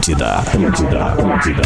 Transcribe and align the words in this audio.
Atlântida, 0.00 0.36
Atlântida, 0.36 1.04
Atlântida. 1.04 1.62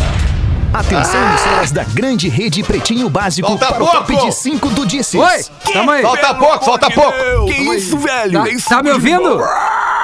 Atenção, 0.72 1.24
emissoras 1.28 1.70
da 1.70 1.84
grande 1.84 2.28
rede 2.28 2.64
Pretinho 2.64 3.08
Básico 3.08 3.46
Falta 3.46 3.66
para 3.66 3.76
pouco. 3.76 3.96
o 3.96 4.00
top 4.00 4.16
de 4.26 4.32
5 4.32 4.70
do 4.70 4.84
Disses. 4.84 5.20
Oi, 5.20 5.44
tamo 5.72 5.92
aí. 5.92 6.02
Falta 6.02 6.34
pouco, 6.34 6.64
falta 6.64 6.90
pouco. 6.90 7.46
Que 7.46 7.52
isso, 7.76 7.96
velho? 7.96 8.42
Tá, 8.42 8.76
tá 8.76 8.82
me 8.82 8.90
ouvindo? 8.90 9.40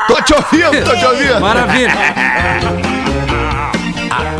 Tô 0.06 0.22
te 0.22 0.32
ouvindo, 0.32 0.84
tô 0.84 0.96
te 0.96 1.04
ouvindo. 1.06 1.40
Maravilha. 1.40 1.92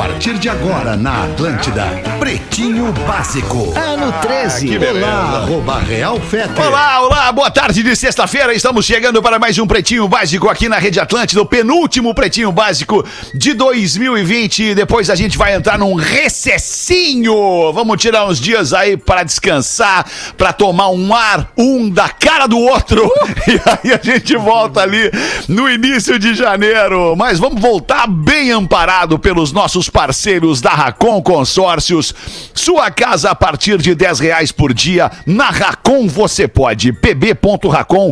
A 0.01 0.05
partir 0.05 0.39
de 0.39 0.49
agora 0.49 0.97
na 0.97 1.25
Atlântida, 1.25 1.85
Pretinho 2.19 2.91
Básico. 3.07 3.71
Ano 3.77 4.11
13. 4.23 4.67
que 4.67 4.79
beleza. 4.79 5.07
Olá, 5.07 5.37
arroba 5.37 5.79
Real 5.79 6.19
Fete. 6.19 6.59
Olá, 6.59 7.03
olá, 7.03 7.33
boa 7.33 7.51
tarde 7.51 7.83
de 7.83 7.95
sexta-feira. 7.95 8.55
Estamos 8.55 8.87
chegando 8.87 9.21
para 9.21 9.39
mais 9.39 9.59
um 9.59 9.67
Pretinho 9.67 10.09
Básico 10.09 10.49
aqui 10.49 10.71
na 10.71 10.79
Rede 10.79 10.99
Atlântida, 10.99 11.43
o 11.43 11.45
penúltimo 11.45 12.15
Pretinho 12.15 12.51
Básico 12.51 13.05
de 13.35 13.53
2020. 13.53 14.75
Depois 14.75 15.11
a 15.11 15.15
gente 15.15 15.37
vai 15.37 15.55
entrar 15.55 15.79
num 15.79 15.95
recessinho. 15.95 17.71
Vamos 17.75 18.01
tirar 18.01 18.27
uns 18.27 18.41
dias 18.41 18.73
aí 18.73 18.97
para 18.97 19.23
descansar, 19.23 20.07
para 20.35 20.55
tomar 20.55 20.89
um 20.89 21.15
ar, 21.15 21.53
um 21.59 21.91
da 21.91 22.09
cara 22.09 22.47
do 22.47 22.59
outro. 22.59 23.07
E 23.51 23.53
aí 23.53 23.93
a 23.93 24.01
gente 24.03 24.37
volta 24.37 24.81
ali 24.81 25.11
no 25.49 25.69
início 25.69 26.19
de 26.19 26.35
janeiro. 26.35 27.17
Mas 27.17 27.39
vamos 27.39 27.61
voltar 27.61 28.07
bem 28.07 28.53
amparado 28.53 29.19
pelos 29.19 29.51
nossos 29.51 29.90
parceiros 29.91 30.61
da 30.61 30.71
Racon 30.71 31.21
Consórcios. 31.21 32.15
Sua 32.55 32.91
casa 32.91 33.31
a 33.31 33.35
partir 33.35 33.79
de 33.79 33.95
10 33.95 34.21
reais 34.21 34.53
por 34.53 34.73
dia. 34.73 35.11
Na 35.27 35.51
Racon 35.51 36.07
você 36.07 36.49
pode. 36.49 36.93
pb.racon.com.br 36.93 38.11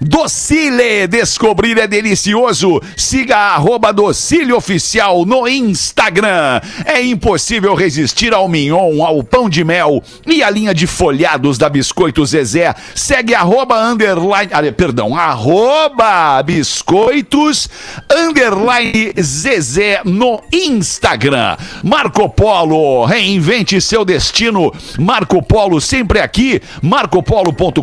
Docile, 0.00 1.06
descobrir 1.08 1.78
é 1.78 1.86
delicioso. 1.86 2.80
Siga 2.96 3.36
a 3.36 3.54
arroba 3.54 3.92
Docile 3.92 4.52
Oficial 4.52 5.24
no 5.24 5.46
Instagram. 5.46 6.60
É 6.84 7.02
impossível 7.02 7.74
resistir 7.74 8.34
ao 8.34 8.48
mignon, 8.48 9.04
ao 9.04 9.22
pão 9.22 9.48
de 9.48 9.64
mel 9.64 10.02
e 10.26 10.42
a 10.42 10.50
linha 10.50 10.74
de 10.74 10.86
folhados 10.86 11.56
da 11.56 11.68
Biscoito 11.68 12.26
Zezé. 12.26 12.74
Segue 12.94 13.34
arroba 13.34 13.80
underline, 13.80 14.50
ah, 14.52 14.72
perdão, 14.76 15.16
arroba 15.16 16.42
biscoitos 16.42 17.68
underline 18.10 19.12
Zezé 19.20 19.35
no 20.04 20.40
Instagram. 20.52 21.56
Marco 21.82 22.28
Polo, 22.28 23.04
reinvente 23.04 23.80
seu 23.80 24.04
destino. 24.04 24.72
Marco 24.98 25.42
Polo 25.42 25.80
sempre 25.80 26.20
aqui, 26.20 26.60
marcopolo.com.br. 26.82 27.80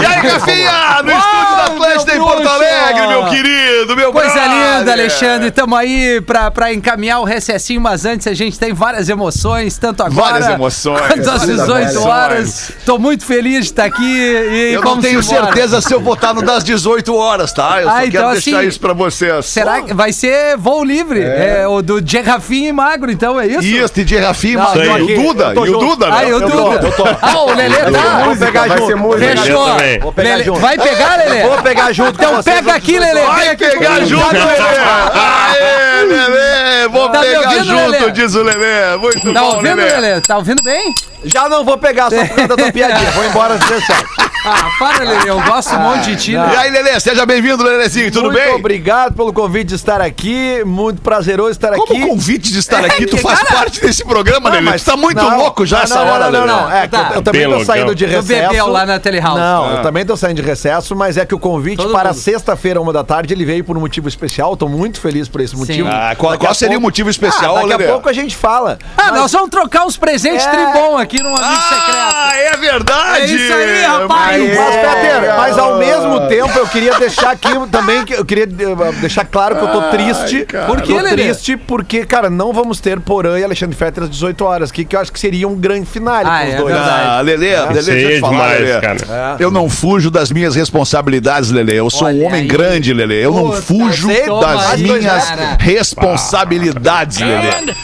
E 0.00 0.06
aí, 0.06 0.26
Rafinha, 0.26 1.02
no 1.02 1.10
estúdio 1.12 1.56
da 1.56 1.64
Atlântida 1.64 2.14
em 2.14 2.19
Porto! 2.19 2.48
Alegre, 2.48 3.06
meu 3.08 3.24
querido, 3.26 3.96
meu 3.96 4.12
Coisa 4.12 4.32
brother. 4.34 4.78
linda, 4.78 4.92
Alexandre. 4.92 5.50
Tamo 5.50 5.76
aí 5.76 6.20
pra, 6.22 6.50
pra 6.50 6.72
encaminhar 6.72 7.20
o 7.20 7.24
recessinho, 7.24 7.80
mas 7.80 8.04
antes 8.04 8.26
a 8.26 8.34
gente 8.34 8.58
tem 8.58 8.72
várias 8.72 9.08
emoções, 9.08 9.76
tanto 9.78 10.02
agora 10.02 10.30
Várias 10.32 10.48
emoções. 10.50 11.00
quanto 11.06 11.20
às 11.30 11.41
Várias 11.41 11.46
18 11.60 11.70
emoções. 11.91 11.96
horas. 12.06 12.72
Tô 12.86 12.98
muito 12.98 13.24
feliz 13.24 13.64
de 13.66 13.70
estar 13.72 13.84
aqui 13.84 14.02
e 14.04 14.72
Eu 14.75 14.82
não 14.82 15.00
tenho 15.00 15.22
certeza 15.22 15.80
se 15.80 15.92
eu 15.92 16.00
vou 16.00 16.14
estar 16.14 16.32
no 16.34 16.42
das 16.42 16.64
18 16.64 17.14
horas, 17.14 17.52
tá? 17.52 17.80
Eu 17.82 17.88
só 17.88 17.94
Ah, 17.94 18.00
quero 18.00 18.06
então, 18.08 18.32
deixar 18.32 18.56
assim, 18.58 18.69
isso 18.69 18.80
pra 18.80 18.92
vocês. 18.92 19.46
Será 19.46 19.82
que 19.82 19.92
vai 19.94 20.12
ser 20.12 20.56
voo 20.56 20.82
livre? 20.84 21.20
É, 21.22 21.66
o 21.69 21.82
do 21.82 22.00
Gerrafinho 22.04 22.69
e 22.69 22.72
Magro, 22.72 23.10
então 23.10 23.38
é 23.40 23.46
isso? 23.46 23.62
Isso, 23.64 24.04
de 24.04 24.16
Rafinha, 24.16 24.52
e 24.75 24.78
eu 24.86 24.92
o 24.92 24.94
aqui, 24.96 25.14
Duda, 25.16 25.52
e 25.54 25.58
o. 25.70 25.78
Duda, 25.78 26.06
Ah, 26.06 26.22
né? 26.22 26.30
eu 26.30 26.40
tô, 26.40 26.48
Duda. 26.70 26.86
eu 26.86 26.92
tô. 26.92 27.04
Ah, 27.20 27.38
o 27.44 27.54
Lelê 27.54 27.90
Vai 27.98 28.19
ser 28.19 28.25
música, 28.28 28.69
vai 28.69 28.78
ser 28.86 28.94
música. 28.97 29.36
Fechou. 29.36 29.66
Vou 30.03 30.12
pegar 30.12 30.28
Lelê- 30.31 30.44
junto. 30.44 30.60
Vai 30.60 30.78
pegar, 30.78 31.16
Lelê? 31.19 31.42
Vou 31.42 31.62
pegar 31.62 31.92
junto 31.92 32.19
com 32.19 32.25
Então 32.25 32.42
pega 32.42 32.75
aqui, 32.75 32.98
Lelê. 32.98 33.22
Vai 33.22 33.56
pegar 33.56 33.88
comigo. 33.94 34.06
junto, 34.06 34.32
Lelê! 34.32 34.78
Aê, 35.14 36.04
Lelê! 36.04 36.88
Vou 36.88 37.08
Tá 37.10 37.20
pegar 37.20 37.41
ouvindo, 37.41 37.64
junto, 37.64 37.91
Lelê? 37.91 38.10
diz 38.12 38.34
o 38.34 38.42
Lelê. 38.42 38.97
Muito 38.98 39.32
Tá 39.32 39.41
bom, 39.41 39.47
ouvindo, 39.56 39.76
Lelê. 39.76 40.00
Lelê? 40.00 40.20
Tá 40.20 40.37
ouvindo 40.37 40.62
bem? 40.62 40.94
Já 41.25 41.48
não 41.48 41.64
vou 41.64 41.76
pegar, 41.78 42.10
só 42.10 42.16
por 42.25 42.28
causa 42.28 42.48
da 42.48 42.56
tua 42.56 42.72
piadinha. 42.72 43.10
Vou 43.10 43.25
embora 43.25 43.54
às 43.54 43.60
17. 43.60 44.04
Ah, 44.44 44.71
para, 44.78 45.04
Lelê. 45.04 45.28
Eu 45.31 45.41
gosto 45.43 45.75
um 45.75 45.78
monte 45.81 46.10
de 46.10 46.16
ti, 46.16 46.31
E 46.32 46.37
né? 46.38 46.54
aí, 46.56 46.71
Lelê, 46.71 46.99
seja 47.00 47.26
bem-vindo, 47.26 47.62
Lelezinho, 47.62 48.10
tudo 48.10 48.31
Muito 48.31 48.38
bem? 48.43 48.54
obrigado 48.54 49.15
pelo 49.15 49.32
convite 49.32 49.69
de 49.69 49.75
estar 49.75 50.00
aqui. 50.00 50.62
Muito 50.65 51.03
prazeroso 51.03 51.50
estar 51.50 51.72
Como 51.72 51.82
aqui. 51.93 52.03
o 52.04 52.09
convite 52.09 52.53
de 52.53 52.59
estar 52.59 52.84
aqui, 52.84 53.04
tu 53.06 53.19
faz 53.19 53.41
cara- 53.43 53.60
parte 53.60 53.81
desse 53.81 54.04
programa, 54.04 54.49
Não, 54.49 54.56
Lelê. 54.56 54.71
mas- 54.71 54.82
Tu 54.82 54.91
tá 54.91 54.97
muito 54.97 55.21
não, 55.22 55.38
louco 55.38 55.66
já 55.66 55.78
não, 55.78 55.84
essa 55.84 55.94
não, 56.04 56.12
hora, 56.12 56.31
não, 56.31 56.47
não, 56.47 56.62
não. 56.62 56.72
É, 56.72 56.87
que 56.88 56.94
eu- 56.94 56.99
Tá. 57.00 57.10
eu, 57.15 57.22
também 57.22 57.49
Bem 57.49 57.59
tô 57.59 57.65
saindo 57.65 57.94
de 57.94 58.04
Tu 58.06 58.10
recesso. 58.10 58.49
bebeu 58.49 58.66
lá 58.69 58.87
na 58.87 58.99
Telehouse. 59.00 59.38
Não, 59.41 59.71
eu 59.76 59.82
também 59.82 60.06
tô 60.06 60.16
saindo 60.16 60.41
de 60.41 60.49
recesso, 60.49 60.94
mas 60.94 61.16
é 61.16 61.26
que 61.26 61.34
o 61.34 61.38
convite 61.38 61.78
Todo 61.82 61.93
para 61.93 62.12
sexta-feira, 62.15 62.81
uma 62.81 62.93
da 62.93 63.03
tarde, 63.05 63.34
ele 63.34 63.44
veio 63.44 63.65
por 63.65 63.76
um 63.76 63.81
motivo 63.81 64.09
especial. 64.09 64.56
Tô 64.56 64.69
muito 64.69 65.00
feliz 65.00 65.28
por 65.28 65.41
esse 65.41 65.56
motivo. 65.56 65.88
Ah, 65.93 66.15
qual, 66.16 66.38
qual 66.38 66.55
seria 66.55 66.76
o 66.76 66.81
pouco- 66.81 66.87
motivo 66.87 67.10
especial, 67.10 67.56
Ah, 67.56 67.60
daqui 67.60 67.69
Lelê? 67.70 67.84
a 67.87 67.93
pouco 67.93 68.09
a 68.09 68.12
gente 68.12 68.37
fala. 68.37 68.78
Ah, 68.97 69.10
nós 69.10 69.31
vamos 69.32 69.50
trocar 69.50 69.84
os 69.84 69.97
presentes 69.97 70.47
É. 70.47 70.50
tribom 70.50 70.97
aqui 70.97 71.22
no 71.22 71.28
Amigo 71.37 71.62
Secreto. 71.69 71.99
Ah, 72.15 72.31
é 72.37 72.56
verdade! 72.56 73.22
É 73.22 73.26
isso 73.26 73.53
aí, 73.53 73.82
rapaz. 73.84 74.27
Mas. 74.28 74.76
Peter, 74.78 75.36
mas 75.36 75.58
ao 75.58 75.78
mesmo 75.78 76.28
tempo 76.28 76.58
eu 76.58 76.66
queria 76.66 76.98
deixar 76.98 77.30
aqui 77.30 77.48
também, 77.70 78.04
que 78.04 78.14
eu 78.14 78.24
queria 78.24 78.44
eh, 78.44 78.92
deixar 79.00 79.24
claro 79.24 79.56
que 79.56 79.62
eu 79.64 79.68
tô 79.68 79.82
triste. 79.90 80.46
Por 80.66 80.82
que, 80.82 80.92
Lelê? 80.92 81.10
triste 81.10 81.56
porque, 81.56 82.04
cara, 82.04 82.28
não 82.30 82.52
vamos 82.52 82.80
ter 82.80 83.00
Porã 83.00 83.38
e 83.38 83.44
Alexandre 83.44 83.76
Fetter 83.76 84.04
às 84.04 84.10
18 84.10 84.44
horas, 84.44 84.72
que, 84.72 84.84
que 84.84 84.94
eu 84.96 85.00
acho 85.00 85.12
que 85.12 85.19
seria 85.20 85.46
um 85.48 85.54
grande 85.56 85.86
finale 85.86 86.28
Ah, 86.28 86.40
com 86.40 86.48
os 86.48 86.54
é 86.54 86.56
dois. 86.56 86.75
verdade. 86.75 87.02
Ah, 87.08 87.20
Lelê, 87.20 87.56
Lelê, 87.56 87.72
deixa 87.82 87.90
eu 87.92 88.10
te 88.10 88.20
falar, 88.20 88.32
demais, 88.32 88.60
Lelê. 88.60 88.80
cara. 88.80 89.36
Eu 89.38 89.50
não 89.50 89.69
fujo 89.69 90.10
das 90.10 90.31
minhas 90.31 90.54
responsabilidades, 90.54 91.50
Lelê. 91.50 91.78
Eu 91.78 91.90
sou 91.90 92.02
um 92.04 92.06
Olha 92.10 92.26
homem 92.26 92.40
aí. 92.42 92.46
grande, 92.46 92.92
Lelê. 92.92 93.24
Eu 93.24 93.32
não 93.32 93.50
Puta, 93.50 93.62
fujo 93.62 94.08
sei, 94.08 94.26
toma 94.26 94.40
das 94.54 94.81
minhas 94.81 95.24
cara. 95.24 95.56
responsabilidades, 95.60 97.19
Lelê. 97.19 97.74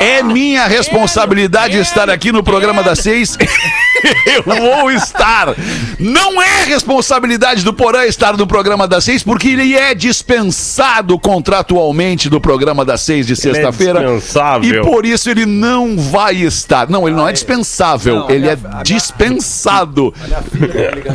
É 0.00 0.22
minha 0.22 0.66
responsabilidade 0.66 1.78
estar 1.78 2.08
aqui 2.10 2.32
no 2.32 2.42
programa 2.42 2.82
das 2.82 2.98
seis 3.00 3.36
eu 4.26 4.42
vou 4.42 4.90
estar. 4.90 5.54
Não 5.98 6.40
é 6.40 6.64
responsabilidade 6.64 7.62
do 7.64 7.72
Porã 7.74 8.04
estar 8.04 8.36
no 8.36 8.46
programa 8.46 8.88
das 8.88 9.04
seis, 9.04 9.22
porque 9.22 9.48
ele 9.48 9.76
é 9.76 9.94
dispensado 9.94 11.18
contratualmente 11.18 12.28
do 12.30 12.40
programa 12.40 12.84
das 12.84 13.02
seis 13.02 13.26
de 13.26 13.36
sexta-feira. 13.36 14.00
dispensável. 14.00 14.80
e 14.80 14.82
por 14.82 15.04
isso 15.04 15.28
ele 15.30 15.44
não 15.46 15.96
vai 15.98 16.36
estar. 16.36 16.88
Não, 16.88 17.06
ele 17.06 17.16
não 17.16 17.28
é 17.28 17.32
dispensável, 17.32 18.20
Não, 18.20 18.30
ele 18.30 18.48
é 18.48 18.56
minha- 18.56 18.82
dispensado. 18.82 20.12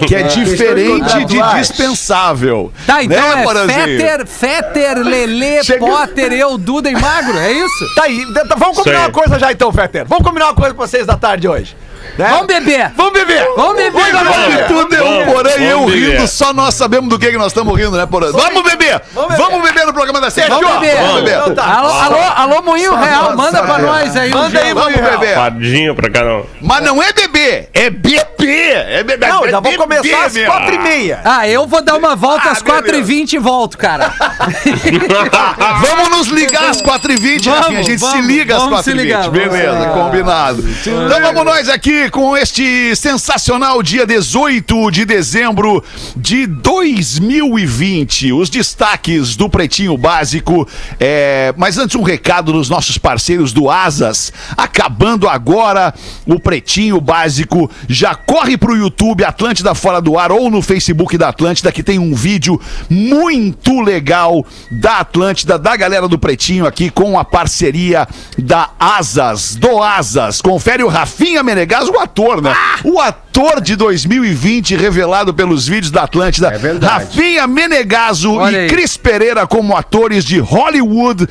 Que 0.07 0.15
é 0.15 0.23
diferente 0.23 1.25
de 1.25 1.41
dispensável. 1.57 2.71
Tá, 2.85 3.03
então 3.03 3.17
Né, 3.17 3.43
é? 3.43 3.67
Fetter, 3.67 4.27
Fetter, 4.27 4.97
Lelê, 4.99 5.63
Chega- 5.63 5.79
Potter, 5.85 6.31
eu, 6.33 6.57
Duda 6.57 6.89
e 6.89 6.93
Magro, 6.93 7.37
é 7.37 7.51
isso? 7.51 7.95
Tá 7.95 8.03
aí, 8.03 8.25
vamos 8.57 8.77
combinar 8.77 8.99
uma 9.01 9.11
coisa 9.11 9.39
já 9.39 9.51
então, 9.51 9.71
Fetter. 9.71 10.05
Vamos 10.05 10.25
combinar 10.25 10.45
uma 10.47 10.55
coisa 10.55 10.73
pra 10.73 10.85
vocês 10.85 11.05
da 11.05 11.17
tarde 11.17 11.47
hoje. 11.47 11.75
Né? 12.17 12.29
Vamos 12.29 12.47
beber! 12.47 12.91
Vamos 12.95 13.13
beber! 13.13 13.45
Vamos 13.57 13.75
beber! 13.75 13.91
Vamos 14.13 14.27
Vamos, 14.35 14.47
beber! 14.47 14.67
tudo 14.67 14.95
é 14.95 15.01
um 15.03 15.05
Vamos, 15.19 15.33
porém 15.33 15.59
e 15.59 15.65
eu 15.69 15.79
vamos 15.79 15.93
rindo, 15.93 16.11
beber. 16.11 16.27
só 16.29 16.53
nós 16.53 16.73
sabemos 16.75 17.09
do 17.09 17.19
que, 17.19 17.29
que 17.31 17.37
nós 17.37 17.47
estamos 17.47 17.77
rindo, 17.77 17.97
né, 17.97 18.05
Porã? 18.05 18.31
Vamos 18.31 18.63
beber! 18.63 19.01
Vamos 19.13 19.35
Vamos 19.37 19.51
beber. 19.61 19.73
beber, 19.73 19.85
no 19.87 19.93
programa 19.93 20.21
da 20.21 20.29
sete, 20.29 20.49
Vamos 20.49 20.71
beber! 20.79 20.95
Vamos 20.97 21.15
beber! 21.21 21.37
Então 21.39 21.55
tá. 21.55 21.65
Alô, 21.77 21.89
alô, 21.89 22.17
alô, 22.35 22.61
Moinho 22.61 22.95
Real, 22.95 23.35
manda 23.35 23.61
pra 23.63 23.77
nós 23.79 24.15
aí. 24.15 24.31
um 24.33 24.37
Manda 24.37 24.59
aí, 24.61 24.73
Moinho 24.73 24.97
Real. 25.01 25.19
beber! 25.19 25.35
Padinho 25.35 25.95
pra 25.95 26.09
cada 26.09 26.35
um. 26.37 26.45
Mas 26.61 26.83
não 26.83 27.03
é 27.03 27.11
beber, 27.11 27.69
é 27.73 27.89
beber! 27.89 28.25
É 28.47 29.03
beber! 29.03 29.27
Não, 29.27 29.45
é 29.45 29.49
já 29.49 29.59
vamos 29.59 29.77
beber 29.77 30.01
começar 30.01 30.25
às 30.25 30.37
quatro 30.37 30.73
e 30.75 30.79
meia. 30.79 31.19
Ah, 31.25 31.47
eu 31.49 31.65
vou 31.67 31.81
dar 31.81 31.95
uma 31.95 32.15
volta 32.15 32.49
Ah, 32.49 32.51
às 32.51 32.61
beleza. 32.61 32.93
4h20 33.03 33.33
e 33.33 33.37
volto, 33.39 33.77
cara. 33.77 34.13
Vamos 35.81 36.09
nos 36.09 36.27
ligar 36.27 36.69
às 36.69 36.81
4h20, 36.81 37.43
Vamos, 37.45 37.59
Rafinha. 37.59 37.79
A 37.79 37.83
gente 37.83 37.99
se 37.99 38.21
liga 38.21 38.55
às 38.55 38.63
vamos 38.63 38.81
se 38.83 38.91
4h20. 38.91 38.95
ligar, 38.95 39.21
vamos 39.23 39.39
se 39.43 39.49
Beleza, 39.49 39.89
combinado. 39.89 40.63
Então 40.79 41.21
vamos 41.21 41.43
nós 41.43 41.69
aqui 41.69 42.04
com 42.09 42.35
este 42.35 42.95
sensacional 42.95 43.81
dia 43.81 44.05
18 44.05 44.91
de 44.91 45.05
dezembro 45.05 45.83
de 46.15 46.45
2020. 46.45 48.33
Os 48.33 48.49
destaques 48.49 49.35
do 49.35 49.49
Pretinho 49.49 49.97
Básico. 49.97 50.67
É... 50.99 51.53
Mas 51.57 51.77
antes, 51.77 51.95
um 51.95 52.03
recado 52.03 52.51
dos 52.51 52.69
nossos 52.69 52.97
parceiros 52.97 53.53
do 53.53 53.69
Asas. 53.69 54.31
Acabando 54.57 55.27
agora 55.27 55.93
o 56.25 56.39
Pretinho 56.39 56.99
Básico. 57.01 57.69
Já 57.87 58.13
corre 58.13 58.57
pro 58.57 58.75
YouTube 58.75 59.23
Atlântida 59.23 59.73
Fora 59.73 60.01
do 60.01 60.17
Ar 60.17 60.31
ou 60.31 60.49
no 60.51 60.61
Facebook 60.61 61.17
da 61.17 61.29
Atlântida 61.29 61.71
que 61.71 61.83
tem 61.83 61.97
um 61.97 62.13
vídeo 62.13 62.59
muito 62.89 63.81
legal 63.81 64.45
da 64.71 64.99
Atlântida, 64.99 65.57
da 65.57 65.75
galera 65.75 66.07
do 66.07 66.19
Pretinho 66.19 66.65
aqui 66.65 66.89
com 66.89 67.17
a 67.17 67.25
parceria 67.25 68.07
da 68.37 68.69
Asas, 68.79 69.55
do 69.55 69.81
Asas. 69.81 70.41
Confere 70.41 70.83
o 70.83 70.87
Rafinha 70.87 71.43
Menegas, 71.43 71.89
o 71.95 71.99
ator, 71.99 72.41
né? 72.41 72.53
O 72.83 72.99
ator 72.99 73.59
de 73.61 73.75
2020 73.75 74.75
revelado 74.75 75.33
pelos 75.33 75.67
vídeos 75.67 75.91
da 75.91 76.03
Atlântida. 76.03 76.47
É 76.53 76.57
verdade. 76.57 77.05
Rafinha 77.05 77.47
Menegaso 77.47 78.33
Olha 78.35 78.55
e 78.57 78.59
aí. 78.61 78.67
Cris 78.69 78.95
Pereira 78.97 79.45
como 79.47 79.75
atores 79.75 80.23
de 80.23 80.39
Hollywood 80.39 81.27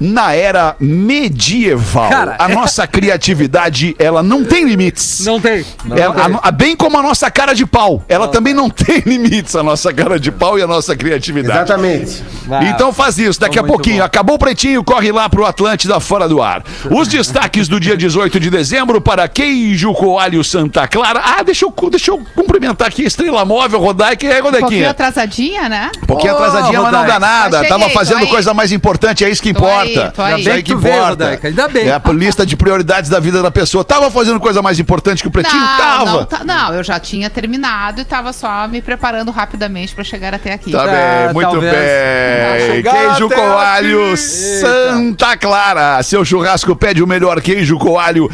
na 0.00 0.32
era 0.34 0.74
medieval. 0.80 2.08
Cara, 2.10 2.36
a 2.38 2.48
nossa 2.48 2.86
criatividade, 2.86 3.94
ela 3.98 4.20
não 4.22 4.44
tem 4.44 4.64
limites. 4.64 5.24
Não 5.24 5.40
tem. 5.40 5.64
Não 5.84 5.96
Ela- 5.96 6.14
tem. 6.14 6.38
a- 6.42 6.50
bem 6.50 6.74
como 6.74 6.98
a 6.98 7.02
nossa 7.02 7.30
cara 7.30 7.54
de 7.54 7.64
pau. 7.64 8.04
Ela 8.08 8.26
também 8.28 8.52
não 8.52 8.68
tem 8.68 9.00
limites, 9.06 9.54
a 9.54 9.62
nossa 9.62 9.92
cara 9.92 10.18
de 10.18 10.32
pau 10.32 10.58
e 10.58 10.62
a 10.62 10.66
nossa 10.66 10.96
criatividade. 10.96 11.56
Exatamente. 11.58 12.22
Ah, 12.50 12.64
Então 12.64 12.92
faz 12.92 13.16
isso, 13.18 13.38
daqui 13.38 13.58
a 13.58 13.62
pouquinho. 13.62 13.98
bom. 13.98 14.04
Acabou 14.04 14.34
o 14.36 14.38
pretinho, 14.38 14.82
corre 14.82 15.12
lá 15.12 15.28
pro 15.28 15.46
Atlântida 15.46 16.00
Fora 16.00 16.28
do 16.28 16.42
Ar. 16.42 16.64
Os 16.90 17.06
destaques 17.08 17.68
do 17.68 17.78
dia 17.78 17.96
18 17.96 18.40
de 18.40 18.50
dezembro 18.50 19.00
para 19.00 19.28
Queijo 19.28 19.92
Coalho 20.02 20.42
Santa 20.42 20.88
Clara. 20.88 21.20
Ah, 21.24 21.44
deixa 21.44 21.64
eu, 21.64 21.72
deixa 21.88 22.10
eu 22.10 22.18
cumprimentar 22.34 22.88
aqui 22.88 23.04
a 23.04 23.06
Estrela 23.06 23.44
Móvel, 23.44 23.78
Rodaica. 23.78 24.26
E 24.26 24.32
aí, 24.32 24.42
Um 24.42 24.50
pouquinho 24.50 24.90
atrasadinha, 24.90 25.68
né? 25.68 25.92
Um 26.02 26.06
pouquinho 26.06 26.32
Ô, 26.32 26.36
atrasadinha, 26.38 26.80
mas 26.82 26.92
não 26.92 27.04
dá 27.06 27.14
Rodaica. 27.14 27.20
nada. 27.20 27.56
Eu 27.58 27.68
Tava 27.68 27.80
cheguei, 27.82 27.94
fazendo 27.96 28.26
coisa 28.26 28.52
mais 28.52 28.72
importante, 28.72 29.24
é 29.24 29.30
isso 29.30 29.40
que 29.40 29.54
Tô 29.54 29.64
aí, 29.64 29.92
importa. 29.92 30.12
tô 30.16 30.22
aí. 30.22 30.28
Isso 30.32 30.38
Ainda 30.38 30.50
aí 30.50 30.56
bem 30.56 30.64
que 30.64 30.74
veio, 30.74 30.94
importa. 30.96 31.24
Rodaica, 31.24 31.48
ainda 31.48 31.68
bem. 31.68 31.88
É 31.88 31.92
a 32.04 32.12
lista 32.12 32.44
de 32.44 32.56
prioridades 32.56 33.08
da 33.08 33.20
vida 33.20 33.40
da 33.40 33.50
pessoa. 33.52 33.84
Tava 33.84 34.10
fazendo 34.10 34.40
coisa 34.40 34.60
mais 34.60 34.80
importante 34.80 35.22
que 35.22 35.28
o 35.28 35.30
pretinho? 35.30 35.60
Não, 35.62 35.76
Tava. 35.78 36.04
não, 36.10 36.24
tá- 36.24 36.44
não, 36.44 36.74
eu 36.74 36.82
já 36.82 36.98
tinha 36.98 37.30
terminado 37.30 38.00
e 38.00 38.04
tava 38.04 38.32
só 38.32 38.66
me 38.66 38.82
preparando 38.82 39.30
rapidamente 39.30 39.94
pra 39.94 40.02
chegar 40.02 40.34
até 40.34 40.52
aqui. 40.54 40.72
Tá 40.72 40.82
Ah, 40.82 41.24
bem, 41.26 41.34
muito 41.34 41.48
talvez. 41.48 41.72
bem. 41.72 42.82
Queijo 42.82 43.28
coalho 43.30 44.06
aqui. 44.08 44.16
Santa 44.16 45.36
Clara. 45.36 46.02
Seu 46.02 46.24
churrasco 46.24 46.74
pede 46.74 47.00
o 47.02 47.06
melhor 47.06 47.40
queijo 47.40 47.78
coalho. 47.78 48.28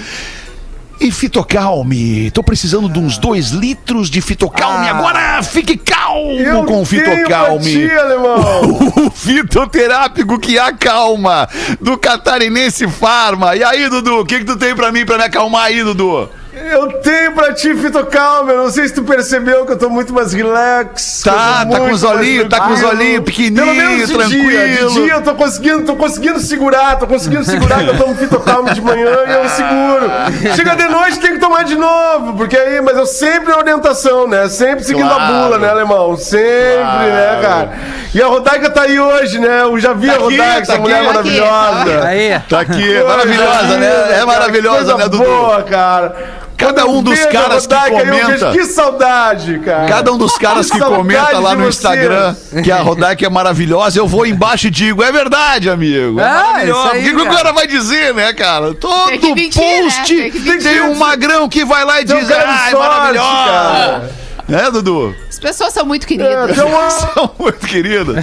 E 1.01 1.11
Fitocalme. 1.13 2.31
Tô 2.33 2.43
precisando 2.43 2.89
de 2.89 2.99
uns 2.99 3.19
dois 3.19 3.51
litros 3.51 4.11
de 4.11 4.21
Fitocalme. 4.21 4.89
Agora 4.89 5.43
fique 5.43 5.77
calmo 5.77 6.33
Eu 6.33 6.65
com 6.65 6.83
o 6.83 6.85
Fitocalme. 6.85 7.89
O 8.99 9.11
fitoterápico 9.11 10.39
que 10.39 10.59
acalma 10.59 11.49
do 11.81 11.97
Catarinense 11.97 12.89
Farma. 12.89 13.55
E 13.57 13.63
aí, 13.63 13.89
Dudu, 13.89 14.21
o 14.21 14.25
que, 14.25 14.41
que 14.41 14.45
tu 14.45 14.57
tem 14.57 14.75
pra 14.75 14.91
mim 14.93 15.05
pra 15.05 15.17
me 15.17 15.25
acalmar 15.25 15.67
aí, 15.67 15.83
Dudu? 15.83 16.29
Eu 16.71 16.89
tenho 17.01 17.33
pra 17.33 17.53
ti, 17.53 17.75
Fitocalma. 17.75 18.53
Eu 18.53 18.59
não 18.65 18.71
sei 18.71 18.89
se 18.89 18.95
tu 18.95 19.03
percebeu 19.03 19.65
que 19.67 19.73
eu 19.73 19.79
tô 19.79 19.89
muito 19.89 20.13
mais 20.13 20.33
relax. 20.33 21.23
Tá, 21.25 21.65
tá 21.65 21.79
com 21.79 21.91
os 21.91 22.03
olhinhos, 22.03 22.49
tá 22.49 22.61
com 22.61 22.73
os 22.73 22.83
olhinhos 22.83 23.25
pequenininho, 23.25 23.65
Pelo 23.65 23.75
menos 23.77 23.99
de 24.01 24.07
Dia, 24.07 24.17
tranquilo. 24.19 24.89
de 24.91 25.03
dia 25.03 25.13
eu 25.15 25.23
tô 25.23 25.35
conseguindo, 25.35 25.83
tô 25.85 25.97
conseguindo 25.97 26.41
segurar, 26.41 26.97
tô 26.99 27.07
conseguindo 27.07 27.45
segurar 27.45 27.79
que 27.85 27.89
eu 27.89 27.97
tomo 27.99 28.15
Fitocalma 28.15 28.73
de 28.75 28.81
manhã 28.81 29.17
e 29.27 29.33
eu 29.33 29.49
seguro. 29.49 30.11
Chega 30.57 30.75
de 30.77 30.89
noite, 30.89 31.19
tem 31.21 31.33
que 31.33 31.39
tomar 31.39 31.65
de 31.65 31.77
novo, 31.77 32.35
porque 32.37 32.57
aí, 32.57 32.81
mas 32.81 32.97
eu 32.97 33.07
sempre 33.07 33.51
na 33.51 33.59
orientação, 33.59 34.27
né? 34.27 34.49
Sempre 34.49 34.85
seguindo 34.85 35.09
Claro. 35.09 35.23
a 35.23 35.27
bula, 35.45 35.59
né, 35.59 35.69
alemão? 35.71 36.17
Sempre, 36.17 37.07
né, 37.11 37.39
cara? 37.43 37.73
E 38.15 38.23
a 38.23 38.27
Rodaica 38.27 38.71
tá 38.71 38.83
aí 38.83 38.99
hoje, 38.99 39.39
né? 39.39 39.63
Eu 39.63 39.79
já 39.79 39.93
vi 39.93 40.07
Tá 40.07 40.13
a 40.13 40.17
aqui, 40.17 40.23
Rodaica, 40.25 40.45
tá 40.55 40.59
essa 40.61 40.73
aqui, 40.73 40.81
mulher 40.83 40.97
tá 40.97 41.01
aqui. 41.21 41.41
maravilhosa. 41.41 42.05
Aí. 42.07 42.41
Tá 42.49 42.61
aqui, 42.61 42.73
Coisa 42.95 43.05
maravilhosa, 43.09 43.77
né? 43.79 43.87
É 43.87 44.13
cara, 44.15 44.27
maravilhosa, 44.27 44.79
coisa 44.79 44.97
né, 44.97 45.09
Dudu? 45.09 45.25
boa, 45.25 45.63
cara. 45.63 46.15
Cada 46.59 46.87
um 46.87 47.03
dos 47.05 47.25
caras 47.27 47.67
que 47.69 47.75
Rodaica, 47.75 48.05
vejo, 48.05 48.23
comenta. 48.27 48.51
Que 48.51 48.65
saudade, 48.67 49.59
cara. 49.61 49.87
Cada 49.87 50.13
um 50.13 50.19
dos 50.19 50.37
caras 50.37 50.69
que 50.69 50.77
Saudade 50.77 50.97
comenta 51.01 51.39
lá 51.39 51.55
no 51.55 51.63
vocês. 51.63 51.77
Instagram 51.77 52.35
que 52.65 52.73
a 52.73 52.79
Rodaica 52.83 53.25
é 53.25 53.29
maravilhosa, 53.31 53.99
eu 53.99 54.09
vou 54.09 54.27
embaixo 54.27 54.67
e 54.67 54.71
digo, 54.71 55.03
é 55.03 55.13
verdade, 55.13 55.71
amigo. 55.71 56.19
É 56.21 56.25
Ah, 56.25 56.53
aí, 56.57 56.71
O 56.73 56.93
que, 56.93 57.15
que 57.15 57.21
o 57.23 57.31
cara. 57.31 57.53
vai 57.53 57.67
dizer, 57.69 58.13
né, 58.13 58.33
cara? 58.33 58.75
Todo 58.75 59.07
Tem 59.09 59.19
que 59.21 59.35
mentir, 59.35 59.63
né? 59.63 59.83
post 59.83 60.15
Tem 60.17 60.31
que 60.33 60.41
mentir. 60.41 60.63
tem 60.63 60.81
um 60.83 60.95
magrão 60.97 61.49
que 61.49 61.65
vai 61.65 61.85
lá 61.85 62.01
e 62.01 62.05
Tem 62.05 62.19
diz, 62.19 62.29
ai, 62.31 62.71
sorte, 62.73 62.89
maravilhosa. 62.89 63.29
cara. 63.45 64.11
É, 64.51 64.71
Dudu? 64.71 65.15
As 65.39 65.41
pessoas 65.41 65.73
são 65.73 65.87
muito 65.87 66.03
É, 66.05 66.07
queridas. 66.09 66.59
uma- 66.59 66.91
São 66.91 67.31
muito 67.39 67.65
queridos. 67.65 68.17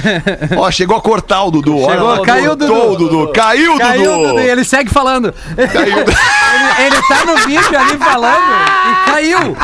Ó, 0.57 0.69
chegou 0.69 0.97
a 0.97 1.01
cortar 1.01 1.43
o 1.45 1.51
Dudu. 1.51 1.77
Olha 1.79 1.93
Chegou, 1.93 2.09
lá, 2.09 2.21
caiu 2.21 2.51
o 2.51 2.57
cortou 2.57 2.91
o 2.91 2.95
Dudu. 2.97 3.09
Dudu. 3.19 3.31
Caiu, 3.33 3.77
Caiu, 3.77 4.03
Dudu. 4.11 4.27
Dudu, 4.27 4.39
e 4.41 4.49
ele 4.49 4.63
segue 4.65 4.89
falando. 4.91 5.33
Caiu. 5.71 5.97
Ele, 5.97 6.85
ele 6.87 7.01
tá 7.07 7.25
no 7.25 7.37
vídeo 7.47 7.79
ali 7.79 7.97
falando 7.97 8.43
e 8.91 9.09
caiu. 9.11 9.57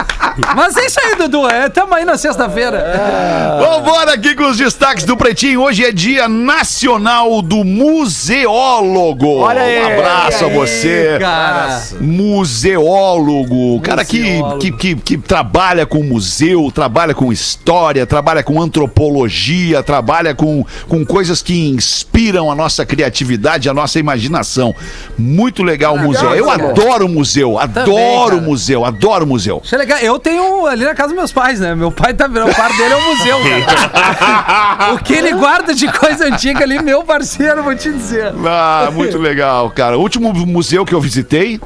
Mas 0.56 0.78
é 0.78 0.86
isso 0.86 1.00
aí, 1.04 1.16
Dudu. 1.16 1.48
É, 1.50 1.68
tamo 1.68 1.94
aí 1.94 2.06
na 2.06 2.18
sexta-feira. 2.18 3.60
Vambora 3.60 4.14
aqui 4.14 4.34
com 4.34 4.46
os 4.50 4.58
destaques 4.58 5.04
do 5.04 5.18
Pretinho. 5.18 5.62
Hoje 5.62 5.84
é 5.84 5.92
dia 5.92 6.30
nacional 6.30 7.42
do 7.42 7.66
museólogo. 7.66 9.40
Olha 9.40 9.62
aí. 9.62 9.82
Um 9.84 10.00
abraço 10.00 10.46
a 10.46 10.48
você. 10.48 11.18
Cara. 11.20 11.82
Museólogo, 12.00 13.80
cara 13.82 14.06
que, 14.06 14.22
Museólogo. 14.22 14.60
que, 14.60 14.72
que, 14.72 14.96
que 14.96 15.18
trabalha 15.18 15.86
com 15.86 16.02
museu, 16.02 16.72
trabalha 16.74 17.14
com 17.14 17.32
história, 17.42 18.06
trabalha 18.06 18.44
com 18.44 18.62
antropologia, 18.62 19.82
trabalha 19.82 20.36
com, 20.36 20.66
com 20.88 21.04
coisas 21.04 21.42
que 21.42 21.68
inspiram 21.70 22.52
a 22.52 22.56
nossa 22.56 22.86
criatividade, 22.86 23.68
a 23.68 23.74
nossa 23.74 24.00
imaginação. 24.00 24.76
Muito 25.18 25.64
legal 25.64 25.96
o 25.96 26.00
museu. 26.00 26.34
Eu 26.36 26.50
adoro 26.50 27.10
museu, 27.10 27.58
adoro 27.58 28.36
cara. 28.36 28.42
museu, 28.42 28.86
adoro 28.86 29.26
museu. 29.26 29.62
Achei 29.64 29.78
legal. 29.78 29.98
Eu 30.00 30.20
tenho 30.20 30.68
ali 30.68 30.86
na 30.86 30.94
casa 30.94 31.10
dos 31.10 31.18
meus 31.18 31.32
pais, 31.32 31.60
né? 31.60 31.74
Meu 31.74 31.92
pai 31.92 32.14
tá 32.14 32.28
virando. 32.28 32.52
O 32.52 32.56
par 32.56 32.72
dele 32.78 32.94
é 32.94 32.98
um 32.98 33.16
museu, 33.16 33.38
cara. 33.40 34.94
o 34.94 35.00
que 35.00 35.14
ele 35.14 35.34
guarda 35.34 35.74
de 35.74 35.92
coisa 35.92 36.26
antiga 36.26 36.64
ali, 36.64 36.82
meu 36.82 37.04
parceiro, 37.04 37.64
vou 37.64 37.76
te 37.76 37.92
dizer. 37.92 38.34
Ah, 38.46 38.90
muito 38.94 39.18
legal, 39.18 39.70
cara. 39.72 39.98
O 39.98 40.02
último 40.02 40.34
museu 40.46 40.86
que 40.86 40.94
eu 40.94 41.02
visitei. 41.02 41.60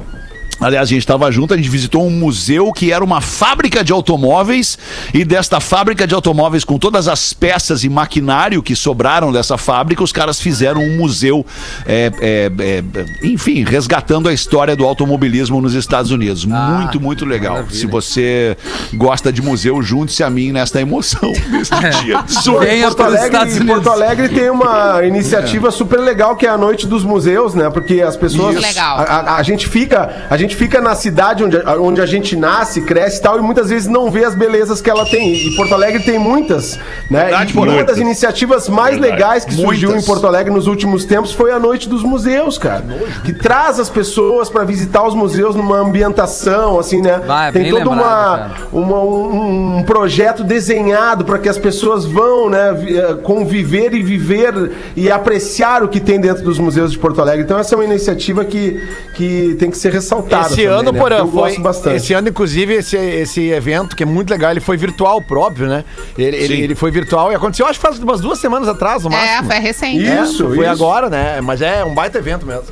Aliás, 0.60 0.88
a 0.88 0.90
gente 0.90 1.00
estava 1.00 1.30
junto, 1.30 1.52
a 1.54 1.56
gente 1.56 1.68
visitou 1.68 2.06
um 2.06 2.10
museu 2.10 2.72
que 2.72 2.90
era 2.92 3.04
uma 3.04 3.20
fábrica 3.20 3.84
de 3.84 3.92
automóveis 3.92 4.78
e 5.12 5.24
desta 5.24 5.60
fábrica 5.60 6.06
de 6.06 6.14
automóveis 6.14 6.64
com 6.64 6.78
todas 6.78 7.08
as 7.08 7.32
peças 7.32 7.84
e 7.84 7.88
maquinário 7.88 8.62
que 8.62 8.74
sobraram 8.76 9.32
dessa 9.32 9.58
fábrica, 9.58 10.02
os 10.02 10.12
caras 10.12 10.40
fizeram 10.40 10.80
um 10.82 10.96
museu, 10.96 11.44
é, 11.86 12.10
é, 12.20 12.52
é, 12.58 13.26
enfim, 13.26 13.64
resgatando 13.64 14.28
a 14.28 14.32
história 14.32 14.74
do 14.76 14.84
automobilismo 14.84 15.60
nos 15.60 15.74
Estados 15.74 16.10
Unidos. 16.10 16.44
muito, 16.44 17.00
muito 17.00 17.24
legal. 17.24 17.54
maravilha. 17.54 17.78
Se 17.78 17.86
você 17.86 18.56
gosta 18.94 19.32
de 19.32 19.42
museu, 19.42 19.82
junte-se 19.82 20.22
a 20.22 20.30
mim 20.30 20.52
nesta 20.52 20.80
emoção 20.80 21.32
deste 21.50 21.78
dia. 22.04 22.24
Venha 22.60 22.86
Porto 22.86 23.02
Alegre, 23.02 23.28
em. 23.62 23.66
Porto 23.66 23.90
Alegre 23.90 24.28
tem 24.28 24.50
uma 24.50 25.02
iniciativa 25.06 25.70
super 25.70 26.00
legal 26.00 26.36
que 26.36 26.46
é 26.46 26.50
a 26.50 26.58
noite 26.58 26.86
dos 26.86 27.04
museus, 27.04 27.54
né? 27.54 27.68
Porque 27.70 28.00
as 28.00 28.16
pessoas 28.16 28.54
Isso. 28.56 28.66
Legal. 28.66 28.98
A, 28.98 29.02
a- 29.02 29.36
a 29.36 29.42
gente 29.42 29.66
fica, 29.66 30.26
a 30.30 30.36
gente 30.36 30.45
fica 30.54 30.80
na 30.80 30.94
cidade 30.94 31.42
onde, 31.42 31.56
onde 31.80 32.00
a 32.00 32.06
gente 32.06 32.36
nasce, 32.36 32.82
cresce 32.82 33.18
e 33.18 33.22
tal, 33.22 33.38
e 33.38 33.42
muitas 33.42 33.70
vezes 33.70 33.88
não 33.88 34.10
vê 34.10 34.24
as 34.24 34.34
belezas 34.34 34.80
que 34.80 34.90
ela 34.90 35.04
tem. 35.06 35.32
E 35.34 35.56
Porto 35.56 35.72
Alegre 35.74 36.02
tem 36.02 36.18
muitas, 36.18 36.78
né? 37.10 37.22
Verdade, 37.24 37.52
e 37.52 37.56
uma 37.56 37.66
muitas. 37.66 37.86
das 37.86 37.98
iniciativas 37.98 38.68
mais 38.68 38.98
legais 38.98 39.44
que 39.44 39.54
surgiu 39.54 39.88
Muitas. 39.88 40.04
em 40.04 40.06
Porto 40.06 40.26
Alegre 40.26 40.52
nos 40.52 40.66
últimos 40.66 41.04
tempos 41.04 41.32
foi 41.32 41.50
a 41.50 41.58
Noite 41.58 41.88
dos 41.88 42.02
Museus, 42.02 42.58
cara. 42.58 42.84
Que 43.24 43.32
traz 43.32 43.80
as 43.80 43.88
pessoas 43.88 44.48
para 44.50 44.62
visitar 44.64 45.02
os 45.06 45.14
museus 45.14 45.56
numa 45.56 45.78
ambientação, 45.78 46.78
assim, 46.78 47.00
né? 47.00 47.20
Vai, 47.26 47.50
tem 47.52 47.72
lembrado, 47.72 47.90
uma, 47.90 48.50
uma- 48.72 49.02
um, 49.02 49.78
um 49.78 49.82
projeto 49.82 50.44
desenhado 50.44 51.24
para 51.24 51.38
que 51.38 51.48
as 51.48 51.58
pessoas 51.58 52.04
vão, 52.04 52.50
né, 52.50 52.76
eh, 52.88 53.14
conviver 53.22 53.94
e 53.94 54.02
viver 54.02 54.72
e 54.96 55.10
apreciar 55.10 55.82
o 55.82 55.88
que 55.88 56.00
tem 56.00 56.20
dentro 56.20 56.44
dos 56.44 56.58
museus 56.58 56.92
de 56.92 56.98
Porto 56.98 57.20
Alegre. 57.20 57.42
Então 57.44 57.58
essa 57.58 57.74
é 57.74 57.78
uma 57.78 57.84
iniciativa 57.84 58.44
que, 58.44 58.82
que 59.14 59.56
tem 59.58 59.70
que 59.70 59.78
ser 59.78 59.92
ressaltada. 59.92 60.35
Esse 60.42 60.50
também, 60.50 60.66
ano, 60.66 60.92
né? 60.92 60.98
Porã, 61.00 61.18
Eu 61.18 61.26
foi. 61.28 61.40
gosto 61.42 61.60
bastante. 61.60 61.96
Esse 61.96 62.12
ano, 62.12 62.28
inclusive, 62.28 62.74
esse, 62.74 62.96
esse 62.96 63.48
evento, 63.50 63.94
que 63.96 64.02
é 64.02 64.06
muito 64.06 64.30
legal, 64.30 64.50
ele 64.50 64.60
foi 64.60 64.76
virtual 64.76 65.20
próprio, 65.22 65.66
né? 65.66 65.84
Ele, 66.18 66.36
ele, 66.36 66.60
ele 66.62 66.74
foi 66.74 66.90
virtual 66.90 67.32
e 67.32 67.34
aconteceu, 67.34 67.66
acho 67.66 67.78
que 67.78 67.86
faz 67.86 67.98
umas 67.98 68.20
duas 68.20 68.38
semanas 68.38 68.68
atrás, 68.68 69.02
no 69.04 69.12
É, 69.12 69.16
máximo. 69.16 69.50
foi 69.50 69.58
recente. 69.60 70.04
Isso. 70.04 70.52
É, 70.52 70.54
foi 70.56 70.66
agora, 70.66 71.08
né? 71.08 71.40
Mas 71.40 71.60
é 71.62 71.84
um 71.84 71.94
baita 71.94 72.18
evento 72.18 72.44
mesmo. 72.46 72.64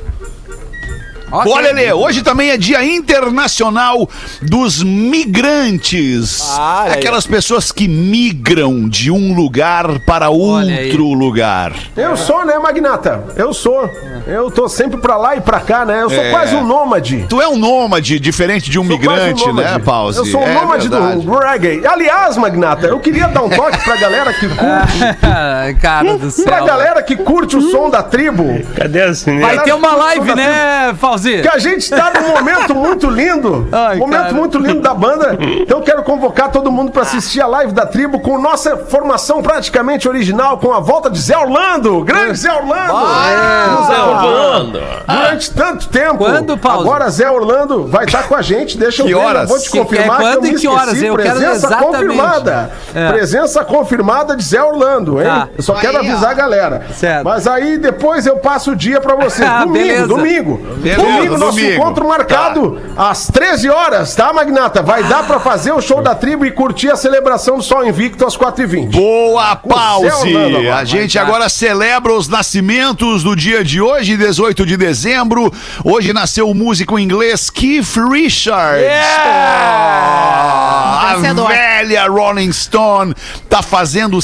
Ok. 1.31 1.51
Olha, 1.51 1.73
Lê, 1.73 1.91
hoje 1.91 2.21
também 2.21 2.51
é 2.51 2.57
Dia 2.57 2.83
Internacional 2.83 4.07
dos 4.41 4.83
Migrantes. 4.83 6.41
Ah, 6.57 6.81
olha 6.83 6.93
aí. 6.93 6.99
Aquelas 6.99 7.25
pessoas 7.25 7.71
que 7.71 7.87
migram 7.87 8.87
de 8.87 9.09
um 9.11 9.33
lugar 9.33 9.99
para 9.99 10.29
outro 10.29 11.13
lugar. 11.13 11.73
Eu 11.95 12.15
sou, 12.15 12.45
né, 12.45 12.57
Magnata? 12.59 13.23
Eu 13.35 13.53
sou. 13.53 13.89
Eu 14.27 14.49
tô 14.49 14.67
sempre 14.69 14.97
pra 14.97 15.17
lá 15.17 15.35
e 15.35 15.41
pra 15.41 15.59
cá, 15.59 15.83
né? 15.85 16.03
Eu 16.03 16.09
sou 16.09 16.23
É. 16.23 16.31
quase 16.31 16.55
um 16.55 16.63
nômade. 16.65 17.25
Tu 17.29 17.41
é 17.41 17.47
um 17.47 17.57
nômade, 17.57 18.19
diferente 18.19 18.69
de 18.69 18.79
um 18.79 18.85
Sou 18.85 18.95
um 18.95 18.97
migrante, 18.97 19.45
nômade. 19.47 19.71
né, 19.73 19.79
Pause? 19.79 20.19
Eu 20.19 20.25
sou 20.25 20.41
um 20.41 20.47
É 20.47 20.53
nômade 20.53 20.87
verdade. 20.87 21.21
do 21.25 21.37
reggae. 21.37 21.85
Aliás, 21.85 22.37
Magnata, 22.37 22.87
eu 22.87 22.99
queria 22.99 23.27
dar 23.27 23.43
um 23.43 23.49
toque 23.49 23.83
pra 23.83 23.95
galera 23.97 24.33
que 24.33 24.47
curte. 24.49 25.79
Cara 25.81 26.17
do 26.17 26.31
céu. 26.31 26.45
pra 26.45 26.61
galera 26.61 27.01
que 27.03 27.15
curte 27.15 27.55
o 27.57 27.61
som 27.71 27.89
da 27.89 28.01
tribo. 28.03 28.45
Cadê 28.75 29.01
as 29.01 29.23
Vai 29.23 29.59
ter 29.63 29.73
uma 29.73 29.93
live, 29.95 30.35
né, 30.35 30.93
Que 31.41 31.47
a 31.49 31.57
gente 31.57 31.89
tá 31.89 32.11
num 32.13 32.27
momento 32.29 32.75
muito 32.75 33.09
lindo. 33.09 33.67
Ai, 33.71 33.97
momento 33.97 34.21
cara. 34.21 34.33
muito 34.33 34.57
lindo 34.57 34.81
da 34.81 34.93
banda. 34.93 35.37
Então 35.61 35.79
eu 35.79 35.83
quero 35.83 36.03
convocar 36.03 36.51
todo 36.51 36.71
mundo 36.71 36.91
pra 36.91 37.01
assistir 37.03 37.41
a 37.41 37.47
live 37.47 37.71
da 37.73 37.85
tribo 37.85 38.19
com 38.19 38.37
nossa 38.39 38.77
formação 38.77 39.41
praticamente 39.41 40.07
original, 40.07 40.57
com 40.57 40.71
a 40.73 40.79
volta 40.79 41.09
de 41.09 41.19
Zé 41.19 41.37
Orlando. 41.37 42.01
Grande 42.03 42.37
Zé 42.37 42.51
Orlando! 42.51 42.93
Nos 42.93 43.87
Zé 43.87 44.01
Orlando. 44.01 44.79
Durante 45.07 45.51
tanto 45.51 45.87
tempo. 45.89 46.17
Quando, 46.17 46.57
Paulo? 46.57 46.81
Agora 46.81 47.09
Zé 47.09 47.29
Orlando 47.29 47.87
vai 47.87 48.05
estar 48.05 48.27
com 48.27 48.35
a 48.35 48.41
gente. 48.41 48.77
Deixa 48.77 49.01
eu 49.01 49.07
Que 49.07 49.13
ver, 49.13 49.19
horas? 49.19 49.49
vou 49.49 49.59
te 49.59 49.69
Que- 49.69 49.77
confirmar 49.79 50.15
é 50.19 50.23
que 50.23 50.25
eu 50.27 50.31
quando 50.33 50.43
me 50.43 50.49
e 50.49 50.55
que 50.59 50.67
horas? 50.67 50.87
esqueci. 50.87 51.05
Eu 51.05 51.15
quero 51.17 51.29
Presença 51.39 51.67
exatamente. 51.67 51.85
confirmada. 51.91 52.71
É. 52.93 53.11
Presença 53.11 53.63
confirmada 53.65 54.35
de 54.35 54.43
Zé 54.43 54.61
Orlando, 54.63 55.19
hein? 55.21 55.27
Tá. 55.27 55.47
Eu 55.57 55.63
só 55.63 55.73
quero 55.75 55.97
Aí, 55.97 56.07
ó. 56.07 56.11
avisar 56.11 56.31
a 56.31 56.33
galera. 56.33 56.85
Certo. 56.93 57.23
Mas 57.23 57.47
aí 57.47 57.77
depois 57.77 58.25
eu 58.25 58.37
passo 58.37 58.71
o 58.71 58.75
dia 58.75 58.99
pra 58.99 59.15
vocês. 59.15 59.45
Ah, 59.55 59.59
domingo, 59.59 59.73
beleza. 59.85 60.07
domingo. 60.07 60.57
Beleza, 60.77 61.01
domingo, 61.05 61.37
nosso 61.37 61.57
domingo. 61.57 61.73
encontro 61.73 62.07
marcado 62.07 62.81
às 62.95 63.27
13 63.27 63.69
horas, 63.69 64.15
tá, 64.15 64.33
Magnata? 64.33 64.81
Vai 64.81 65.03
dar 65.03 65.25
pra 65.25 65.39
fazer 65.39 65.71
o 65.71 65.81
show 65.81 66.01
da 66.01 66.15
tribo 66.15 66.45
e 66.45 66.51
curtir 66.51 66.89
a 66.89 66.95
celebração 66.95 67.57
do 67.57 67.63
Sol 67.63 67.85
Invicto 67.85 68.25
às 68.25 68.37
4h20. 68.37 68.91
Boa 68.91 69.55
pause! 69.55 70.05
Orlando 70.07 70.57
agora. 70.57 70.75
A 70.75 70.85
gente 70.85 71.17
agora 71.19 71.49
celebra 71.49 72.13
os 72.13 72.27
nascimentos 72.27 73.23
do 73.23 73.35
dia 73.35 73.63
de 73.63 73.81
hoje, 73.81 74.17
18 74.17 74.65
de 74.65 74.77
dezembro. 74.77 75.51
Hoje 75.83 76.13
nasceu 76.13 76.49
o 76.49 76.53
músico 76.53 76.97
inglês 76.99 77.49
Keith 77.49 77.95
Richards. 78.11 78.85
Ah, 79.27 81.11
a 81.11 81.15
velha 81.47 82.07
Rolling 82.07 82.51
Stone 82.51 83.13
tá 83.49 83.61
fazendo 83.61 84.21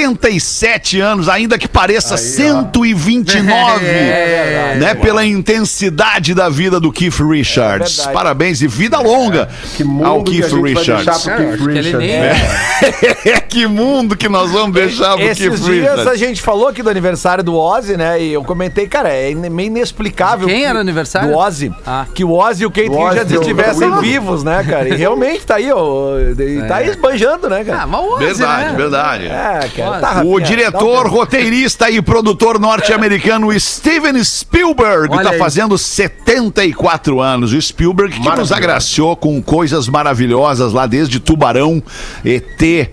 77 0.00 1.00
anos, 1.00 1.26
ainda 1.26 1.56
que 1.56 1.66
pareça 1.66 2.18
129, 2.18 3.46
É, 3.86 4.76
né? 4.78 4.94
Pela 4.94 5.24
intensidade 5.24 6.34
da 6.34 6.50
vida 6.50 6.78
do 6.78 6.92
Keith 6.92 7.18
Richards. 7.18 7.96
verdade. 7.96 8.14
Parabéns 8.14 8.60
e 8.60 8.66
vida 8.66 8.98
longa 9.00 9.48
Que 9.76 9.82
ao 10.04 10.22
que 10.22 10.42
Keith 10.42 10.50
deixar 10.62 10.98
Richards. 10.98 11.22
pro 11.24 11.36
Keith 11.36 11.58
que 11.58 11.66
Richards. 11.66 12.08
né? 12.08 13.40
que 13.48 13.66
mundo 13.66 14.16
que 14.16 14.28
nós 14.28 14.50
vamos 14.50 14.74
deixar 14.74 15.14
pro 15.16 15.22
Esses 15.24 15.38
Keith 15.48 15.60
dias 15.64 15.88
Richards. 15.90 16.06
a 16.08 16.16
gente 16.16 16.42
falou 16.42 16.68
aqui 16.68 16.82
do 16.82 16.90
aniversário 16.90 17.42
do 17.42 17.56
Ozzy, 17.56 17.96
né? 17.96 18.20
E 18.20 18.32
eu 18.34 18.44
comentei, 18.44 18.86
cara, 18.86 19.08
é 19.08 19.34
meio 19.34 19.68
inexplicável. 19.68 20.46
Quem 20.46 20.58
que- 20.60 20.64
era 20.64 20.76
o 20.76 20.80
aniversário? 20.82 21.30
Do 21.30 21.38
Ozzy. 21.38 21.72
Ah. 21.86 22.04
Que 22.14 22.22
o 22.22 22.32
Ozzy 22.32 22.64
e 22.64 22.66
o 22.66 22.70
Ozzy, 22.98 23.08
Richards 23.10 23.32
estivessem 23.40 23.88
o- 23.90 24.00
vivos, 24.00 24.44
né, 24.44 24.62
cara? 24.68 24.88
E 24.90 24.94
realmente 24.96 25.46
tá 25.46 25.56
aí, 25.56 25.70
ó. 25.72 26.18
E 26.18 26.62
tá 26.68 26.76
aí 26.76 26.88
esbanjando, 26.90 27.48
né, 27.48 27.60
Ah, 27.62 27.64
cara? 27.64 27.86
mas 27.86 28.00
o 28.00 28.12
Ozzy, 28.14 28.24
Verdade, 28.26 28.70
né? 28.72 28.76
verdade. 28.76 29.24
É, 29.26 29.68
cara. 29.74 29.85
Ozzy. 29.90 30.00
Tá, 30.00 30.22
O 30.24 30.40
diretor, 30.40 31.06
roteirista 31.08 31.90
e 31.90 32.00
produtor 32.02 32.58
norte-americano 32.58 33.58
Steven 33.58 34.22
Spielberg 34.24 35.14
está 35.16 35.32
fazendo 35.34 35.76
74 35.78 37.20
anos. 37.20 37.52
O 37.52 37.60
Spielberg 37.60 38.18
que 38.20 38.28
nos 38.36 38.52
agraciou 38.52 39.16
com 39.16 39.40
coisas 39.42 39.88
maravilhosas 39.88 40.72
lá, 40.72 40.86
desde 40.86 41.20
Tubarão, 41.20 41.82
ET 42.24 42.90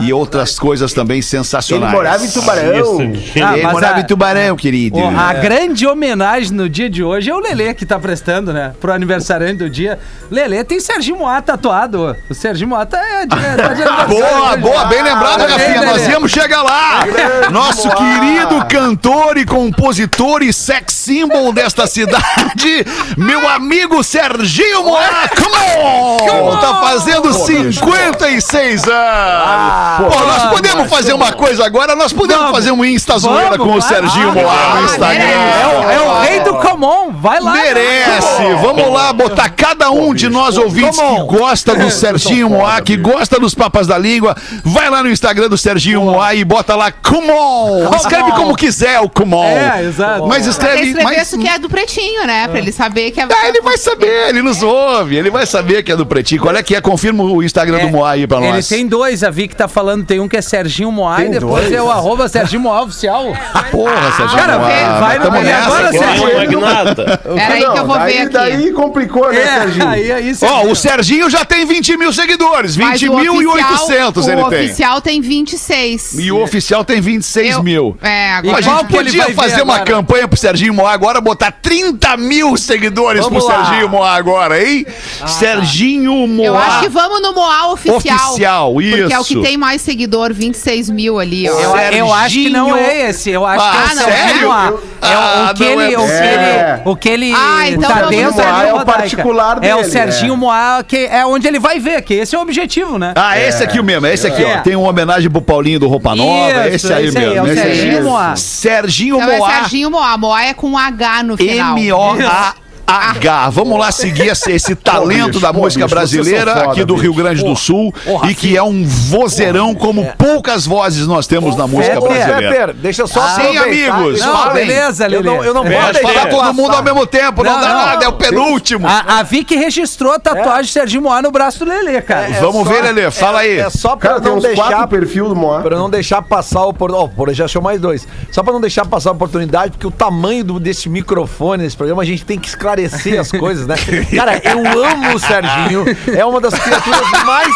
e 0.00 0.12
outras 0.12 0.58
coisas 0.58 0.92
também 0.92 1.16
Ele 1.16 1.22
sensacionais. 1.22 1.92
morava 1.92 2.24
em 2.24 2.30
Tubarão. 2.30 2.98
Ah, 3.44 3.56
Ele 3.58 3.66
morava 3.66 3.96
a- 3.96 4.00
em 4.00 4.04
Tubarão, 4.06 4.56
querido. 4.56 4.98
Ó, 4.98 5.10
a 5.16 5.32
grande 5.34 5.86
homenagem 5.86 6.52
no 6.52 6.68
dia 6.68 6.88
de 6.90 7.02
hoje 7.02 7.30
é 7.30 7.34
o 7.34 7.38
Lelê 7.38 7.74
que 7.74 7.84
tá 7.86 7.98
prestando, 7.98 8.52
né? 8.52 8.72
Pro 8.80 8.92
aniversariante 8.92 9.58
do 9.58 9.70
dia. 9.70 9.98
Lelê 10.30 10.64
tem 10.64 10.80
Serginho 10.80 11.16
Moá 11.18 11.40
tatuado. 11.40 12.16
O 12.28 12.34
Serginho 12.34 12.68
Moá 12.70 12.84
tá, 12.86 12.98
é, 13.02 13.26
de- 13.26 13.28
tá 13.36 13.72
de 13.74 13.82
aniversário 13.82 14.08
Boa, 14.08 14.56
boa, 14.56 14.84
bem 14.86 15.02
lembrado, 15.02 15.40
Rafinha. 15.40 15.82
Nós 15.84 16.08
íamos 16.08 16.30
chegar 16.36 16.62
lá. 16.62 17.06
Nosso 17.50 17.88
querido 17.88 18.62
cantor 18.66 19.38
e 19.38 19.46
compositor 19.46 20.42
e 20.42 20.52
sex 20.52 20.92
symbol 20.92 21.50
desta 21.50 21.86
cidade, 21.86 22.84
meu 23.16 23.48
amigo 23.48 24.04
Serginho 24.04 24.84
Moá. 24.84 25.30
Come 25.34 25.80
on! 25.82 26.60
Tá 26.60 26.82
fazendo 26.82 27.25
56 27.72 28.84
anos. 28.88 30.14
Pô, 30.14 30.20
nós 30.26 30.42
podemos 30.54 30.88
fazer 30.88 31.12
uma 31.12 31.32
coisa 31.32 31.64
agora, 31.64 31.94
nós 31.94 32.12
podemos 32.12 32.42
Vamos. 32.44 32.56
fazer 32.58 32.70
um 32.72 32.84
Insta 32.84 33.18
zoeira 33.18 33.58
com 33.58 33.74
o 33.74 33.80
Serginho. 33.82 34.32
Moá 34.32 34.74
no 34.74 34.80
Ah, 34.80 34.82
Instagram. 34.84 35.24
É 35.24 35.66
o, 35.66 35.90
é 35.90 36.00
o 36.02 36.20
rei 36.20 36.40
do 36.40 36.54
Comon. 36.54 37.10
Vai 37.12 37.40
lá. 37.40 37.52
Merece! 37.52 38.42
Vamos 38.62 38.92
lá 38.92 39.12
botar 39.12 39.48
cada 39.50 39.90
um 39.90 40.14
de 40.14 40.28
nós 40.28 40.56
ouvintes 40.56 40.98
que 40.98 41.22
gosta 41.24 41.74
do 41.74 41.90
Serginho 41.90 42.50
Moá, 42.50 42.80
que 42.80 42.96
gosta 42.96 43.38
dos 43.38 43.54
Papas 43.54 43.86
da 43.86 43.96
Língua, 43.98 44.36
vai 44.64 44.88
lá 44.90 45.02
no 45.02 45.10
Instagram 45.10 45.48
do 45.48 45.56
Serginho 45.58 46.02
Moá 46.02 46.34
e 46.34 46.44
bota 46.44 46.74
lá 46.76 46.90
Come 46.92 47.30
on! 47.30 47.90
Escreve 47.94 48.32
como 48.32 48.54
quiser 48.56 49.00
o 49.00 49.08
Come 49.08 49.34
on. 49.34 49.44
É, 49.44 49.82
exato. 49.84 50.26
Mas 50.26 50.46
escreve. 50.46 50.82
escrever 50.88 51.04
Mas, 51.04 51.22
isso 51.22 51.38
que 51.38 51.48
é 51.48 51.58
do 51.58 51.68
pretinho, 51.68 52.26
né? 52.26 52.46
Pra 52.48 52.58
ele 52.58 52.72
saber 52.72 53.10
que 53.10 53.20
é. 53.20 53.24
ah, 53.24 53.48
ele 53.48 53.60
vai 53.60 53.76
saber, 53.78 54.28
ele 54.28 54.42
nos 54.42 54.62
ouve, 54.62 55.16
ele 55.16 55.30
vai 55.30 55.46
saber 55.46 55.82
que 55.82 55.90
é 55.92 55.96
do 55.96 56.04
Pretinho. 56.06 56.40
Qual 56.42 56.54
é 56.54 56.62
que 56.62 56.74
é? 56.74 56.80
Confirma 56.80 57.22
o 57.24 57.42
Instagram 57.42 57.55
do 57.64 57.88
Moá 57.90 58.10
aí 58.12 58.26
pra 58.26 58.38
Ele 58.38 58.52
nós. 58.52 58.68
tem 58.68 58.86
dois, 58.86 59.22
a 59.24 59.30
Vicky 59.30 59.54
tá 59.56 59.66
falando, 59.68 60.04
tem 60.04 60.20
um 60.20 60.28
que 60.28 60.36
é 60.36 60.42
Serginho 60.42 60.90
Moá 60.92 61.20
e 61.20 61.22
Tem 61.22 61.30
depois 61.32 61.62
dois? 61.64 61.72
é 61.72 61.82
o 61.82 61.90
arroba 61.90 62.28
Serginho 62.28 62.60
Moá 62.62 62.82
oficial. 62.82 63.24
Porra, 63.70 64.12
Serginho 64.16 64.38
Cara, 64.38 64.58
Moá. 64.58 64.68
vem, 64.68 65.00
vai 65.00 65.18
no- 65.18 65.36
e 65.36 65.44
nessa, 65.44 65.66
agora. 65.66 65.92
Serginho? 65.92 66.22
Vai, 66.32 66.46
Magnata. 66.46 67.18
Pera 67.24 67.54
aí 67.54 67.60
que 67.60 67.78
eu 67.78 67.86
vou 67.86 67.98
daí, 67.98 68.12
ver 68.12 68.20
aqui. 68.22 68.32
Daí 68.32 68.72
complicou, 68.72 69.32
né, 69.32 69.40
É, 69.40 69.46
Serginho? 69.60 69.88
aí, 69.88 70.12
aí, 70.12 70.30
Ó, 70.30 70.34
Serginho. 70.34 70.70
o 70.70 70.76
Serginho 70.76 71.30
já 71.30 71.44
tem 71.44 71.64
20 71.66 71.96
mil 71.96 72.12
seguidores, 72.12 72.76
Mas 72.76 73.00
o 73.02 73.16
20.800 73.16 74.16
oficial- 74.26 74.32
ele 74.38 74.42
o 74.42 74.48
tem. 74.50 74.64
oficial 74.66 75.00
tem 75.00 75.20
26. 75.20 76.14
E 76.18 76.30
o 76.32 76.42
oficial 76.42 76.84
tem 76.84 77.00
26 77.00 77.54
Eu- 77.54 77.62
mil. 77.62 77.96
É, 78.02 78.32
A 78.32 78.38
agora. 78.38 78.60
E 78.60 78.64
qual 78.64 78.78
gente 78.78 78.88
que 78.88 78.96
ele 78.96 79.04
podia 79.04 79.34
fazer 79.34 79.62
uma 79.62 79.74
agora? 79.76 79.90
campanha 79.90 80.28
pro 80.28 80.36
Serginho 80.38 80.74
Moá 80.74 80.92
agora, 80.92 81.20
botar 81.20 81.50
30 81.52 82.16
mil 82.16 82.56
seguidores 82.56 83.22
Vamos 83.24 83.44
pro 83.44 83.52
lá. 83.54 83.64
Serginho 83.66 83.88
Moá 83.88 84.14
agora, 84.16 84.62
hein? 84.62 84.86
Serginho 85.26 86.26
Moá. 86.26 86.46
Eu 86.46 86.56
acho 86.58 86.80
que 86.80 86.88
vamos 86.88 87.20
no 87.22 87.32
Moá 87.46 87.72
oficial. 87.72 88.30
Oficial, 88.30 88.72
Porque 88.74 89.12
é 89.14 89.18
o 89.18 89.24
que 89.24 89.32
isso. 89.34 89.42
tem 89.42 89.56
mais 89.56 89.80
seguidor, 89.80 90.32
26 90.34 90.90
mil 90.90 91.18
ali, 91.18 91.48
ó. 91.48 91.52
Eu, 91.60 91.76
eu 91.76 92.12
acho 92.12 92.34
que 92.34 92.50
não 92.50 92.76
é 92.76 93.08
esse. 93.10 93.30
Eu 93.30 93.46
acho 93.46 93.64
Ah, 93.64 93.70
que 93.72 93.76
é 93.78 93.82
o 93.84 93.88
sério? 94.04 94.18
Serginho 94.28 94.48
Moá. 94.48 94.66
É 94.66 95.06
o- 95.16 95.20
Ah, 95.20 95.54
que 95.56 95.64
é 95.64 95.72
ele, 95.72 95.96
o 95.96 96.00
que 96.06 96.12
É. 96.12 96.72
ele, 96.74 96.82
o 96.90 96.96
que 96.96 97.08
ele 97.08 97.32
Ah, 97.36 97.68
então 97.70 97.90
tá 97.90 98.02
dentro 98.06 98.40
é 98.42 98.74
o 98.74 98.84
particular 98.84 99.58
É 99.62 99.74
o 99.74 99.78
dele, 99.78 99.90
Serginho 99.90 100.34
é. 100.34 100.36
Moá, 100.36 100.84
que 100.86 100.96
é 101.06 101.24
onde 101.24 101.46
ele 101.46 101.58
vai 101.60 101.78
ver, 101.78 102.02
que 102.02 102.14
esse 102.14 102.34
é 102.34 102.38
o 102.38 102.42
objetivo, 102.42 102.98
né? 102.98 103.12
Ah, 103.16 103.38
esse 103.38 103.62
aqui 103.62 103.80
mesmo, 103.80 104.06
é 104.06 104.14
esse 104.14 104.26
aqui, 104.26 104.42
É. 104.42 104.56
ó. 104.58 104.62
Tem 104.62 104.74
uma 104.74 104.88
homenagem 104.88 105.30
pro 105.30 105.40
Paulinho 105.40 105.78
do 105.78 105.86
Roupa 105.88 106.14
Nova. 106.16 106.50
Isso, 106.68 106.86
esse 106.86 106.92
aí 106.92 107.06
esse 107.06 107.18
aí, 107.18 107.24
mesmo. 107.30 107.46
é 107.46 107.52
o. 107.52 107.54
Serginho 107.54 108.02
Moá. 108.04 108.36
Serginho 108.36 109.16
Então 109.16 109.30
é 109.30 109.38
Moá. 109.38 109.50
Serginho 109.54 109.90
Moá. 109.90 110.18
Moá 110.18 110.44
é 110.44 110.54
com 110.54 110.76
H 110.76 111.22
no 111.22 111.36
final. 111.36 111.76
M-O-A. 111.78 112.54
H. 112.86 113.50
Vamos 113.50 113.78
lá 113.78 113.90
seguir 113.90 114.28
esse, 114.28 114.52
esse 114.52 114.74
talento 114.76 115.26
bicho, 115.28 115.40
da 115.40 115.52
música 115.52 115.84
bicho, 115.86 115.94
brasileira 115.94 116.54
foda, 116.54 116.70
aqui 116.70 116.84
do 116.84 116.94
bicho. 116.94 117.02
Rio 117.02 117.14
Grande 117.14 117.42
do 117.44 117.56
Sul 117.56 117.92
e 118.28 118.34
que 118.34 118.56
é 118.56 118.62
um 118.62 118.84
vozeirão 118.84 119.74
como 119.74 120.06
poucas 120.16 120.64
vozes 120.66 121.06
nós 121.06 121.26
temos 121.26 121.56
na 121.56 121.66
música 121.66 122.00
brasileira. 122.00 122.72
Deixa 122.72 123.02
eu 123.02 123.08
só 123.08 123.20
Sim, 123.28 123.56
aproveitar. 123.56 123.94
amigos, 123.96 124.20
Eu- 124.20 124.26
Não, 124.26 124.36
falem. 124.36 124.66
beleza, 124.66 125.04
Eu 125.06 125.10
Lelê. 125.10 125.22
não, 125.36 125.44
eu 125.44 125.54
não 125.54 125.62
pera. 125.64 125.92
deixar 125.92 126.06
Falar 126.12 126.26
todo 126.28 126.54
mundo 126.54 126.74
ao 126.76 126.82
mesmo 126.82 127.06
tempo, 127.06 127.42
não, 127.42 127.52
Não, 127.54 127.60
dá 127.60 127.68
não. 127.68 127.74
nada, 127.86 128.04
é 128.04 128.08
o 128.08 128.12
penúltimo. 128.12 128.86
A, 128.86 129.18
a 129.18 129.22
Vicky 129.24 129.56
registrou 129.56 130.12
a 130.12 130.18
tatuagem 130.18 130.66
de 130.66 130.70
Serginho 130.72 131.02
Moá 131.02 131.20
no 131.20 131.30
braço 131.32 131.64
do 131.64 131.64
Lelê, 131.68 132.00
cara. 132.00 132.28
É 132.28 132.40
Vamos 132.40 132.66
só- 132.66 132.72
ver, 132.72 132.82
Lelê, 132.82 133.10
fala 133.10 133.40
aí. 133.40 133.58
É 133.58 133.68
só 133.70 133.96
pra 133.96 134.10
Cara, 134.10 134.20
não 134.20 134.38
deixar 134.38 134.68
quatro 134.68 134.88
perfil 134.88 135.28
do 135.28 135.34
Moá. 135.34 135.60
Pra 135.60 135.76
não 135.76 135.90
deixar 135.90 136.22
passar 136.22 136.64
o 136.66 136.72
por... 136.72 136.92
Ó, 136.92 137.08
por 137.08 137.32
já 137.34 137.46
achou 137.46 137.60
mais 137.60 137.80
dois. 137.80 138.06
Só 138.30 138.42
pra 138.44 138.52
não 138.52 138.60
deixar 138.60 138.84
passar 138.86 139.10
a 139.10 139.12
oportunidade, 139.12 139.72
porque 139.72 139.86
o 139.86 139.90
tamanho 139.90 140.44
do, 140.44 140.60
desse 140.60 140.88
microfone 140.88 141.64
nesse 141.64 141.76
programa, 141.76 142.02
a 142.02 142.06
gente 142.06 142.24
tem 142.24 142.38
que 142.38 142.46
esclarecer 142.46 142.75
as 142.84 143.30
coisas, 143.38 143.66
né? 143.66 143.74
Cara, 144.14 144.40
eu 144.44 144.84
amo 144.84 145.14
o 145.14 145.18
Serginho. 145.18 145.84
É 146.16 146.24
uma 146.24 146.40
das 146.40 146.54
criaturas 146.54 147.10
mais 147.24 147.54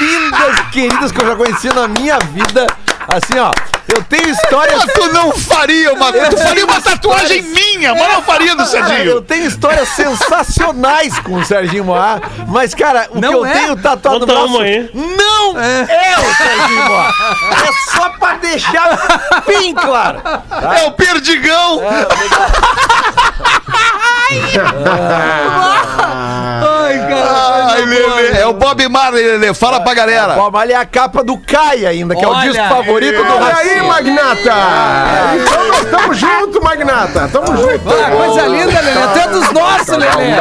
lindas, 0.00 0.60
queridas 0.72 1.12
que 1.12 1.20
eu 1.20 1.26
já 1.26 1.36
conheci 1.36 1.68
na 1.68 1.88
minha 1.88 2.18
vida. 2.18 2.66
Assim, 3.08 3.38
ó, 3.38 3.50
eu 3.92 4.02
tenho 4.04 4.28
histórias. 4.30 4.84
Mas 4.84 4.92
tu 4.94 5.12
não 5.12 5.32
faria 5.32 5.92
uma, 5.92 6.12
tu 6.12 6.36
faria 6.38 6.64
uma 6.64 6.80
tatuagem 6.80 7.42
minha, 7.42 7.94
mas 7.94 8.12
não 8.12 8.22
faria 8.22 8.54
do 8.56 8.64
Cara, 8.64 8.78
eu 8.78 8.86
Serginho. 8.88 9.22
tenho 9.22 9.46
histórias 9.46 9.88
sensacionais 9.90 11.18
com 11.20 11.34
o 11.34 11.44
Serginho 11.44 11.84
Moá, 11.84 12.20
mas, 12.48 12.74
cara, 12.74 13.08
o 13.10 13.20
Não 13.20 13.28
que 13.28 13.34
eu 13.34 13.44
é? 13.46 13.52
tenho 13.52 13.76
tatuado 13.76 14.20
no 14.20 14.26
braço 14.26 14.58
aí. 14.60 14.90
não 14.94 15.58
é. 15.60 15.86
o 16.18 16.34
Serginho 16.36 16.84
Moá. 16.88 17.12
É 17.52 17.72
só 17.96 18.08
pra 18.10 18.34
deixar 18.34 19.42
bem 19.46 19.74
claro. 19.74 20.22
É 20.78 20.86
o 20.86 20.92
Perdigão. 20.92 21.80
Ai, 24.24 24.52
cara. 26.98 27.72
Ai, 27.72 27.84
Lelê, 27.84 28.40
é 28.40 28.46
o 28.46 28.52
Bob 28.52 28.88
Marley, 28.88 29.22
Lelê. 29.22 29.54
Fala 29.54 29.80
pra 29.80 29.94
galera. 29.94 30.36
Mas 30.50 30.62
ali 30.62 30.72
é 30.72 30.76
a 30.76 30.84
capa 30.86 31.22
do 31.22 31.36
Kai 31.38 31.86
ainda, 31.86 32.14
que 32.14 32.24
é 32.24 32.28
o 32.28 32.30
Olha 32.30 32.50
disco 32.50 32.68
favorito 32.68 33.22
do 33.22 33.32
Olha 33.32 33.44
Rafinha. 33.44 33.72
aí, 33.74 33.88
Magnata! 33.88 34.54
Então 35.36 35.72
estamos 35.74 36.16
juntos, 36.18 36.62
Magnata! 36.62 37.28
Tamo 37.32 37.56
junto! 37.56 37.82
Ah, 37.88 38.10
coisa 38.10 38.46
linda, 38.48 38.80
Lelê. 38.80 39.02
Até 39.02 39.28
dos 39.28 39.50
nossos, 39.52 39.96
Lelê. 39.96 40.36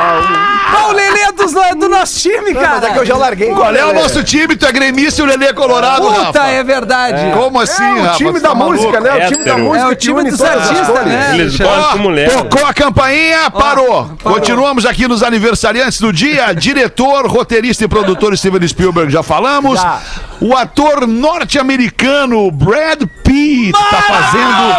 Ah, 0.73 0.87
o 0.87 0.91
Lelê 0.93 1.19
é 1.21 1.31
dos, 1.33 1.53
é 1.55 1.75
do 1.75 1.89
nosso 1.89 2.19
time, 2.19 2.53
Mas 2.53 2.63
é 2.63 2.75
que 2.77 2.81
cara. 2.81 2.95
eu 2.97 3.05
já 3.05 3.17
larguei. 3.17 3.49
Qual 3.53 3.75
é 3.75 3.85
o 3.85 3.93
nosso 3.93 4.23
time? 4.23 4.55
Tu 4.55 4.65
é 4.65 4.71
gremista 4.71 5.21
e 5.21 5.23
o 5.25 5.27
Lelê 5.27 5.47
é 5.47 5.53
colorado, 5.53 6.07
Puta, 6.07 6.21
Rafa. 6.23 6.47
é 6.47 6.63
verdade. 6.63 7.31
Como 7.37 7.59
assim, 7.59 7.83
É 7.83 7.93
o 7.93 8.03
Rafa? 8.03 8.17
time 8.17 8.39
da 8.39 8.49
tá 8.49 8.55
maluco? 8.55 8.77
música, 8.77 8.99
né? 9.01 9.09
O 9.09 9.27
time 9.31 9.43
da 9.43 9.51
Hétero. 9.51 9.57
música 9.65 9.83
É 9.83 9.87
o 9.87 9.95
time 9.95 10.23
dos 10.31 10.41
artistas, 10.41 11.05
né? 11.05 11.31
Eles 11.33 11.57
gostam 11.57 11.91
de 11.93 11.99
mulher. 11.99 12.31
Tocou 12.31 12.65
a 12.65 12.73
campainha, 12.73 13.49
parou. 13.51 14.11
Continuamos 14.23 14.85
aqui 14.85 15.07
nos 15.07 15.21
aniversariantes 15.23 15.99
do 15.99 16.13
dia. 16.13 16.53
Diretor, 16.55 17.27
roteirista 17.27 17.83
e 17.83 17.87
produtor 17.87 18.37
Steven 18.37 18.65
Spielberg, 18.67 19.11
já 19.11 19.21
falamos. 19.23 19.79
Já. 19.79 19.99
O 20.39 20.55
ator 20.55 21.05
norte-americano 21.05 22.49
Brad 22.51 23.03
Pitt 23.23 23.71
tá 23.73 24.01
fazendo. 24.01 24.71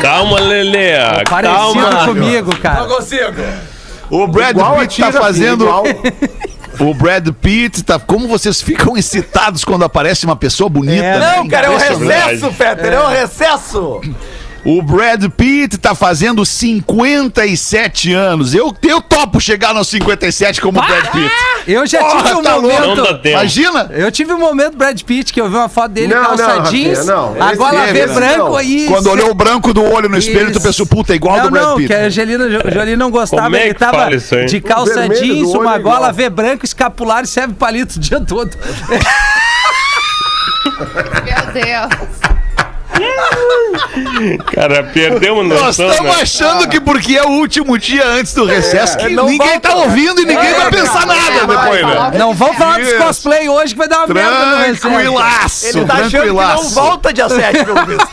Calma, 0.00 0.40
Lelê. 0.40 0.92
Parecido 1.28 1.56
Calma. 1.74 2.06
comigo, 2.06 2.56
cara. 2.56 2.84
consigo. 2.84 3.42
O 4.10 4.26
Brad 4.26 4.50
Igual 4.50 4.78
Pitt 4.78 5.00
tá 5.00 5.12
fazendo. 5.12 5.66
O 6.78 6.92
Brad 6.92 7.26
Pitt 7.40 7.82
tá. 7.82 7.98
Como 7.98 8.28
vocês 8.28 8.60
ficam 8.60 8.98
excitados 8.98 9.64
quando 9.64 9.84
aparece 9.84 10.26
uma 10.26 10.36
pessoa 10.36 10.68
bonita? 10.68 11.02
É, 11.02 11.18
né? 11.18 11.36
Não, 11.36 11.48
cara, 11.48 11.68
é 11.68 11.70
um 11.70 11.76
recesso, 11.78 12.52
Fetter, 12.52 12.92
é 12.92 13.00
um 13.00 13.08
recesso. 13.08 14.00
O 14.68 14.82
Brad 14.82 15.24
Pitt 15.30 15.78
tá 15.78 15.94
fazendo 15.94 16.44
57 16.44 18.12
anos. 18.12 18.52
Eu, 18.52 18.74
eu 18.82 19.00
topo 19.00 19.40
chegar 19.40 19.72
nos 19.72 19.86
57 19.86 20.60
como 20.60 20.80
o 20.80 20.82
Brad 20.84 21.06
Pitt. 21.12 21.30
Eu 21.68 21.86
já 21.86 22.00
Porra, 22.00 22.22
tive 22.24 22.34
um 22.34 22.42
tá 22.42 22.50
momento. 22.60 22.96
Não. 22.96 23.20
Imagina? 23.30 23.90
Eu 23.92 24.10
tive 24.10 24.32
um 24.32 24.38
momento 24.40 24.76
Brad 24.76 25.00
Pitt 25.02 25.32
que 25.32 25.40
eu 25.40 25.48
vi 25.48 25.54
uma 25.54 25.68
foto 25.68 25.92
dele 25.92 26.12
Não, 26.12 26.20
calça 26.24 26.54
não, 26.56 26.62
jeans, 26.64 27.06
não. 27.06 27.36
a 27.40 27.54
gola 27.54 27.86
V 27.86 28.06
né? 28.06 28.14
branco 28.14 28.50
Não. 28.50 28.60
e 28.60 28.86
Quando 28.86 29.06
olhou 29.08 29.30
o 29.30 29.34
branco 29.34 29.72
do 29.72 29.84
olho 29.84 30.08
no 30.08 30.18
espelho, 30.18 30.52
tu 30.52 30.60
pensou, 30.60 30.84
puta, 30.84 31.12
é 31.12 31.16
igual 31.16 31.36
não, 31.36 31.44
do 31.44 31.50
Brad 31.52 31.64
não, 31.64 31.76
Pitt. 31.76 31.86
que 31.88 31.94
a 31.94 32.00
Angelina 32.06 32.48
Jo- 32.50 32.70
Jolie 32.72 32.96
não 32.96 33.10
gostava, 33.10 33.42
Como 33.44 33.54
é 33.56 33.66
ele 33.66 33.74
tava 33.74 33.98
fala 33.98 34.16
isso 34.16 34.34
aí? 34.34 34.46
de 34.46 34.60
calça 34.60 35.08
jeans, 35.08 35.48
uma 35.54 35.76
é 35.76 35.78
gola 35.78 36.12
V 36.12 36.28
branco, 36.28 36.64
escapular 36.64 37.22
e 37.22 37.26
serve 37.28 37.54
palito 37.54 37.96
o 37.98 38.00
dia 38.00 38.20
todo. 38.20 38.50
Meu 41.24 41.52
Deus. 41.52 42.35
Cara, 44.52 44.84
perdeu 44.84 45.34
uma 45.34 45.44
Nós 45.44 45.62
noção, 45.62 45.90
estamos 45.90 46.16
né? 46.16 46.22
achando 46.22 46.68
que 46.68 46.80
porque 46.80 47.16
é 47.16 47.24
o 47.24 47.30
último 47.30 47.78
dia 47.78 48.06
antes 48.06 48.34
do 48.34 48.44
recesso, 48.44 48.96
que 48.98 49.08
não 49.08 49.26
ninguém 49.26 49.38
volta, 49.48 49.60
tá 49.60 49.74
ouvindo 49.74 50.20
e 50.20 50.24
ninguém 50.24 50.54
vai 50.54 50.70
pensar 50.70 51.06
nada 51.06 51.46
depois, 51.46 51.86
né? 51.86 52.18
Não 52.18 52.34
vamos 52.34 52.56
falar 52.56 52.78
dos 52.78 52.92
cosplay 52.94 53.48
hoje 53.48 53.72
que 53.72 53.78
vai 53.78 53.88
dar 53.88 54.04
uma 54.04 54.14
merda 54.14 54.46
no 54.46 54.56
recesso. 54.58 54.80
Tranquilaço, 54.80 55.66
Ele 55.66 55.84
tá 55.84 55.94
achando 55.94 56.22
que 56.22 56.32
não 56.32 56.68
volta 56.70 57.12
dia 57.12 57.28
7, 57.28 57.64
pelo 57.64 57.86
visto. 57.86 58.08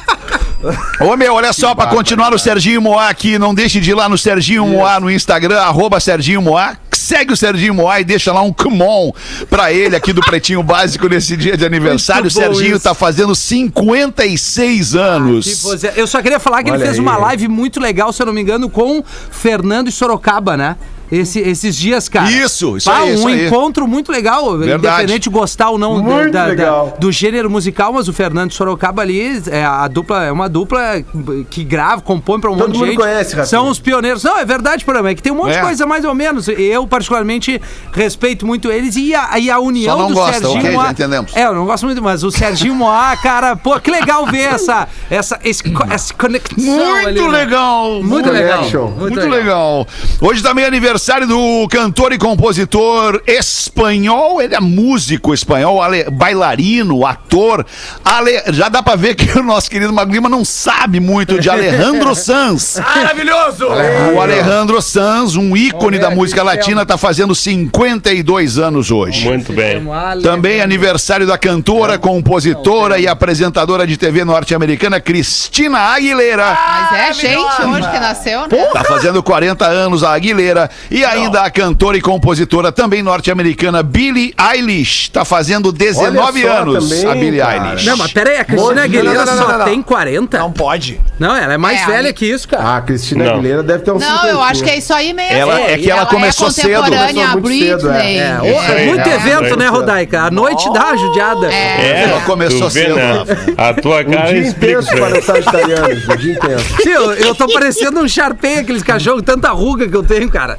Ô 1.02 1.18
meu, 1.18 1.34
olha 1.34 1.52
só, 1.52 1.76
pra 1.76 1.88
continuar 1.88 2.34
o 2.34 2.40
Serginho 2.40 2.82
Moá 2.82 3.10
aqui, 3.10 3.38
não 3.38 3.54
deixe 3.54 3.82
de 3.82 3.92
ir 3.92 3.94
lá 3.94 4.08
no 4.08 4.18
Serginho 4.18 4.66
Moá 4.66 5.00
no 5.00 5.12
Instagram, 5.12 5.60
arroba 5.60 6.00
Serginho 6.00 6.42
Moá. 6.42 6.78
Segue 6.96 7.34
o 7.34 7.38
Serginho 7.38 7.74
Moá 7.74 8.00
e 8.00 8.04
deixa 8.04 8.32
lá 8.32 8.42
um 8.42 8.52
come 8.54 8.82
on 8.82 9.12
pra 9.50 9.72
ele 9.74 9.96
aqui 9.96 10.14
do 10.14 10.22
Pretinho 10.22 10.62
Básico 10.64 11.08
nesse 11.08 11.36
dia 11.38 11.56
de 11.58 11.66
aniversário. 11.66 12.28
O 12.28 12.32
Serginho 12.32 12.76
isso. 12.76 12.84
tá 12.84 12.94
fazendo 12.94 13.36
56 13.36 14.96
anos. 14.96 15.46
Que 15.46 15.56
você- 15.56 15.94
Eu 15.96 16.08
só 16.08 16.22
queria 16.22 16.40
falar 16.40 16.64
que 16.64 16.70
ele 16.70 16.78
Olha 16.78 16.86
fez 16.86 16.98
aí. 16.98 17.02
uma 17.02 17.18
live 17.18 17.48
muito 17.48 17.80
legal, 17.80 18.12
se 18.14 18.22
eu 18.22 18.26
não 18.26 18.34
me 18.34 18.42
engano, 18.42 18.70
com 18.70 19.04
Fernando 19.32 19.88
e 19.90 19.92
Sorocaba, 19.92 20.56
né? 20.58 20.76
Esse- 21.16 21.40
esses 21.40 21.76
dias, 21.76 22.10
cara. 22.10 22.30
Isso, 22.32 22.78
isso 22.78 22.90
Pá, 22.90 23.00
aí, 23.00 23.14
isso 23.14 23.24
Um 23.24 23.28
aí. 23.28 23.48
encontro 23.48 23.88
muito 23.88 24.12
legal, 24.12 24.58
Verdade. 24.58 25.04
independente 25.04 25.24
de 25.24 25.30
gostar 25.30 25.70
ou 25.70 25.78
não 25.78 25.96
do- 25.98 26.04
Muito 26.04 26.32
da- 26.32 26.42
da- 26.44 26.48
legal. 26.48 26.98
do 27.00 27.12
gênero 27.12 27.50
musical, 27.50 27.94
mas 27.94 28.08
o 28.08 28.14
Fernando 28.14 28.52
Sorocaba 28.52 29.02
ali, 29.02 29.42
é, 29.52 29.64
a 29.64 29.88
dupla, 29.88 30.24
é 30.24 30.32
uma 30.32 30.50
dupla 30.50 31.04
que 31.50 31.64
grava, 31.64 32.02
compõe 32.02 32.40
pra 32.40 32.50
um 32.52 32.56
Todo 32.58 32.68
monte 32.68 32.72
de 32.74 32.80
mundo 32.80 32.88
gente. 32.90 32.98
conhece, 33.00 33.30
Rafinha. 33.36 33.46
São 33.46 33.68
os 33.70 33.80
pioneiros. 33.80 34.24
Não, 34.24 34.38
é 34.40 34.46
verdade, 34.46 34.84
programa, 34.84 35.10
é 35.10 35.16
que 35.16 35.22
tem 35.22 35.32
um 35.32 35.36
monte 35.36 35.52
É. 35.52 35.58
de 35.60 35.62
coisa 35.62 35.86
mais 35.86 36.04
ou 36.04 36.16
menos. 36.16 36.48
Eu, 36.48 36.88
particularmente, 36.88 37.62
respeito 37.92 38.46
muito 38.48 38.72
eles 38.72 38.96
e 38.96 39.14
a, 39.14 39.38
e 39.38 39.52
a 39.52 39.60
união 39.60 39.96
Só 39.96 40.02
não 40.04 40.08
do 40.10 40.14
gosta, 40.16 40.34
Serginho 40.40 40.58
ok, 40.60 40.72
já 40.72 40.78
Moá- 40.78 40.92
entendemos. 40.92 41.36
É, 41.36 41.46
eu 41.46 41.54
não 41.54 41.66
gosto 41.66 41.86
muito, 41.86 42.02
mas 42.02 42.24
o 42.24 42.32
Serginho 42.32 42.74
Moá, 42.74 43.16
cara, 43.18 43.56
pô, 43.56 43.80
que 43.80 43.92
legal 43.92 44.26
ver 44.26 44.54
essa, 44.54 44.88
essa, 45.12 45.40
esse, 45.44 45.62
essa 45.92 46.14
conexão 46.14 46.56
Muito 46.66 47.08
ali, 47.08 47.22
né? 47.22 47.28
legal! 47.28 48.02
Muito 48.04 48.32
legal. 48.32 48.58
Connection. 48.58 48.88
Muito, 48.98 49.20
legal. 49.28 49.88
Hoje 50.20 50.42
também 50.42 50.64
é 50.64 50.68
aniversário 50.68 51.03
do 51.28 51.68
cantor 51.70 52.14
e 52.14 52.18
compositor 52.18 53.22
espanhol. 53.28 54.42
Ele 54.42 54.56
é 54.56 54.60
músico 54.60 55.34
espanhol, 55.34 55.82
ale- 55.82 56.06
bailarino, 56.10 57.06
ator. 57.06 57.66
Ale- 58.06 58.42
Já 58.54 58.70
dá 58.70 58.82
pra 58.82 58.96
ver 58.96 59.16
que 59.16 59.38
o 59.38 59.44
nosso 59.44 59.70
querido 59.70 59.92
Maglima 59.92 60.30
não 60.30 60.46
sabe 60.46 61.00
muito 61.00 61.40
de 61.40 61.50
Alejandro 61.50 62.16
Sanz. 62.16 62.80
Maravilhoso! 62.96 63.68
O 64.16 64.22
Alejandro 64.22 64.82
Sanz, 64.82 65.36
um 65.36 65.56
ícone 65.58 66.00
da 66.00 66.10
música 66.10 66.42
latina, 66.42 66.86
tá 66.86 66.98
fazendo 66.98 67.36
52 67.36 68.58
anos 68.58 68.90
hoje. 68.92 69.26
Muito 69.28 69.52
bem. 69.52 69.84
Também 70.22 70.62
aniversário 70.62 71.28
da 71.28 71.38
cantora, 71.38 71.98
compositora 71.98 72.98
e 73.00 73.08
apresentadora 73.08 73.86
de 73.86 73.98
TV 73.98 74.24
norte-americana 74.24 75.00
Cristina 75.02 75.78
Aguilera. 75.80 76.58
Mas 76.92 77.00
é 77.10 77.14
gente 77.14 77.62
hoje 77.66 77.92
que 77.92 78.00
nasceu, 78.00 78.42
né? 78.42 78.48
Tá 78.72 78.84
fazendo 78.84 79.22
40 79.22 79.66
anos 79.66 80.04
a 80.04 80.14
Aguilera. 80.14 80.70
E 80.92 81.04
ainda 81.04 81.42
a 81.42 81.50
cantora 81.50 81.98
e 81.98 82.02
compositora 82.02 82.72
também 82.72 83.02
norte-americana 83.02 83.82
Billie 83.84 84.34
Eilish. 84.40 85.10
Tá 85.12 85.26
fazendo 85.26 85.72
19 85.72 86.18
Olha 86.46 86.54
só 86.56 86.62
anos 86.62 86.90
também, 86.90 87.06
a 87.12 87.16
Billie 87.16 87.40
cara. 87.40 87.70
Eilish. 87.70 87.86
Não, 87.86 87.98
mas 87.98 88.12
pera 88.12 88.30
aí, 88.32 88.36
a 88.36 88.40
Monte- 88.40 88.48
Cristina 88.48 88.84
Aguilera 88.84 89.14
Não, 89.20 89.26
não, 89.26 89.36
não, 89.36 89.42
só 89.44 89.52
não, 89.52 89.58
não. 89.60 89.66
tem 89.66 89.82
40? 89.82 90.38
Não 90.40 90.52
pode. 90.52 91.02
Não, 91.20 91.36
ela 91.36 91.54
é 91.54 91.58
mais 91.58 91.82
É, 91.82 91.86
velha 91.86 92.08
aí- 92.08 92.14
que 92.14 92.26
isso, 92.26 92.48
cara. 92.48 92.64
Ah, 92.64 92.78
a 92.78 92.82
Cristina 92.82 93.26
Não. 93.26 93.34
Aguilera 93.34 93.64
deve 93.64 93.84
ter 93.84 93.92
uns 93.92 94.02
Não, 94.04 94.26
eu 94.28 94.42
acho 94.42 94.64
que 94.64 94.70
é 94.70 94.78
isso 94.78 94.94
aí 94.94 95.14
mesmo. 95.14 95.38
Ela- 95.38 95.60
é 95.62 95.78
que 95.78 95.90
ela 95.90 96.06
começou 96.06 96.50
cedo. 96.52 96.68
contemporânea 96.84 97.08
Começou 97.08 97.24
a 97.24 97.28
muito 97.32 97.48
cedo, 97.60 97.90
Britney. 97.90 98.18
É, 98.20 98.40
Isso 98.62 98.72
aí. 98.72 98.88
muito 98.88 99.10
É. 99.10 99.16
evento, 99.16 99.58
né, 99.58 99.66
É. 99.66 99.70
Rodaica? 99.70 100.22
A 100.24 100.32
noite 100.32 100.72
dá 100.74 100.86
uma 100.88 100.98
judiada. 100.98 101.52
É. 101.54 102.04
Ela 102.10 102.22
começou 102.22 102.70
vê, 102.70 102.82
cedo. 102.86 102.96
né? 102.96 103.24
A 103.58 103.74
tua 103.74 104.02
Um 104.02 104.12
cara 104.12 104.28
dia 104.34 104.40
explica 104.42 104.80
intenso 104.82 104.96
para 104.98 105.20
os 105.20 105.26
sagitarianos. 105.26 106.10
Um 106.10 106.16
dia 106.18 106.34
intenso. 106.34 106.78
Tio, 106.82 107.12
eu 107.14 107.36
tô 107.36 107.48
parecendo 107.48 108.00
um 108.02 108.08
Sharpei, 108.08 108.60
aqueles 108.60 108.84
cachorros, 108.84 109.22
tanta 109.24 109.50
ruga 109.52 109.88
que 109.88 109.96
eu 109.96 110.04
tenho, 110.04 110.30
cara. 110.30 110.58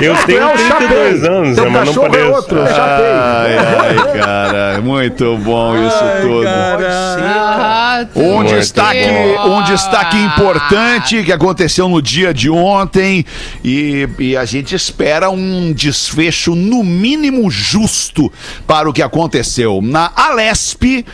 Eu 0.00 0.14
tenho 0.24 0.40
É 0.40 0.46
o 0.46 0.56
32 0.56 0.68
Chapei. 0.68 1.28
anos, 1.28 1.56
né, 1.58 1.68
mas 1.68 1.94
não 1.94 2.06
é 2.06 2.08
pareço. 2.08 2.30
outro, 2.32 2.60
é 2.62 2.66
Chapei. 2.74 3.06
Ai, 3.06 3.56
ai, 3.58 4.18
cara. 4.20 4.80
Muito 4.82 5.36
bom 5.38 5.76
isso 5.76 6.04
tudo. 6.22 6.48
Ah, 6.48 8.06
Um 8.14 8.36
Muito 8.36 8.54
destaque, 8.54 8.98
bom. 9.36 9.58
um 9.58 9.62
destaque 9.64 10.16
importante 10.16 11.22
que 11.22 11.32
aconteceu 11.32 11.86
no 11.88 12.00
dia 12.00 12.32
de 12.32 12.48
ontem 12.48 13.24
e, 13.62 14.08
e 14.18 14.36
a 14.36 14.44
gente 14.46 14.74
espera 14.74 15.28
um 15.28 15.70
desfecho 15.72 16.54
no 16.54 16.82
mínimo 16.82 17.50
justo 17.50 18.32
para 18.66 18.88
o 18.88 18.92
que 18.94 19.02
aconteceu. 19.02 19.80
Na 19.82 20.10
Alesp, 20.16 21.04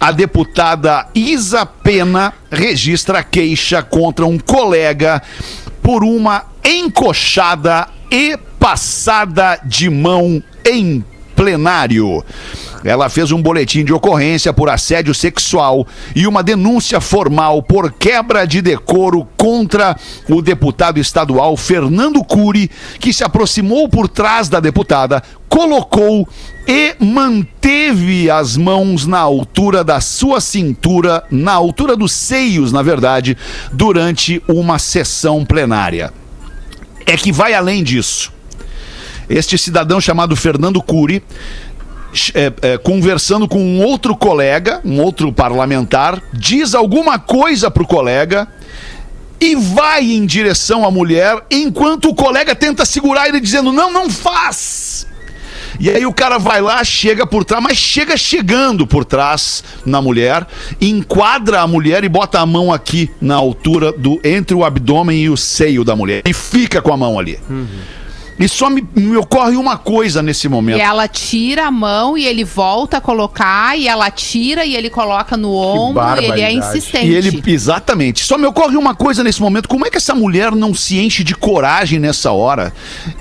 a 0.00 0.10
deputada 0.10 1.06
Isa 1.14 1.64
Pena 1.64 2.32
registra 2.50 3.22
queixa 3.22 3.82
contra 3.82 4.26
um 4.26 4.36
colega 4.38 5.22
por 5.80 6.02
uma 6.02 6.42
encoxada 6.66 7.86
e 8.10 8.36
passada 8.58 9.60
de 9.64 9.88
mão 9.88 10.42
em 10.64 11.04
plenário. 11.36 12.24
Ela 12.82 13.08
fez 13.08 13.30
um 13.30 13.40
boletim 13.40 13.84
de 13.84 13.92
ocorrência 13.92 14.52
por 14.52 14.68
assédio 14.68 15.14
sexual 15.14 15.86
e 16.14 16.26
uma 16.26 16.42
denúncia 16.42 17.00
formal 17.00 17.62
por 17.62 17.92
quebra 17.92 18.46
de 18.46 18.60
decoro 18.60 19.28
contra 19.36 19.96
o 20.28 20.42
deputado 20.42 20.98
estadual 20.98 21.56
Fernando 21.56 22.24
Cury, 22.24 22.70
que 22.98 23.12
se 23.12 23.22
aproximou 23.22 23.88
por 23.88 24.08
trás 24.08 24.48
da 24.48 24.58
deputada, 24.58 25.22
colocou 25.48 26.28
e 26.66 26.94
manteve 26.98 28.30
as 28.30 28.56
mãos 28.56 29.06
na 29.06 29.18
altura 29.18 29.84
da 29.84 30.00
sua 30.00 30.40
cintura, 30.40 31.22
na 31.30 31.52
altura 31.52 31.96
dos 31.96 32.12
seios, 32.12 32.72
na 32.72 32.82
verdade, 32.82 33.36
durante 33.72 34.42
uma 34.48 34.78
sessão 34.78 35.44
plenária. 35.44 36.12
É 37.06 37.16
que 37.16 37.32
vai 37.32 37.54
além 37.54 37.82
disso. 37.82 38.32
Este 39.28 39.56
cidadão 39.56 40.00
chamado 40.00 40.36
Fernando 40.36 40.82
Cury, 40.82 41.22
é, 42.34 42.52
é, 42.62 42.78
conversando 42.78 43.48
com 43.48 43.58
um 43.58 43.82
outro 43.82 44.16
colega, 44.16 44.80
um 44.84 45.00
outro 45.00 45.32
parlamentar, 45.32 46.20
diz 46.32 46.74
alguma 46.74 47.18
coisa 47.18 47.70
pro 47.70 47.86
colega 47.86 48.48
e 49.40 49.54
vai 49.54 50.02
em 50.02 50.24
direção 50.24 50.84
à 50.84 50.90
mulher, 50.90 51.42
enquanto 51.50 52.08
o 52.08 52.14
colega 52.14 52.54
tenta 52.54 52.84
segurar 52.84 53.28
ele 53.28 53.40
dizendo: 53.40 53.72
"Não, 53.72 53.92
não 53.92 54.08
faz". 54.08 55.06
E 55.78 55.90
aí 55.90 56.06
o 56.06 56.12
cara 56.12 56.38
vai 56.38 56.60
lá, 56.60 56.82
chega 56.84 57.26
por 57.26 57.44
trás, 57.44 57.62
mas 57.62 57.76
chega 57.76 58.16
chegando 58.16 58.86
por 58.86 59.04
trás 59.04 59.62
na 59.84 60.00
mulher, 60.00 60.46
enquadra 60.80 61.60
a 61.60 61.66
mulher 61.66 62.04
e 62.04 62.08
bota 62.08 62.40
a 62.40 62.46
mão 62.46 62.72
aqui 62.72 63.10
na 63.20 63.34
altura 63.34 63.92
do 63.92 64.20
entre 64.24 64.54
o 64.54 64.64
abdômen 64.64 65.22
e 65.22 65.30
o 65.30 65.36
seio 65.36 65.84
da 65.84 65.94
mulher 65.94 66.22
e 66.24 66.32
fica 66.32 66.80
com 66.80 66.92
a 66.92 66.96
mão 66.96 67.18
ali. 67.18 67.38
E 68.38 68.48
só 68.48 68.68
me, 68.68 68.86
me 68.94 69.16
ocorre 69.16 69.56
uma 69.56 69.78
coisa 69.78 70.22
nesse 70.22 70.48
momento. 70.48 70.78
E 70.78 70.80
ela 70.80 71.08
tira 71.08 71.66
a 71.66 71.70
mão 71.70 72.18
e 72.18 72.26
ele 72.26 72.44
volta 72.44 72.98
a 72.98 73.00
colocar, 73.00 73.78
e 73.78 73.88
ela 73.88 74.10
tira 74.10 74.64
e 74.64 74.76
ele 74.76 74.90
coloca 74.90 75.36
no 75.36 75.52
ombro, 75.52 76.02
e 76.20 76.26
ele 76.26 76.42
é 76.42 76.52
insistente. 76.52 77.06
E 77.06 77.14
ele, 77.14 77.42
exatamente. 77.46 78.24
Só 78.24 78.36
me 78.36 78.46
ocorre 78.46 78.76
uma 78.76 78.94
coisa 78.94 79.24
nesse 79.24 79.40
momento: 79.40 79.68
como 79.68 79.86
é 79.86 79.90
que 79.90 79.96
essa 79.96 80.14
mulher 80.14 80.52
não 80.52 80.74
se 80.74 80.98
enche 80.98 81.24
de 81.24 81.34
coragem 81.34 81.98
nessa 81.98 82.32
hora 82.32 82.72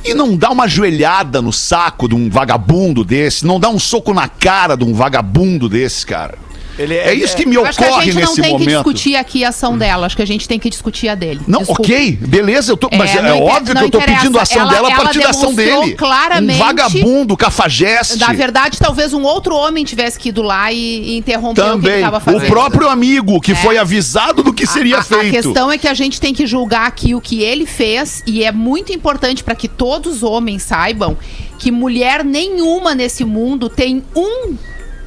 e 0.03 0.13
não 0.13 0.35
dá 0.35 0.49
uma 0.49 0.67
joelhada 0.67 1.41
no 1.41 1.53
saco 1.53 2.09
de 2.09 2.15
um 2.15 2.29
vagabundo 2.29 3.03
desse, 3.03 3.45
não 3.45 3.59
dá 3.59 3.69
um 3.69 3.79
soco 3.79 4.13
na 4.13 4.27
cara 4.27 4.75
de 4.75 4.83
um 4.83 4.93
vagabundo 4.93 5.69
desse, 5.69 6.05
cara? 6.05 6.44
Ele 6.77 6.93
É 6.95 7.13
isso 7.13 7.35
que 7.35 7.45
me 7.45 7.55
Eu 7.55 7.65
acho 7.65 7.77
que 7.77 7.83
a 7.83 7.87
ocorre 7.87 8.05
gente 8.05 8.15
não 8.15 8.21
nesse 8.21 8.35
tem 8.41 8.43
que 8.43 8.51
momento. 8.65 8.67
discutir 8.75 9.15
aqui 9.15 9.43
a 9.45 9.49
ação 9.49 9.77
dela, 9.77 10.05
acho 10.05 10.15
que 10.15 10.21
a 10.21 10.27
gente 10.27 10.47
tem 10.47 10.59
que 10.59 10.69
discutir 10.69 11.07
a 11.07 11.15
dele. 11.15 11.41
Não, 11.47 11.59
Desculpa. 11.59 11.81
ok, 11.83 12.11
beleza, 12.21 12.71
eu 12.71 12.77
tô, 12.77 12.89
mas 12.95 13.15
é, 13.15 13.19
inter- 13.19 13.35
óbvio 13.41 13.75
que 13.75 13.83
eu 13.83 13.89
tô 13.89 13.97
interessa. 13.99 14.19
pedindo 14.19 14.39
a 14.39 14.41
ação 14.41 14.61
Ela- 14.61 14.71
dela 14.71 14.87
a 14.89 14.95
partir 14.95 15.19
da 15.19 15.29
ação 15.29 15.53
dele. 15.53 15.93
claramente- 15.95 16.55
Um 16.55 16.65
vagabundo, 16.65 17.37
cafajeste. 17.37 18.17
Na 18.19 18.33
verdade, 18.33 18.77
talvez 18.79 19.13
um 19.13 19.23
outro 19.23 19.55
homem 19.55 19.83
tivesse 19.85 20.19
que 20.19 20.29
ir 20.29 20.37
lá 20.37 20.71
e, 20.71 20.77
e 21.13 21.17
interromper 21.17 21.61
o 21.61 21.63
que 21.65 21.69
ele 21.71 21.81
Também. 21.81 21.95
estava 21.97 22.19
fazendo. 22.19 22.43
O 22.43 22.47
próprio 22.47 22.89
amigo 22.89 23.39
que 23.39 23.53
É. 23.53 23.55
foi 23.55 23.77
avisado 23.77 24.43
do 24.43 24.53
que 24.53 24.65
seria 24.67 24.97
a, 24.97 24.99
a- 24.99 25.03
feito. 25.03 25.27
A 25.27 25.41
questão 25.41 25.71
é 25.71 25.77
que 25.77 25.87
a 25.87 25.93
gente 25.93 26.19
tem 26.19 26.33
que 26.33 26.45
julgar 26.45 26.87
aqui 26.87 27.15
o 27.15 27.21
que 27.21 27.41
ele 27.41 27.65
fez 27.65 28.21
e 28.27 28.43
é 28.43 28.51
muito 28.51 28.91
importante 28.91 29.43
para 29.43 29.55
que 29.55 29.67
todos 29.67 30.17
os 30.17 30.23
homens 30.23 30.63
saibam 30.63 31.17
que 31.57 31.71
mulher 31.71 32.23
nenhuma 32.23 32.93
nesse 32.93 33.23
mundo 33.23 33.69
tem 33.69 34.03
um 34.15 34.55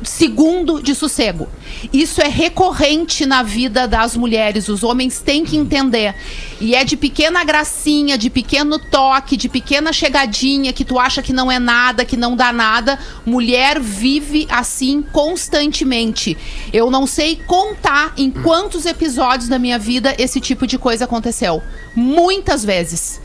segundo 0.03 0.83
de 0.83 0.95
sossego. 0.95 1.49
Isso 1.93 2.21
é 2.21 2.29
recorrente 2.29 3.27
na 3.27 3.43
vida 3.43 3.87
das 3.87 4.17
mulheres. 4.17 4.69
Os 4.69 4.83
homens 4.83 5.21
têm 5.21 5.45
que 5.45 5.57
entender. 5.57 6.15
E 6.61 6.75
é 6.75 6.85
de 6.85 6.97
pequena 6.97 7.45
gracinha, 7.45 8.17
de 8.17 8.31
pequeno 8.31 8.79
toque, 8.79 9.37
de 9.37 9.49
pequena 9.49 9.93
chegadinha 9.93 10.73
que 10.73 10.85
tu 10.85 10.99
acha 10.99 11.23
que 11.23 11.33
não 11.33 11.51
é 11.51 11.59
nada, 11.59 12.05
que 12.05 12.17
não 12.17 12.37
dá 12.37 12.53
nada. 12.53 12.99
Mulher 13.25 13.81
vive 13.81 14.47
assim 14.51 15.03
constantemente. 15.03 16.37
Eu 16.73 16.91
não 16.91 17.07
sei 17.07 17.37
contar 17.37 18.13
em 18.17 18.31
quantos 18.31 18.87
episódios 18.87 19.49
da 19.49 19.59
minha 19.59 19.79
vida 19.79 20.15
esse 20.19 20.41
tipo 20.41 20.67
de 20.67 20.79
coisa 20.79 21.05
aconteceu. 21.05 21.63
Muitas 21.95 22.65
vezes. 22.65 23.21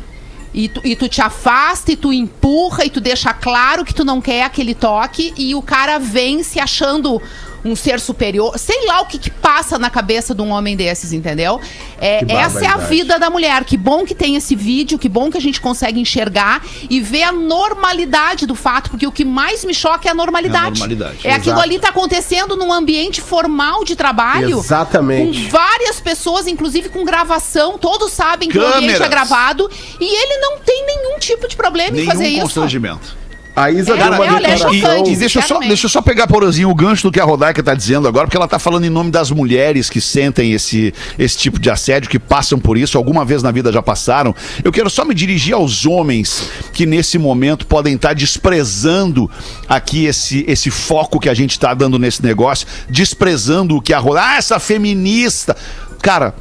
E 0.54 0.70
tu, 0.70 0.82
e 0.84 0.96
tu 0.96 1.10
te 1.10 1.22
afasta, 1.22 1.92
e 1.92 1.96
tu 1.96 2.14
empurra, 2.14 2.86
e 2.86 2.90
tu 2.90 3.02
deixa 3.02 3.34
claro 3.34 3.84
que 3.84 3.94
tu 3.94 4.06
não 4.06 4.22
quer 4.22 4.44
aquele 4.44 4.76
toque, 4.76 5.34
e 5.36 5.56
o 5.56 5.62
cara 5.62 5.98
vem 5.98 6.44
se 6.44 6.60
achando 6.60 7.22
um 7.66 7.76
ser 7.76 8.00
superior. 8.00 8.58
Sei 8.58 8.86
lá 8.86 9.02
o 9.02 9.06
que, 9.06 9.18
que 9.18 9.30
passa 9.30 9.80
na 9.80 9.90
cabeça 9.90 10.36
de 10.36 10.42
um 10.42 10.50
homem 10.50 10.76
desses, 10.76 11.14
entendeu? 11.14 11.60
É, 12.00 12.24
essa 12.34 12.64
é 12.64 12.68
a 12.68 12.78
vida 12.78 13.18
da 13.18 13.30
mulher. 13.30 13.64
Que 13.64 13.78
bom 13.78 14.06
que 14.06 14.14
tem 14.14 14.36
esse 14.36 14.56
vídeo, 14.56 15.00
que 15.00 15.08
bom 15.08 15.32
que 15.32 15.38
a 15.38 15.42
gente 15.42 15.62
consegue 15.62 16.00
enxergar 16.00 16.64
e 16.90 17.00
ver 17.00 17.24
a 17.24 17.32
normalidade 17.32 18.46
do 18.46 18.56
fato, 18.56 18.90
porque 18.90 19.08
o 19.08 19.12
que 19.12 19.24
mais 19.24 19.64
me 19.64 19.74
choca 19.74 20.08
é 20.08 20.12
a 20.12 20.16
normalidade. 20.16 20.82
É 20.82 20.84
a 20.84 20.88
normalidade. 20.88 21.28
É 21.28 21.34
aquilo 21.34 21.60
ali 21.60 21.80
tá 21.80 21.90
acontecendo 21.90 22.56
num 22.56 22.72
ambiente 22.72 23.22
formal 23.22 23.84
de 23.84 23.96
trabalho. 23.96 24.60
Exatamente. 24.60 25.44
Com 25.44 25.50
várias 25.50 26.00
pessoas, 26.00 26.48
inclusive 26.48 26.90
com 26.90 27.04
gravação, 27.06 27.78
todos 27.78 28.12
sabem 28.12 28.50
que 28.50 28.58
o 28.58 28.66
ambiente 28.66 29.02
é 29.02 29.08
gravado 29.08 29.70
e 30.00 30.06
ele 30.06 30.38
não 30.40 30.60
tem 30.60 30.86
nenhum 30.86 31.20
tipo 31.20 31.48
de 31.48 31.56
problema 31.56 32.00
em 32.00 32.06
fazer 32.06 32.24
Nenhum 32.24 32.36
isso. 32.38 32.46
constrangimento. 32.46 33.23
A 33.56 33.70
Isa 33.70 33.94
É, 33.94 33.98
deu 33.98 34.08
uma 34.08 34.20
olha, 34.20 34.30
é 34.48 34.56
declaração. 34.56 34.74
chocante. 34.74 35.10
E, 35.10 35.14
e 35.14 35.16
deixa, 35.16 35.40
eu 35.40 35.44
só, 35.44 35.60
deixa 35.60 35.86
eu 35.86 35.90
só 35.90 36.02
pegar, 36.02 36.28
Porozinho, 36.28 36.70
o 36.70 36.76
gancho 36.76 37.04
do 37.04 37.12
que 37.12 37.20
a 37.20 37.24
Rodaica 37.24 37.62
tá 37.62 37.76
dizendo 37.76 38.08
agora, 38.08 38.26
porque 38.26 38.36
ela 38.36 38.48
tá 38.48 38.58
falando 38.58 38.86
em 38.86 38.90
nome 38.90 39.12
das 39.12 39.30
mulheres 39.30 39.90
que 39.92 40.02
sentem 40.02 40.54
esse, 40.54 40.92
esse 41.20 41.38
tipo 41.38 41.60
de 41.60 41.70
assédio, 41.70 42.10
que 42.10 42.18
passam 42.18 42.58
por 42.60 42.78
isso, 42.78 42.98
alguma 42.98 43.24
vez 43.24 43.44
na 43.44 43.52
vida 43.52 43.72
já 43.72 43.82
passaram. 43.82 44.36
Eu 44.64 44.72
quero 44.72 44.90
só 44.90 45.06
me 45.06 45.14
dirigir 45.14 45.54
aos 45.54 45.86
homens 45.86 46.50
que 46.74 46.86
nesse 46.86 47.20
momento 47.20 47.68
podem 47.68 47.94
estar 47.94 48.14
desprezando 48.14 49.30
aqui 49.70 50.06
esse, 50.06 50.44
esse 50.48 50.72
foco 50.72 51.20
que 51.20 51.30
a 51.30 51.34
gente 51.34 51.60
tá 51.60 51.74
dando 51.76 52.00
nesse 52.00 52.24
negócio, 52.24 52.66
desprezando 52.90 53.78
o 53.78 53.82
que 53.82 53.94
a 53.94 54.00
Rodaica. 54.00 54.24
Ah, 54.30 54.38
essa 54.38 54.58
feminista. 54.60 55.56
Cara, 56.02 56.34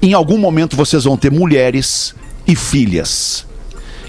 em 0.00 0.12
algum 0.12 0.38
momento 0.38 0.76
vocês 0.76 1.04
vão 1.04 1.16
ter 1.16 1.30
mulheres 1.32 2.14
e 2.46 2.54
filhas. 2.54 3.46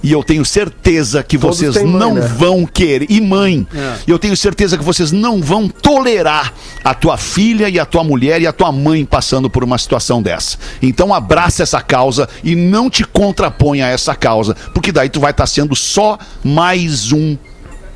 E 0.04 0.12
eu 0.12 0.22
tenho 0.22 0.44
certeza 0.44 1.24
que 1.24 1.38
Todos 1.38 1.58
vocês 1.60 1.76
mãe, 1.76 1.86
não 1.86 2.16
né? 2.16 2.22
vão 2.22 2.66
querer. 2.66 3.10
E 3.10 3.22
mãe, 3.22 3.66
E 4.06 4.12
eu 4.12 4.20
tenho 4.20 4.36
certeza 4.36 4.78
que 4.78 4.84
vocês 4.84 5.14
não 5.14 5.42
vão 5.42 5.70
tolerar 5.70 6.54
a 6.84 6.94
tua 6.94 7.16
filha 7.16 7.70
e 7.70 7.80
a 7.80 7.86
tua 7.86 8.04
mulher 8.04 8.42
e 8.42 8.46
a 8.46 8.52
tua 8.52 8.70
mãe 8.70 9.06
passando 9.06 9.50
por 9.50 9.64
uma 9.64 9.78
situação 9.78 10.22
dessa. 10.22 10.58
Então 10.82 11.14
abraça 11.14 11.64
essa 11.64 11.82
causa 11.82 12.28
e 12.44 12.54
não 12.54 12.90
te 12.90 13.06
contraponha 13.06 13.86
a 13.86 13.90
essa 13.90 14.14
causa, 14.14 14.56
porque 14.74 14.92
daí 14.92 15.08
tu 15.08 15.22
vai 15.22 15.32
estar 15.32 15.48
sendo 15.48 15.74
só 15.74 16.18
mais 16.44 17.14
um 17.14 17.38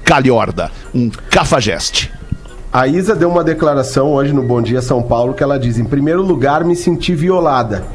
calhorda, 0.05 0.71
um 0.95 1.09
cafajeste. 1.29 2.09
A 2.71 2.87
Isa 2.87 3.15
deu 3.15 3.29
uma 3.29 3.43
declaração 3.43 4.13
hoje 4.13 4.31
no 4.31 4.43
Bom 4.43 4.61
Dia 4.61 4.81
São 4.81 5.01
Paulo 5.01 5.33
que 5.33 5.43
ela 5.43 5.59
diz: 5.59 5.77
em 5.77 5.85
primeiro 5.85 6.21
lugar, 6.21 6.63
me 6.63 6.75
senti 6.75 7.13
violada. 7.13 7.85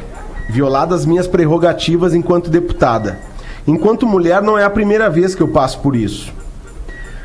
Violada 0.50 0.94
as 0.94 1.06
minhas 1.06 1.26
prerrogativas 1.26 2.14
enquanto 2.14 2.50
deputada. 2.50 3.18
Enquanto 3.66 4.06
mulher, 4.06 4.42
não 4.42 4.58
é 4.58 4.64
a 4.64 4.70
primeira 4.70 5.08
vez 5.08 5.34
que 5.34 5.42
eu 5.42 5.48
passo 5.48 5.80
por 5.80 5.94
isso. 5.94 6.32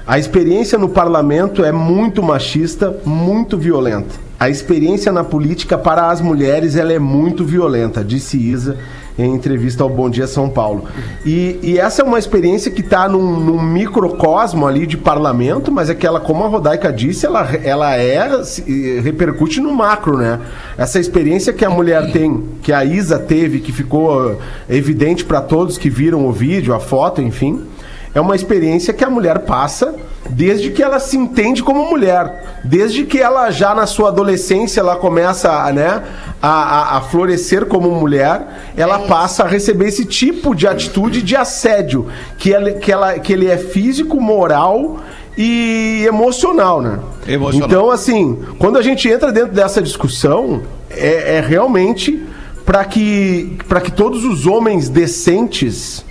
A 0.06 0.18
experiência 0.18 0.78
no 0.78 0.88
parlamento 0.88 1.66
é 1.66 1.72
muito 1.72 2.24
machista, 2.24 2.96
muito 3.06 3.58
violenta. 3.58 4.16
A 4.40 4.50
experiência 4.50 5.12
na 5.12 5.24
política 5.24 5.78
para 5.78 6.10
as 6.10 6.22
mulheres 6.22 6.76
ela 6.76 6.94
é 6.94 7.00
muito 7.00 7.44
violenta, 7.44 8.04
disse 8.04 8.38
Isa 8.38 8.78
em 9.18 9.34
entrevista 9.34 9.84
ao 9.84 9.90
Bom 9.90 10.10
Dia 10.10 10.28
São 10.28 10.50
Paulo. 10.50 10.86
E, 11.26 11.60
e 11.64 11.80
essa 11.80 12.02
é 12.02 12.06
uma 12.06 12.20
experiência 12.20 12.70
que 12.70 12.82
está 12.82 13.10
num, 13.10 13.40
num 13.40 13.62
microcosmo 13.62 14.68
ali 14.68 14.86
de 14.86 14.98
parlamento, 14.98 15.72
mas 15.72 15.90
é 15.90 15.96
que 15.96 16.06
ela, 16.06 16.20
como 16.20 16.44
a 16.44 16.48
Rodaica 16.48 16.92
disse, 16.94 17.26
ela, 17.26 17.50
ela 17.64 17.96
é 17.96 18.44
se- 18.44 19.00
repercute 19.00 19.60
no 19.60 19.74
macro, 19.74 20.18
né? 20.18 20.40
Essa 20.78 21.00
experiência 21.00 21.52
que 21.52 21.66
a 21.66 21.70
mulher 21.70 22.12
tem, 22.12 22.44
que 22.62 22.72
a 22.72 22.86
Isa 22.86 23.18
teve, 23.18 23.60
que 23.60 23.72
ficou 23.72 24.32
eh, 24.70 24.78
evidente 24.78 25.26
para 25.26 25.42
todos 25.42 25.78
que 25.78 25.90
viram 25.90 26.28
o 26.28 26.32
vídeo, 26.32 26.74
a 26.74 26.80
foto, 26.80 27.22
enfim 27.22 27.64
é 28.18 28.22
uma 28.22 28.36
experiência 28.36 28.94
que 28.94 29.04
a 29.04 29.10
mulher 29.10 29.40
passa 29.40 29.94
desde 30.30 30.72
que 30.72 30.82
ela 30.84 31.00
se 31.00 31.16
entende 31.18 31.62
como 31.64 31.86
mulher. 31.90 32.60
Desde 32.64 33.04
que 33.06 33.20
ela 33.20 33.50
já 33.52 33.76
na 33.76 33.86
sua 33.86 34.10
adolescência 34.10 34.80
ela 34.82 34.96
começa 34.96 35.52
a, 35.52 35.72
né, 35.72 36.04
a, 36.42 36.50
a- 36.50 36.98
a 36.98 37.02
florescer 37.02 37.66
como 37.68 37.92
mulher, 37.92 38.72
ela 38.76 39.00
passa 39.00 39.44
a 39.44 39.48
receber 39.48 39.88
esse 39.88 40.04
tipo 40.04 40.56
de 40.56 40.68
atitude 40.68 41.22
de 41.22 41.36
assédio, 41.36 42.08
que, 42.38 42.54
ela, 42.54 42.72
que, 42.72 42.92
ela, 42.92 43.20
que 43.20 43.32
ele 43.32 43.48
é 43.48 43.58
físico, 43.58 44.20
moral 44.20 44.98
e 45.38 46.04
emocional, 46.08 46.82
né? 46.82 47.00
Emocional. 47.28 47.68
Então, 47.70 47.92
assim, 47.92 48.40
quando 48.58 48.78
a 48.78 48.82
gente 48.82 49.08
entra 49.08 49.32
dentro 49.32 49.54
dessa 49.54 49.82
discussão, 49.82 50.64
é, 50.90 51.38
é 51.38 51.42
realmente 51.42 52.26
para 52.66 52.84
que, 52.84 53.58
pra 53.68 53.80
que 53.80 53.92
todos 53.92 54.26
os 54.26 54.46
homens 54.48 54.90
decentes 54.90 56.04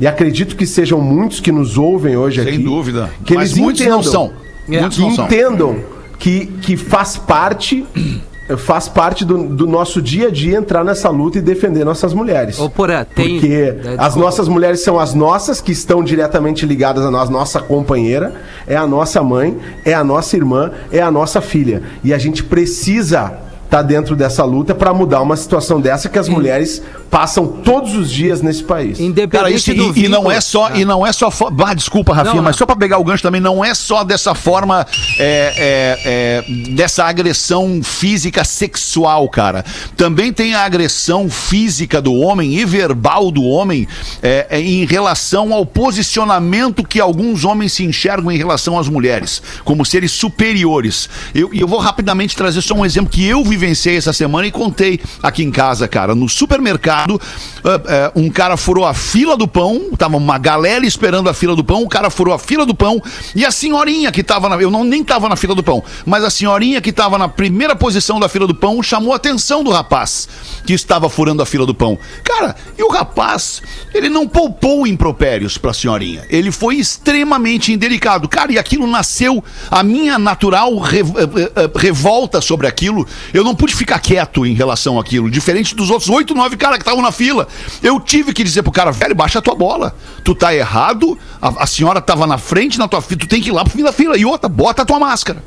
e 0.00 0.06
acredito 0.06 0.56
que 0.56 0.66
sejam 0.66 1.00
muitos 1.00 1.40
que 1.40 1.52
nos 1.52 1.76
ouvem 1.76 2.16
hoje 2.16 2.42
Sem 2.42 2.54
aqui. 2.54 2.62
dúvida. 2.64 3.10
Que 3.24 3.34
Mas 3.34 3.50
eles 3.50 3.62
muitos 3.62 3.80
entendam, 3.82 3.98
não 3.98 4.02
são. 4.04 4.32
É. 4.68 4.80
Muitos 4.80 4.98
que 4.98 5.04
não 5.04 5.14
são. 5.14 5.24
entendam 5.26 5.76
que, 6.18 6.46
que 6.62 6.76
faz 6.76 7.16
parte 7.16 7.84
faz 8.58 8.88
parte 8.88 9.24
do, 9.24 9.46
do 9.46 9.64
nosso 9.66 10.02
dia 10.02 10.26
a 10.26 10.30
dia 10.30 10.58
entrar 10.58 10.82
nessa 10.82 11.08
luta 11.08 11.38
e 11.38 11.40
defender 11.40 11.84
nossas 11.84 12.12
mulheres. 12.12 12.58
Ô, 12.58 12.68
Porã, 12.68 13.04
tem. 13.04 13.34
Porque 13.38 13.46
É, 13.52 13.94
as 13.96 14.16
nossas 14.16 14.48
mulheres 14.48 14.82
são 14.82 14.98
as 14.98 15.14
nossas, 15.14 15.60
que 15.60 15.70
estão 15.70 16.02
diretamente 16.02 16.66
ligadas 16.66 17.04
a 17.06 17.10
nós, 17.12 17.30
nossa 17.30 17.60
companheira, 17.60 18.34
é 18.66 18.74
a 18.74 18.86
nossa 18.88 19.22
mãe, 19.22 19.56
é 19.84 19.94
a 19.94 20.02
nossa 20.02 20.36
irmã, 20.36 20.72
é 20.90 21.00
a 21.00 21.10
nossa 21.12 21.40
filha. 21.40 21.80
E 22.02 22.12
a 22.12 22.18
gente 22.18 22.42
precisa 22.42 23.32
estar 23.70 23.82
dentro 23.82 24.16
dessa 24.16 24.44
luta 24.44 24.74
para 24.74 24.92
mudar 24.92 25.20
uma 25.22 25.36
situação 25.36 25.80
dessa 25.80 26.08
que 26.08 26.18
as 26.18 26.28
mulheres 26.28 26.82
passam 27.08 27.46
todos 27.46 27.94
os 27.94 28.10
dias 28.10 28.42
nesse 28.42 28.64
país. 28.64 28.98
Independente 28.98 29.30
Cara, 29.44 29.50
isso, 29.50 29.72
do 29.74 29.96
e, 29.96 30.06
e 30.06 30.08
não 30.08 30.28
é 30.30 30.40
só, 30.40 30.74
e 30.74 30.84
não 30.84 31.06
é 31.06 31.12
só, 31.12 31.30
fo- 31.30 31.52
ah, 31.64 31.72
desculpa, 31.74 32.12
Rafinha, 32.12 32.34
Não, 32.36 32.42
mas 32.42 32.54
não. 32.56 32.58
só 32.58 32.66
pra 32.66 32.74
pegar 32.74 32.98
o 32.98 33.04
gancho 33.04 33.22
também, 33.22 33.40
não 33.40 33.64
é 33.64 33.72
só 33.74 34.02
dessa 34.02 34.34
forma, 34.34 34.84
é, 35.18 35.54
é, 35.56 35.98
é, 36.04 36.70
dessa 36.72 37.04
agressão 37.04 37.80
física 37.82 38.42
sexual, 38.44 39.28
cara. 39.28 39.64
Também 39.96 40.32
tem 40.32 40.54
a 40.54 40.64
agressão 40.64 41.28
física 41.30 42.02
do 42.02 42.12
homem 42.14 42.54
e 42.58 42.64
verbal 42.64 43.30
do 43.30 43.44
homem 43.44 43.86
é, 44.20 44.46
é, 44.50 44.60
em 44.60 44.84
relação 44.84 45.52
ao 45.54 45.64
posicionamento 45.64 46.82
que 46.84 46.98
alguns 46.98 47.44
homens 47.44 47.72
se 47.72 47.84
enxergam 47.84 48.32
em 48.32 48.36
relação 48.36 48.78
às 48.78 48.88
mulheres, 48.88 49.40
como 49.64 49.84
seres 49.84 50.10
superiores. 50.10 51.08
Eu- 51.34 51.50
E 51.52 51.60
eu, 51.60 51.68
vou 51.68 51.78
rapidamente 51.78 52.36
trazer 52.36 52.60
só 52.62 52.74
um 52.74 52.84
exemplo 52.84 53.10
que 53.10 53.24
eu 53.24 53.44
vivenciei 53.60 53.96
essa 53.96 54.12
semana 54.12 54.46
e 54.46 54.50
contei 54.50 54.98
aqui 55.22 55.44
em 55.44 55.50
casa, 55.50 55.86
cara. 55.86 56.14
No 56.14 56.28
supermercado, 56.28 57.20
ah, 57.62 57.80
ah, 57.86 58.12
um 58.16 58.30
cara 58.30 58.56
furou 58.56 58.86
a 58.86 58.94
fila 58.94 59.36
do 59.36 59.46
pão, 59.46 59.90
tava 59.96 60.16
uma 60.16 60.38
galera 60.38 60.86
esperando 60.86 61.28
a 61.28 61.34
fila 61.34 61.54
do 61.54 61.62
pão, 61.62 61.82
o 61.82 61.88
cara 61.88 62.08
furou 62.08 62.34
a 62.34 62.38
fila 62.38 62.64
do 62.64 62.74
pão 62.74 63.00
e 63.34 63.44
a 63.44 63.50
senhorinha 63.50 64.10
que 64.10 64.22
tava 64.22 64.48
na. 64.48 64.56
Eu 64.56 64.70
não, 64.70 64.82
nem 64.82 65.04
tava 65.04 65.28
na 65.28 65.36
fila 65.36 65.54
do 65.54 65.62
pão, 65.62 65.84
mas 66.06 66.24
a 66.24 66.30
senhorinha 66.30 66.80
que 66.80 66.92
tava 66.92 67.18
na 67.18 67.28
primeira 67.28 67.76
posição 67.76 68.18
da 68.18 68.28
fila 68.28 68.46
do 68.46 68.54
pão 68.54 68.82
chamou 68.82 69.12
a 69.12 69.16
atenção 69.16 69.62
do 69.62 69.70
rapaz 69.70 70.28
que 70.64 70.72
estava 70.72 71.10
furando 71.10 71.42
a 71.42 71.46
fila 71.46 71.66
do 71.66 71.74
pão. 71.74 71.98
Cara, 72.24 72.56
e 72.78 72.82
o 72.82 72.88
rapaz, 72.88 73.62
ele 73.92 74.08
não 74.08 74.26
poupou 74.26 74.86
impropérios 74.86 75.58
pra 75.58 75.74
senhorinha. 75.74 76.24
Ele 76.30 76.50
foi 76.50 76.76
extremamente 76.76 77.72
indelicado. 77.72 78.28
Cara, 78.28 78.52
e 78.52 78.58
aquilo 78.58 78.86
nasceu, 78.86 79.42
a 79.70 79.82
minha 79.82 80.18
natural 80.18 80.70
eh, 80.86 81.00
eh, 81.00 81.70
revolta 81.76 82.40
sobre 82.40 82.66
aquilo. 82.66 83.06
Eu 83.34 83.44
não 83.44 83.49
pude 83.54 83.74
ficar 83.74 83.98
quieto 83.98 84.44
em 84.46 84.54
relação 84.54 84.98
àquilo. 84.98 85.30
Diferente 85.30 85.74
dos 85.74 85.90
outros 85.90 86.08
oito, 86.08 86.34
nove 86.34 86.56
caras 86.56 86.76
que 86.78 86.82
estavam 86.82 87.02
na 87.02 87.12
fila. 87.12 87.46
Eu 87.82 87.98
tive 88.00 88.32
que 88.32 88.42
dizer 88.44 88.62
pro 88.62 88.72
cara, 88.72 88.90
velho, 88.92 89.14
baixa 89.14 89.38
a 89.38 89.42
tua 89.42 89.54
bola. 89.54 89.94
Tu 90.24 90.34
tá 90.34 90.54
errado, 90.54 91.18
a, 91.40 91.64
a 91.64 91.66
senhora 91.66 92.00
tava 92.00 92.26
na 92.26 92.38
frente 92.38 92.78
na 92.78 92.86
tua 92.88 93.00
fila, 93.00 93.20
tu 93.20 93.26
tem 93.26 93.40
que 93.40 93.48
ir 93.50 93.52
lá 93.52 93.64
pro 93.64 93.72
fim 93.72 93.82
da 93.82 93.92
fila. 93.92 94.16
E 94.16 94.24
outra, 94.24 94.48
bota 94.48 94.82
a 94.82 94.84
tua 94.84 94.98
máscara. 94.98 95.42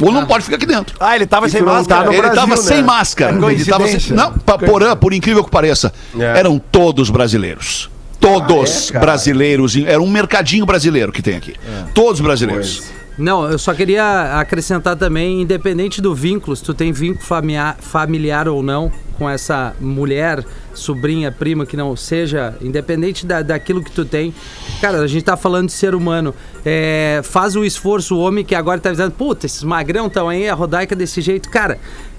Ou 0.00 0.10
não 0.10 0.24
pode 0.26 0.42
ficar 0.44 0.56
aqui 0.56 0.64
dentro. 0.66 0.96
Ah, 0.98 1.14
ele 1.14 1.26
tava 1.26 1.46
E 1.46 1.50
sem 1.50 1.60
não 1.60 1.74
máscara. 1.74 2.00
tá 2.00 2.06
no 2.06 2.12
Ele 2.12 2.22
Brasil, 2.22 2.36
tava 2.40 2.56
né? 2.56 2.62
sem 2.62 2.82
máscara. 2.82 3.32
É 3.48 3.52
Ele 3.52 3.64
tava 3.64 3.86
sem... 3.88 4.16
Não, 4.16 4.32
porã, 4.32 4.96
por 4.96 5.12
incrível 5.12 5.44
que 5.44 5.50
pareça, 5.50 5.92
É. 6.18 6.38
eram 6.38 6.58
todos 6.58 7.10
brasileiros. 7.10 7.90
Todos 8.18 8.90
Ah, 8.94 8.96
é, 8.96 9.00
brasileiros. 9.00 9.76
Era 9.76 10.00
um 10.00 10.08
mercadinho 10.08 10.64
brasileiro 10.64 11.12
que 11.12 11.20
tem 11.20 11.36
aqui. 11.36 11.54
Todos 11.94 12.20
brasileiros. 12.20 12.78
Pois. 12.86 13.01
Não, 13.18 13.50
eu 13.50 13.58
só 13.58 13.74
queria 13.74 14.38
acrescentar 14.38 14.96
também, 14.96 15.42
independente 15.42 16.00
do 16.00 16.14
vínculo, 16.14 16.56
se 16.56 16.62
tu 16.62 16.72
tem 16.72 16.92
vínculo 16.92 17.24
familiar, 17.24 17.76
familiar 17.78 18.48
ou 18.48 18.62
não 18.62 18.90
com 19.18 19.28
essa 19.28 19.76
mulher, 19.78 20.44
sobrinha, 20.74 21.30
prima, 21.30 21.66
que 21.66 21.76
não 21.76 21.94
seja, 21.94 22.56
independente 22.60 23.26
da, 23.26 23.42
daquilo 23.42 23.84
que 23.84 23.92
tu 23.92 24.04
tem, 24.04 24.34
cara, 24.80 24.98
a 24.98 25.06
gente 25.06 25.22
tá 25.22 25.36
falando 25.36 25.66
de 25.66 25.72
ser 25.72 25.94
humano. 25.94 26.34
É, 26.64 27.20
faz 27.22 27.54
o 27.54 27.64
esforço, 27.64 28.16
o 28.16 28.20
homem 28.20 28.44
que 28.44 28.54
agora 28.54 28.80
tá 28.80 28.90
dizendo, 28.90 29.12
puta, 29.12 29.46
esses 29.46 29.62
magrão 29.62 30.06
estão 30.06 30.28
aí, 30.28 30.48
a 30.48 30.54
rodaica 30.54 30.96
desse 30.96 31.20
jeito. 31.20 31.50
Cara, 31.50 31.78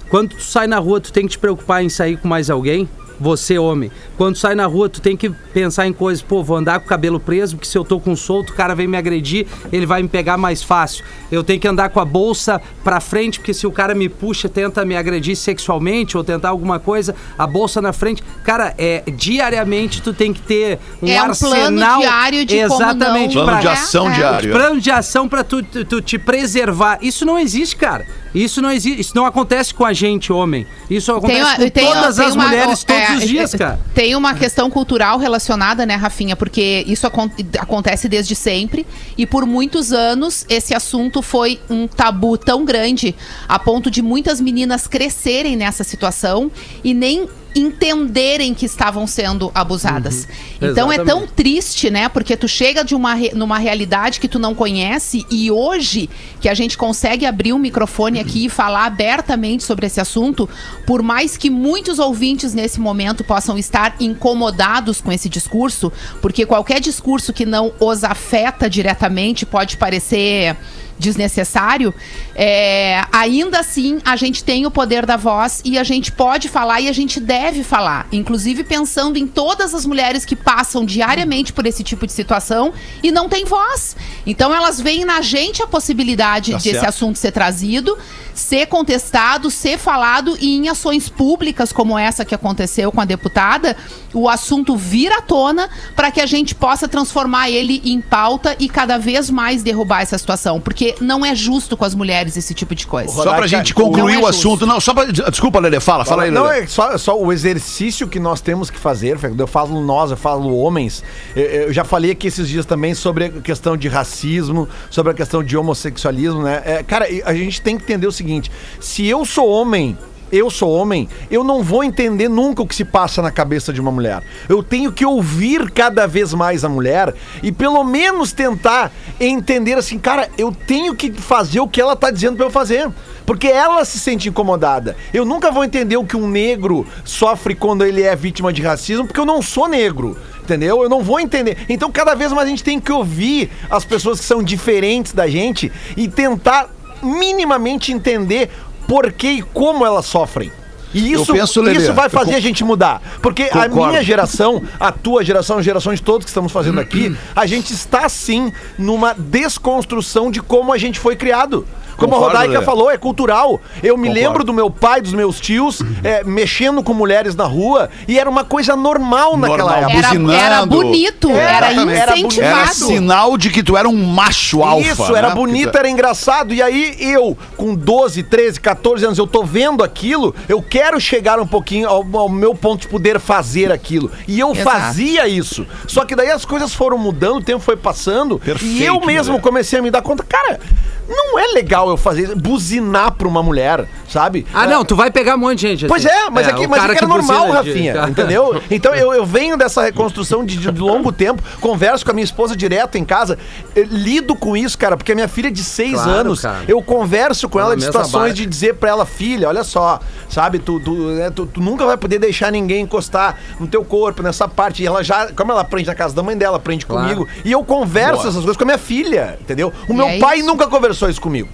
quando 0.10 0.30
tu 0.30 0.44
sai 0.44 0.68
na 0.68 0.78
rua, 0.78 1.02
tu 1.02 1.12
tem 1.12 1.26
que 1.26 1.32
te 1.32 1.40
preocupar 1.40 1.84
em 1.84 1.90
sair 1.90 2.18
com 2.18 2.28
mais 2.28 2.50
alguém? 2.50 2.88
Você, 3.20 3.58
homem. 3.58 3.92
Quando 4.18 4.36
sai 4.38 4.56
na 4.56 4.66
rua, 4.66 4.90
tu 4.90 5.00
tem 5.02 5.16
que 5.16 5.30
pensar 5.30 5.88
em 5.88 5.94
coisas, 5.94 6.22
pô, 6.24 6.44
vou 6.44 6.58
andar 6.58 6.80
com 6.80 6.86
o 6.86 6.90
cabelo 6.90 7.20
preso, 7.20 7.56
porque 7.56 7.68
se 7.68 7.78
eu 7.78 7.84
tô 7.86 8.00
com 8.00 8.16
solto, 8.16 8.52
o 8.52 8.56
cara 8.56 8.74
vem 8.76 8.88
me 8.88 8.98
agredir, 8.98 9.46
ele 9.72 9.86
vai 9.86 10.02
me 10.02 10.10
pegar 10.10 10.38
mais 10.38 10.62
fácil. 10.64 11.04
Eu 11.32 11.44
tenho 11.44 11.60
que 11.60 11.68
andar 11.68 11.90
com 11.90 12.00
a 12.00 12.06
bolsa 12.06 12.62
pra 12.84 13.00
frente, 13.00 13.40
porque 13.40 13.54
se 13.54 13.66
o 13.68 13.72
cara 13.72 13.94
me 13.96 14.10
puxa, 14.10 14.50
tenta 14.50 14.84
me 14.86 14.96
agredir 14.96 15.36
sexualmente 15.36 16.18
ou 16.18 16.24
tentar 16.24 16.50
alguma 16.50 16.80
coisa, 16.80 17.16
a 17.38 17.46
bolsa 17.48 17.82
na 17.82 17.94
frente. 17.94 18.24
Cara, 18.44 18.74
é 18.78 19.04
diariamente 19.16 20.02
tu 20.02 20.14
tem 20.14 20.34
que 20.34 20.42
ter 20.42 20.80
um 21.02 21.08
É 21.08 21.22
um 21.24 21.32
plano 21.34 21.56
arsenal 21.56 22.00
diário 22.02 22.46
de 22.46 22.56
como 22.68 22.74
exatamente 22.84 23.36
não- 23.36 23.44
Plano 23.46 23.62
de 23.62 23.68
É, 23.68 23.72
ação 23.72 24.10
é. 24.10 24.14
diário. 24.16 24.52
Plano 24.54 24.82
de 24.82 24.92
ação 24.92 25.28
pra 25.30 25.44
tu, 25.44 25.62
tu, 25.64 25.86
tu 25.86 26.02
te 26.02 26.18
preservar. 26.18 27.00
Isso 27.02 27.26
não 27.26 27.38
existe, 27.40 27.76
cara. 27.76 28.06
Isso 28.34 28.62
não 28.62 28.72
existe. 28.72 29.02
Isso 29.02 29.16
não 29.16 29.26
acontece 29.26 29.74
com 29.74 29.86
a 29.86 29.94
gente, 29.94 30.32
homem. 30.34 30.66
Isso 30.90 31.12
acontece 31.12 31.42
uma- 31.42 31.56
com 31.56 31.70
tem- 31.70 31.86
todas 31.86 32.16
tem 32.16 32.26
as 32.26 32.34
uma- 32.36 32.46
mulheres 32.48 32.84
todos 32.84 33.02
é, 33.04 33.16
os 33.16 33.28
dias, 33.28 33.54
é, 33.54 33.58
cara. 33.58 33.80
Tem 33.94 34.16
uma 34.16 34.34
questão 34.34 34.70
cultural 34.70 35.18
relacionada, 35.20 35.86
né, 35.86 35.96
Rafinha? 35.96 36.36
Porque 36.36 36.84
isso 36.88 37.06
acon- 37.06 37.30
acontece 37.60 38.08
desde 38.10 38.36
sempre 38.36 38.86
e 39.18 39.26
por 39.26 39.46
muitos 39.46 39.92
anos 39.92 40.46
esse 40.50 40.74
assunto 40.74 41.22
foi 41.22 41.60
um 41.70 41.88
tabu 41.88 42.38
tão 42.38 42.66
grande 42.66 43.16
a 43.48 43.60
ponto 43.60 43.92
de 43.92 44.02
muitas 44.02 44.42
meninas 44.42 44.88
crescerem 44.88 45.56
nessa 45.56 45.84
situação 45.84 46.52
e 46.84 46.94
nem 46.94 47.28
entenderem 47.56 48.54
que 48.54 48.66
estavam 48.66 49.06
sendo 49.06 49.52
abusadas. 49.54 50.28
Então 50.62 50.92
é 50.92 50.98
tão 50.98 51.20
Exatamente. 51.20 51.34
triste, 51.34 51.90
né? 51.90 52.10
Porque 52.10 52.36
tu 52.36 52.48
chega 52.48 52.84
de 52.84 52.96
uma 52.96 53.14
numa 53.34 53.58
realidade 53.58 54.20
que 54.20 54.28
tu 54.28 54.40
não 54.40 54.56
conhece 54.56 55.26
e 55.30 55.52
hoje 55.52 56.10
que 56.40 56.50
a 56.50 56.54
gente 56.54 56.78
consegue 56.78 57.26
abrir 57.26 57.54
um 57.54 57.60
microfone 57.60 58.20
aqui 58.20 58.46
e 58.46 58.50
falar 58.50 58.86
abertamente 58.86 59.64
sobre 59.64 59.86
esse 59.86 60.02
assunto, 60.02 60.50
por 60.86 61.02
mais 61.02 61.38
que 61.38 61.50
muitos 61.50 62.00
ouvintes 62.00 62.54
nesse 62.54 62.80
momento 62.80 63.24
possam 63.24 63.58
estar 63.58 63.96
incomodados 64.00 65.00
com 65.00 65.12
esse 65.12 65.30
discurso, 65.30 65.92
porque 66.22 66.46
qualquer 66.46 66.80
discurso 66.80 67.32
que 67.32 67.46
não 67.46 67.74
os 67.80 68.04
afeta 68.04 68.70
diretamente 68.70 69.46
pode 69.46 69.78
parecer 69.78 70.56
desnecessário, 70.98 71.94
é, 72.36 73.04
ainda 73.12 73.60
assim 73.60 74.00
a 74.06 74.16
gente 74.16 74.44
tem 74.44 74.66
o 74.66 74.72
poder 74.72 75.06
da 75.06 75.18
voz 75.18 75.62
e 75.66 75.78
a 75.78 75.84
gente 75.84 76.12
pode 76.12 76.48
falar 76.48 76.82
e 76.82 76.88
a 76.88 76.94
gente 76.94 77.20
deve 77.20 77.43
falar. 77.64 78.08
Inclusive 78.12 78.64
pensando 78.64 79.18
em 79.18 79.28
todas 79.28 79.74
as 79.74 79.86
mulheres 79.86 80.24
que 80.24 80.36
passam 80.36 80.86
diariamente 80.86 81.52
por 81.52 81.66
esse 81.66 81.84
tipo 81.84 82.06
de 82.06 82.14
situação 82.14 82.72
e 83.02 83.12
não 83.12 83.28
têm 83.28 83.44
voz. 83.44 83.96
Então 84.26 84.54
elas 84.54 84.80
veem 84.80 85.04
na 85.04 85.20
gente 85.22 85.62
a 85.64 85.68
possibilidade 85.68 86.52
Tá 86.52 86.58
desse 86.58 86.72
certo. 86.72 86.86
assunto 86.88 87.18
ser 87.18 87.32
trazido, 87.32 87.98
ser 88.34 88.68
contestado, 88.68 89.50
ser 89.52 89.78
falado 89.78 90.38
e 90.40 90.56
em 90.56 90.70
ações 90.70 91.10
públicas 91.10 91.74
como 91.74 91.98
essa 91.98 92.24
que 92.24 92.34
aconteceu 92.36 92.92
com 92.92 93.02
a 93.02 93.06
deputada, 93.06 93.76
o 94.14 94.30
assunto 94.30 94.78
vir 94.78 95.12
à 95.12 95.22
tona 95.22 95.70
para 95.96 96.12
que 96.12 96.22
a 96.22 96.26
gente 96.26 96.54
possa 96.54 96.88
transformar 96.88 97.50
ele 97.50 97.82
em 97.84 98.00
pauta 98.00 98.56
e 98.60 98.70
cada 98.70 98.98
vez 98.98 99.30
mais 99.30 99.64
derrubar 99.64 100.02
essa 100.02 100.18
situação, 100.18 100.62
porque 100.62 100.96
não 101.02 101.26
é 101.26 101.34
justo 101.34 101.76
com 101.76 101.84
as 101.86 101.96
mulheres 101.96 102.38
esse 102.38 102.54
tipo 102.54 102.76
de 102.76 102.86
coisa. 102.86 103.12
Só 103.12 103.34
pra 103.34 103.48
gente 103.48 103.76
Não 103.76 103.86
concluir 103.86 104.16
é 104.16 104.20
o 104.20 104.28
assunto. 104.28 104.66
Não, 104.66 104.80
só 104.80 104.94
pra. 104.94 105.06
Desculpa, 105.06 105.60
Lele, 105.60 105.80
fala, 105.80 106.06
fala 106.06 106.24
aí, 106.24 106.32
Não, 106.32 106.44
Lele. 106.44 106.66
é 106.66 106.68
só, 106.68 106.98
só 106.98 107.20
o 107.20 107.33
exercício 107.34 108.08
que 108.08 108.20
nós 108.20 108.40
temos 108.40 108.70
que 108.70 108.80
fazer. 108.80 109.18
Eu 109.38 109.48
falo 109.48 109.82
nós, 109.82 110.12
eu 110.12 110.18
falo 110.18 110.56
homens. 110.58 111.04
Eu, 111.36 111.74
já 111.74 111.84
falei 111.84 112.12
aqui 112.12 112.28
esses 112.28 112.48
dias 112.48 112.66
também 112.66 112.94
sobre 112.94 113.26
a 113.26 113.30
questão 113.30 113.76
de 113.76 113.88
racismo, 113.88 114.70
sobre 114.90 115.12
a 115.12 115.16
questão 115.16 115.44
de 115.44 115.58
homossexualismo, 115.58 116.44
né? 116.44 116.62
É, 116.66 116.84
cara, 116.84 117.06
a 117.26 117.34
gente 117.34 117.62
tem 117.62 117.78
que 117.78 117.84
entender 117.84 118.08
o 118.08 118.12
seguinte: 118.12 118.52
se 118.80 119.06
eu 119.06 119.26
sou 119.26 119.50
homem. 119.50 119.98
Eu 120.36 120.50
sou 120.50 120.72
homem, 120.72 121.08
eu 121.30 121.44
não 121.44 121.62
vou 121.62 121.84
entender 121.84 122.28
nunca 122.28 122.64
o 122.64 122.68
que 122.68 122.74
se 122.74 122.84
passa 122.84 123.22
na 123.22 123.30
cabeça 123.30 123.72
de 123.72 123.80
uma 123.80 123.92
mulher. 123.92 124.24
Eu 124.50 124.64
tenho 124.64 124.92
que 124.92 125.06
ouvir 125.06 125.70
cada 125.70 126.08
vez 126.08 126.34
mais 126.34 126.66
a 126.66 126.70
mulher 126.70 127.14
e 127.44 127.52
pelo 127.52 127.84
menos 127.84 128.32
tentar 128.32 128.92
entender 129.20 129.76
assim, 129.76 130.00
cara, 130.00 130.28
eu 130.36 130.52
tenho 130.52 130.96
que 130.96 131.12
fazer 131.12 131.60
o 131.60 131.68
que 131.68 131.80
ela 131.80 131.96
tá 131.96 132.10
dizendo 132.10 132.36
pra 132.38 132.48
eu 132.48 132.50
fazer. 132.50 132.90
Porque 133.28 133.48
ela 133.48 133.86
se 133.86 134.00
sente 134.00 134.28
incomodada. 134.28 134.98
Eu 135.14 135.24
nunca 135.24 135.52
vou 135.52 135.64
entender 135.64 135.98
o 135.98 136.04
que 136.04 136.18
um 136.18 136.28
negro 136.28 136.84
sofre 137.06 137.54
quando 137.54 137.86
ele 137.86 138.02
é 138.02 138.16
vítima 138.16 138.52
de 138.52 138.64
racismo, 138.64 139.06
porque 139.06 139.20
eu 139.20 139.26
não 139.26 139.40
sou 139.40 139.68
negro. 139.68 140.18
Entendeu? 140.42 140.82
Eu 140.82 140.90
não 140.90 141.04
vou 141.04 141.20
entender. 141.20 141.60
Então, 141.70 141.92
cada 141.92 142.16
vez 142.16 142.34
mais 142.34 142.48
a 142.48 142.50
gente 142.50 142.64
tem 142.64 142.80
que 142.80 142.92
ouvir 142.92 143.52
as 143.70 143.86
pessoas 143.86 144.20
que 144.20 144.26
são 144.26 144.42
diferentes 144.42 145.14
da 145.14 145.28
gente 145.28 145.72
e 145.96 146.08
tentar 146.08 146.70
minimamente 147.04 147.92
entender 147.92 148.50
por 148.94 149.12
que 149.12 149.28
e 149.28 149.42
como 149.42 149.84
elas 149.84 150.06
sofrem. 150.06 150.52
E 150.94 151.14
isso, 151.14 151.34
penso, 151.34 151.60
Lelê, 151.64 151.80
isso 151.80 151.94
vai 151.96 152.10
fazer 152.10 152.36
a 152.36 152.40
gente 152.40 152.64
mudar. 152.64 153.02
Porque 153.24 153.42
a 153.46 153.68
Concordo. 153.68 153.88
minha 153.88 154.04
geração, 154.04 154.62
a 154.80 154.92
tua 154.92 155.24
geração, 155.24 155.58
as 155.58 155.66
gerações 155.66 156.00
todas 156.00 156.26
que 156.26 156.30
estamos 156.30 156.52
fazendo 156.52 156.80
aqui, 156.80 157.18
a 157.36 157.48
gente 157.48 157.74
está 157.74 158.08
sim 158.08 158.54
numa 158.78 159.16
desconstrução 159.16 160.30
de 160.30 160.44
como 160.44 160.72
a 160.72 160.78
gente 160.78 161.00
foi 161.00 161.16
criado. 161.16 161.66
Como 162.04 162.16
a 162.16 162.20
Rodaica 162.28 162.54
Lelê. 162.54 162.66
falou, 162.66 162.92
é 162.92 162.98
cultural. 162.98 163.60
Eu 163.82 163.98
me 163.98 164.08
Concordo. 164.08 164.28
lembro 164.28 164.44
do 164.44 164.54
meu 164.54 164.70
pai, 164.70 165.02
dos 165.02 165.14
meus 165.14 165.40
tios, 165.40 165.80
é, 166.04 166.24
mexendo 166.24 166.84
com 166.84 166.94
mulheres 166.94 167.36
na 167.36 167.46
rua 167.46 167.90
e 168.08 168.20
era 168.20 168.30
uma 168.30 168.44
coisa 168.44 168.76
normal 168.76 169.38
naquela 169.38 169.72
Normal. 169.72 169.90
época. 169.90 169.98
Era, 169.98 170.08
buzinando. 170.08 170.34
era 170.34 170.66
bonito, 170.66 171.30
era 171.32 171.72
Exatamente. 171.72 172.00
Era 172.00 172.12
bonito. 172.12 172.28
incentivado. 172.28 172.60
Era 172.62 172.74
sinal 172.74 173.38
de 173.38 173.50
que 173.50 173.64
tu 173.64 173.78
era 173.78 173.88
um 173.88 174.06
macho 174.06 174.64
alfa. 174.64 174.88
Isso, 174.88 175.16
era 175.16 175.30
né? 175.30 175.36
bonito, 175.36 175.78
era 175.78 175.90
engraçado. 175.90 176.54
E 176.54 176.62
aí 176.62 176.96
eu, 177.00 177.38
com 177.58 177.74
12, 177.76 178.24
13, 178.24 178.60
14 178.60 179.06
anos, 179.06 179.18
eu 179.18 179.28
tô 179.28 179.44
vendo 179.44 179.84
aquilo, 179.84 180.36
eu 180.48 180.62
quero 180.62 181.00
chegar 181.00 181.40
um 181.40 181.48
pouquinho 181.48 181.88
ao, 181.88 182.06
ao 182.18 182.30
meu 182.30 182.54
ponto 182.56 182.82
de 182.82 182.88
poder 182.88 183.20
fazer 183.20 183.72
aquilo. 183.72 184.12
E 184.28 184.40
eu 184.40 184.52
Exato. 184.52 184.70
fazia 184.70 185.28
isso. 185.28 185.66
Só 185.88 186.06
que 186.06 186.16
daí 186.16 186.30
as 186.32 186.46
coisas 186.46 186.74
foram 186.74 186.98
mudando, 186.98 187.38
o 187.38 187.44
tempo 187.44 187.60
foi 187.60 187.76
passando. 187.78 188.40
Perfeito, 188.40 188.74
e 188.74 188.86
eu 188.86 189.00
mesmo 189.02 189.34
Lelê. 189.34 189.44
comecei 189.44 189.80
a 189.80 189.82
me 189.82 189.92
dar 189.92 190.02
conta, 190.02 190.24
cara, 190.24 190.60
não 191.08 191.38
é 191.40 191.48
legal 191.54 191.90
eu 191.90 191.98
fazer 191.98 192.24
isso, 192.24 192.36
buzinar 192.36 193.12
pra 193.14 193.28
uma 193.28 193.44
mulher, 193.44 193.88
sabe? 194.08 194.46
Ah, 194.54 194.66
não, 194.68 194.86
tu 194.86 194.96
vai 194.96 195.12
pegar 195.12 195.36
um 195.36 195.40
monte 195.40 195.60
de 195.60 195.68
gente. 195.70 195.88
Pois 195.88 196.06
assim. 196.06 196.16
é, 196.16 196.30
mas 196.30 196.48
aqui, 196.48 196.66
o 196.66 196.70
mas 196.70 196.80
cara 196.80 196.94
aqui 196.94 197.04
era 197.04 197.12
que 197.12 197.18
normal, 197.18 197.46
buzina 197.48 197.64
de- 197.64 197.70
Rafinha, 197.70 198.06
entendeu? 198.10 198.62
Então 198.72 198.94
eu, 198.96 199.14
eu 199.14 199.26
venho 199.26 199.58
dessa 199.58 199.82
reconstrução 199.82 200.46
de, 200.46 200.58
de 200.58 200.70
longo 200.82 201.12
tempo, 201.12 201.42
converso 201.60 202.06
com 202.06 202.12
a 202.12 202.14
minha 202.14 202.24
esposa 202.24 202.56
direto 202.56 202.98
em 202.98 203.04
casa, 203.06 203.38
lido 203.76 204.36
com 204.36 204.56
isso, 204.56 204.78
cara, 204.78 204.96
porque 204.98 205.12
a 205.12 205.16
minha 205.16 205.28
filha 205.28 205.48
é 205.48 205.52
de 205.52 205.64
seis 205.64 205.94
Claro, 205.94 206.12
anos, 206.12 206.42
cara. 206.42 206.64
eu 206.68 206.82
converso 206.82 207.48
com 207.50 207.58
Tô 207.58 207.60
ela 207.60 207.70
na 207.72 207.76
de 207.76 207.84
situações 207.84 208.12
barca. 208.14 208.34
de 208.36 208.46
dizer 208.46 208.76
pra 208.76 208.90
ela, 208.90 209.06
filha, 209.06 209.48
olha 209.48 209.64
só, 209.64 210.00
sabe, 210.30 210.60
tu, 210.60 210.80
tu, 210.80 210.92
né, 210.94 211.30
tu- 211.30 211.46
tu 211.46 211.62
nunca 211.62 211.86
vai 211.86 211.98
poder 211.98 212.20
deixar 212.20 212.52
ninguém 212.52 212.82
encostar 212.84 213.38
no 213.60 213.68
teu 213.68 213.84
corpo, 213.84 214.22
nessa 214.24 214.48
parte, 214.48 214.84
e 214.84 214.88
ela 214.88 215.04
já, 215.04 215.32
como 215.34 215.52
ela 215.52 215.62
aprende 215.62 215.88
na 215.88 215.96
casa 215.96 216.14
da 216.16 216.24
mãe 216.24 216.38
dela, 216.38 216.58
aprende 216.58 216.86
Claro. 216.86 217.04
comigo, 217.08 217.28
e 217.44 217.52
eu 217.52 217.64
converso 217.64 218.22
essas 218.22 218.36
coisas 218.36 218.58
com 218.58 218.64
a 218.64 218.66
minha 218.68 218.78
filha, 218.78 219.38
entendeu? 219.42 219.72
O 219.88 219.94
E 219.94 219.96
meu 219.96 220.08
é 220.08 220.20
pai 220.20 220.38
isso. 220.40 220.48
nunca 220.48 220.68
conversou 220.68 220.93
isso 221.10 221.22
comigo, 221.22 221.50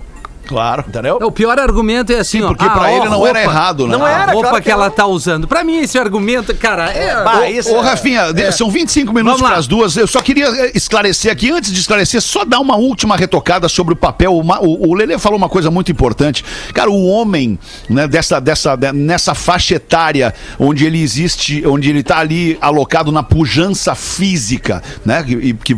Claro. 0.50 0.84
entendeu? 0.88 1.18
O 1.22 1.32
pior 1.32 1.60
argumento 1.60 2.12
é 2.12 2.20
assim, 2.20 2.40
Sim, 2.40 2.44
ó, 2.44 2.48
porque 2.48 2.66
ah, 2.66 2.70
pra 2.72 2.82
ó, 2.82 2.88
ele 2.88 3.06
não 3.10 3.26
era 3.28 3.40
roupa. 3.40 3.52
errado, 3.54 3.88
né? 3.88 3.96
Não 3.98 4.04
A 4.06 4.10
era, 4.10 4.32
roupa 4.32 4.48
claro 4.50 4.56
que, 4.58 4.62
que 4.64 4.72
ela 4.72 4.86
não. 4.88 4.96
tá 4.96 5.06
usando. 5.06 5.48
Pra 5.48 5.64
mim, 5.64 5.78
esse 5.78 5.98
argumento, 6.00 6.54
cara, 6.56 6.92
é... 6.92 7.24
Bah, 7.24 7.42
Ô, 7.42 7.44
isso 7.46 7.72
ô, 7.72 7.78
é- 7.78 7.82
Rafinha, 7.84 8.34
de- 8.34 8.52
são 8.52 8.72
25 8.72 9.14
minutos 9.14 9.40
para 9.42 9.56
as 9.58 9.68
duas. 9.68 9.96
Eu 9.96 10.08
só 10.08 10.22
queria 10.22 10.48
eh, 10.48 10.72
esclarecer 10.74 11.32
aqui, 11.32 11.52
antes 11.52 11.72
de 11.72 11.80
esclarecer, 11.80 12.20
só 12.22 12.44
dar 12.44 12.60
uma 12.60 12.78
última 12.78 13.16
retocada 13.16 13.70
sobre 13.70 13.94
o 13.94 13.96
papel. 13.96 14.36
Uma- 14.36 14.60
O, 14.60 14.90
o 14.90 14.94
Lelê 14.96 15.20
falou 15.20 15.38
uma 15.38 15.48
coisa 15.50 15.70
muito 15.70 15.92
importante. 15.92 16.44
Cara, 16.74 16.90
o 16.90 17.06
homem, 17.06 17.60
né, 17.88 18.08
dessa, 18.08 18.40
dessa, 18.42 18.76
de- 18.76 18.92
nessa 18.92 19.36
faixa 19.36 19.76
etária 19.76 20.34
onde 20.60 20.84
ele 20.86 21.00
existe, 21.02 21.64
onde 21.68 21.90
ele 21.92 22.02
tá 22.02 22.18
ali 22.18 22.58
alocado 22.60 23.12
na 23.12 23.22
pujança 23.22 23.94
física, 23.94 24.82
né? 25.06 25.24
E, 25.28 25.54
que, 25.54 25.76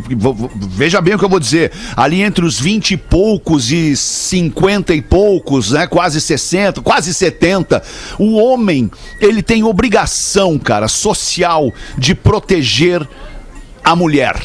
veja 0.56 1.00
bem 1.00 1.14
o 1.14 1.18
que 1.18 1.24
eu 1.24 1.28
vou 1.28 1.38
dizer. 1.40 1.72
Ali 1.94 2.22
entre 2.22 2.44
os 2.44 2.58
20 2.58 2.92
e 2.92 2.96
poucos 2.96 3.70
e 3.70 3.94
50 3.96 4.61
e 4.94 5.02
poucos, 5.02 5.70
né? 5.72 5.86
Quase 5.86 6.20
60, 6.20 6.80
quase 6.82 7.12
70. 7.12 7.82
O 8.18 8.36
homem, 8.36 8.90
ele 9.20 9.42
tem 9.42 9.64
obrigação, 9.64 10.58
cara, 10.58 10.86
social 10.88 11.72
de 11.98 12.14
proteger 12.14 13.06
a 13.84 13.96
mulher, 13.96 14.36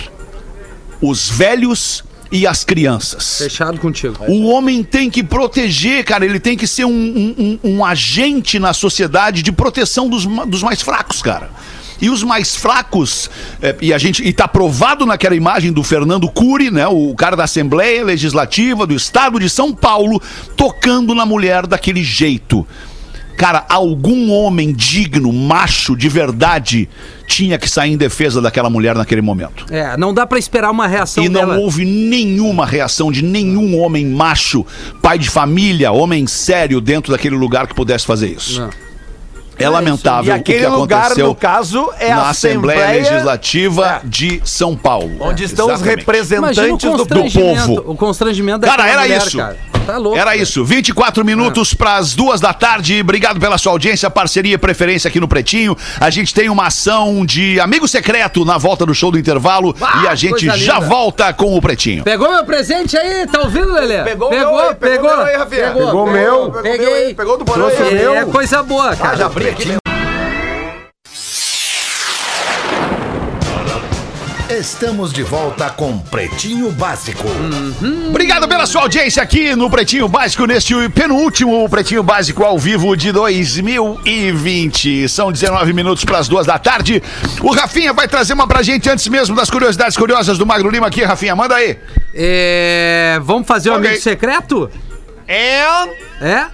os 1.01 1.29
velhos 1.29 2.03
e 2.31 2.45
as 2.47 2.63
crianças. 2.63 3.37
Fechado 3.37 3.79
contigo. 3.79 4.17
O 4.27 4.47
homem 4.47 4.83
tem 4.83 5.09
que 5.09 5.23
proteger, 5.23 6.03
cara. 6.03 6.25
Ele 6.25 6.39
tem 6.39 6.57
que 6.57 6.67
ser 6.67 6.85
um, 6.85 6.89
um- 6.91 7.59
um- 7.63 7.85
agente 7.85 8.59
na 8.59 8.73
sociedade 8.73 9.41
de 9.41 9.51
proteção 9.51 10.09
dos, 10.09 10.25
dos 10.25 10.61
mais 10.63 10.81
fracos, 10.81 11.21
cara. 11.21 11.49
E 12.01 12.09
os 12.09 12.23
mais 12.23 12.55
fracos, 12.55 13.29
é, 13.61 13.75
e 13.81 13.93
a 13.93 13.97
gente 13.97 14.23
e 14.23 14.31
tá 14.31 14.47
provado 14.47 15.05
naquela 15.05 15.35
imagem 15.35 15.71
do 15.71 15.83
Fernando 15.83 16.29
Cury, 16.29 16.69
né, 16.71 16.87
o 16.87 17.13
cara 17.15 17.35
da 17.35 17.43
Assembleia 17.45 18.03
Legislativa 18.03 18.85
do 18.85 18.93
Estado 18.93 19.39
de 19.39 19.49
São 19.49 19.73
Paulo, 19.73 20.21
tocando 20.55 21.15
na 21.15 21.25
mulher 21.25 21.65
daquele 21.65 22.03
jeito. 22.03 22.65
Cara, 23.37 23.63
algum 23.69 24.31
homem 24.31 24.73
digno, 24.73 25.31
macho, 25.31 25.95
de 25.95 26.09
verdade, 26.09 26.89
tinha 27.27 27.59
que 27.59 27.69
sair 27.69 27.91
em 27.93 27.97
defesa 27.97 28.41
daquela 28.41 28.67
mulher 28.67 28.95
naquele 28.95 29.21
momento. 29.21 29.63
É, 29.69 29.95
não 29.95 30.11
dá 30.11 30.25
pra 30.25 30.39
esperar 30.39 30.71
uma 30.71 30.87
reação 30.87 31.23
E 31.23 31.29
não 31.29 31.41
dela. 31.41 31.57
houve 31.59 31.85
nenhuma 31.85 32.65
reação 32.65 33.11
de 33.11 33.21
nenhum 33.23 33.77
homem 33.79 34.07
macho, 34.07 34.65
pai 35.03 35.19
de 35.19 35.29
família, 35.29 35.91
homem 35.91 36.25
sério 36.25 36.81
dentro 36.81 37.11
daquele 37.11 37.35
lugar 37.35 37.67
que 37.67 37.75
pudesse 37.75 38.07
fazer 38.07 38.29
isso. 38.29 38.59
Não. 38.59 38.69
É 39.59 39.67
lamentável 39.67 40.31
E 40.31 40.31
aquele 40.31 40.65
o 40.65 40.71
que 40.71 40.75
lugar, 40.77 41.05
aconteceu 41.05 41.27
no 41.27 41.35
caso, 41.35 41.91
é 41.99 42.09
na 42.09 42.23
a 42.23 42.29
Assembleia, 42.29 42.79
Assembleia 42.85 43.11
Legislativa 43.11 44.01
de 44.03 44.41
São 44.45 44.75
Paulo. 44.75 45.17
Onde 45.19 45.43
estão 45.43 45.67
os 45.67 45.81
Exatamente. 45.81 46.03
Imagina 46.03 46.67
o 46.67 46.77
representantes 46.77 46.89
do, 46.91 47.05
do 47.05 47.31
povo. 47.31 47.91
O 47.91 47.95
constrangimento 47.95 48.61
Cara, 48.65 48.83
daquela 48.83 49.01
era 49.01 49.01
mulher, 49.01 49.27
isso. 49.27 49.37
cara. 49.37 49.57
Tá 49.87 49.97
louco. 49.97 50.17
Era 50.17 50.31
cara. 50.31 50.37
isso, 50.37 50.63
24 50.65 51.23
minutos 51.25 51.73
para 51.73 51.95
as 51.95 52.13
duas 52.13 52.39
da 52.41 52.53
tarde. 52.53 52.99
Obrigado 53.01 53.39
pela 53.39 53.57
sua 53.57 53.71
audiência, 53.71 54.09
parceria 54.09 54.53
e 54.55 54.57
preferência 54.57 55.07
aqui 55.07 55.19
no 55.19 55.27
Pretinho. 55.27 55.75
A 55.99 56.09
gente 56.09 56.33
tem 56.33 56.49
uma 56.49 56.67
ação 56.67 57.25
de 57.25 57.59
amigo 57.59 57.87
secreto 57.87 58.43
na 58.45 58.57
volta 58.57 58.85
do 58.85 58.93
show 58.93 59.09
do 59.11 59.17
intervalo 59.17 59.75
Ah, 59.81 60.01
e 60.03 60.07
a 60.07 60.15
gente 60.15 60.45
já 60.57 60.75
linda. 60.75 60.87
volta 60.87 61.31
com 61.33 61.55
o 61.55 61.61
Pretinho. 61.61 62.03
Pegou 62.03 62.29
meu 62.29 62.43
presente 62.43 62.97
aí? 62.97 63.25
Tá 63.27 63.39
ouvindo, 63.41 63.71
Lelê? 63.71 64.03
Pegou, 64.03 64.29
pegou, 64.29 64.61
meu 64.61 64.75
pegou. 64.75 65.09
meu 65.17 65.25
aí, 65.25 65.35
Rafinha. 65.37 65.67
Pegou, 65.71 65.85
Pegou 65.85 66.05
o 66.07 66.11
meu. 66.11 66.51
Peguei. 66.61 67.13
Pegou 67.13 67.37
do 67.37 67.45
Borão 67.45 67.67
Trouxe 67.67 67.83
aí. 67.83 67.89
o 67.89 67.93
meu. 67.97 68.15
É 68.15 68.25
coisa 68.25 68.61
boa, 68.63 68.95
cara. 68.95 69.13
Ah, 69.13 69.15
já 69.15 69.25
abri 69.27 69.47
aqui. 69.49 69.86
Estamos 74.57 75.13
de 75.13 75.21
volta 75.21 75.69
com 75.69 75.99
Pretinho 75.99 76.71
Básico. 76.71 77.25
Obrigado 78.09 78.47
pela 78.47 78.65
sua 78.65 78.81
audiência 78.81 79.21
aqui 79.21 79.55
no 79.55 79.69
Pretinho 79.69 80.07
Básico, 80.07 80.47
neste 80.47 80.73
penúltimo 80.89 81.69
Pretinho 81.69 82.01
Básico 82.01 82.43
ao 82.43 82.57
vivo 82.57 82.95
de 82.97 83.11
2020. 83.11 85.07
São 85.09 85.31
19 85.31 85.73
minutos 85.73 86.03
para 86.03 86.17
as 86.17 86.27
duas 86.27 86.47
da 86.47 86.57
tarde. 86.57 87.03
O 87.41 87.53
Rafinha 87.53 87.93
vai 87.93 88.07
trazer 88.07 88.33
uma 88.33 88.47
pra 88.47 88.63
gente 88.63 88.89
antes 88.89 89.07
mesmo 89.07 89.35
das 89.35 89.49
curiosidades 89.51 89.95
curiosas 89.95 90.39
do 90.39 90.45
Magro 90.45 90.71
Lima 90.71 90.87
aqui. 90.87 91.03
Rafinha, 91.03 91.35
manda 91.35 91.53
aí. 91.55 91.77
É, 92.15 93.19
vamos 93.23 93.45
fazer 93.47 93.69
um 93.69 93.75
Ok. 93.75 93.87
amigo 93.87 94.01
secreto? 94.01 94.71
É. 95.27 95.61
É? 96.19 96.47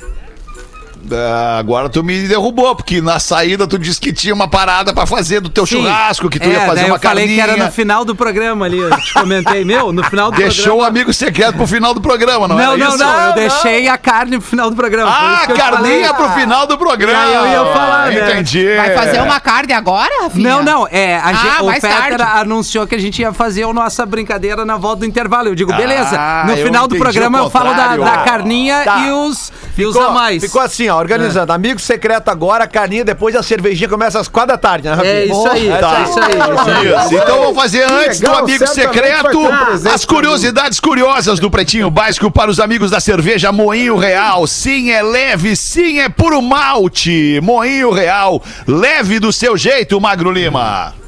Ah, 1.12 1.58
agora 1.60 1.90
tu 1.90 2.04
me 2.04 2.28
derrubou, 2.28 2.76
porque 2.76 3.02
na 3.02 3.20
saída 3.20 3.68
tu 3.68 3.78
disse 3.78 4.00
que 4.00 4.14
tinha 4.14 4.34
uma 4.34 4.48
parada 4.48 4.94
pra 4.94 5.06
fazer 5.06 5.40
do 5.42 5.50
teu 5.50 5.66
Sim. 5.66 5.82
churrasco, 5.82 6.30
que 6.30 6.40
tu 6.40 6.48
É, 6.50 6.54
ia 6.54 6.60
fazer 6.62 6.86
uma 6.86 6.96
eu 6.96 7.00
falei 7.00 7.26
carninha. 7.28 7.46
que 7.46 7.52
era 7.52 7.66
no 7.66 7.72
final 7.72 8.06
do 8.06 8.16
programa 8.16 8.66
ali. 8.66 8.78
Eu 8.80 8.90
te 8.98 9.14
comentei, 9.14 9.64
meu, 9.66 9.92
no 9.92 10.04
final 10.04 10.32
do 10.32 10.38
Deixou 10.38 10.64
o 10.64 10.66
programa. 10.78 10.88
amigo 10.88 11.14
secreto 11.14 11.56
pro 11.58 11.68
final 11.68 11.94
do 11.94 12.02
programa, 12.02 12.48
não, 12.48 12.56
Não, 12.56 12.64
era 12.74 12.78
não, 12.78 12.88
isso? 12.90 12.98
não, 12.98 13.20
eu 13.28 13.34
deixei 13.34 13.88
a 13.88 13.98
carne 13.98 14.38
pro 14.40 14.48
final 14.48 14.70
do 14.70 14.76
programa. 14.76 15.12
Ah, 15.14 15.44
isso 15.48 15.54
carninha 15.56 16.14
pro 16.14 16.30
final 16.30 16.66
do 16.68 16.78
programa. 16.78 17.14
E 17.24 17.36
aí 17.36 17.54
eu 17.56 17.66
ia 17.66 17.74
falar, 17.74 18.12
né? 18.12 18.32
Entendi. 18.32 18.76
Vai 18.76 18.96
fazer 18.96 19.22
uma 19.22 19.40
carne 19.40 19.74
agora, 19.74 20.10
Rafinha? 20.24 20.50
Não, 20.50 20.64
não, 20.64 20.88
é, 20.90 21.18
a 21.18 21.26
Ah, 21.26 21.34
gente, 21.34 21.78
o 21.78 21.82
tarde. 21.82 22.24
anunciou 22.24 22.88
que 22.88 22.96
a 22.96 23.00
gente 23.00 23.22
ia 23.22 23.34
fazer 23.34 23.64
a 23.64 23.74
nossa 23.74 24.06
brincadeira 24.06 24.64
na 24.66 24.78
volta 24.78 25.00
do 25.02 25.06
intervalo. 25.06 25.48
Eu 25.50 25.56
digo, 25.56 25.74
beleza, 25.74 26.16
Ah, 26.18 26.46
no 26.48 26.56
final 26.58 26.88
do 26.88 26.96
programa 26.98 27.42
o 27.42 27.46
eu 27.46 27.50
falo 27.50 27.74
da, 27.74 27.98
da 27.98 28.18
carninha 28.20 28.84
Tá. 28.84 29.00
e 29.06 29.12
os, 29.12 29.52
e 29.78 29.86
os 29.86 29.94
Ficou, 29.96 30.10
a 30.10 30.14
mais. 30.14 30.44
ficou 30.44 30.62
assim, 30.62 30.88
ó, 30.90 30.93
organizando. 30.96 31.52
Amigo 31.52 31.80
secreto 31.80 32.30
agora, 32.30 32.68
carninha, 32.68 33.04
depois 33.04 33.36
a 33.36 33.44
cervejinha 33.44 33.90
começa 33.90 34.20
às 34.20 34.28
quatro 34.28 34.50
da 34.50 34.58
tarde, 34.58 34.88
né, 34.88 34.94
Rafinha? 34.94 35.14
É 35.14 35.26
isso 35.26 35.48
aí, 35.48 35.68
Boa, 35.68 35.78
tá. 35.80 36.00
é 36.00 36.04
isso 36.04 36.20
aí, 36.20 36.34
isso 36.34 36.70
aí. 36.70 37.06
Isso. 37.06 37.24
Então 37.24 37.38
vamos 37.40 37.56
fazer 37.56 37.84
antes 37.84 38.20
legal, 38.20 38.36
do 38.36 38.44
amigo 38.44 38.68
secreto 38.68 39.40
um 39.40 39.90
as 39.90 40.06
curiosidades 40.06 40.80
curiosas 40.80 41.40
do 41.40 41.50
Pretinho 41.50 41.90
Básico 41.90 42.32
para 42.32 42.50
os 42.50 42.60
amigos 42.60 42.92
da 42.92 43.00
cerveja 43.00 43.52
Moinho 43.52 43.98
Real. 43.98 44.48
Sim, 44.48 44.92
é 44.92 45.02
leve, 45.02 45.56
sim, 45.56 46.00
é 46.00 46.10
puro 46.10 46.42
malte. 46.42 47.40
Moinho 47.42 47.92
Real, 47.92 48.42
leve 48.68 49.20
do 49.20 49.32
seu 49.32 49.58
jeito, 49.58 50.00
Magro 50.00 50.32
Lima. 50.32 51.03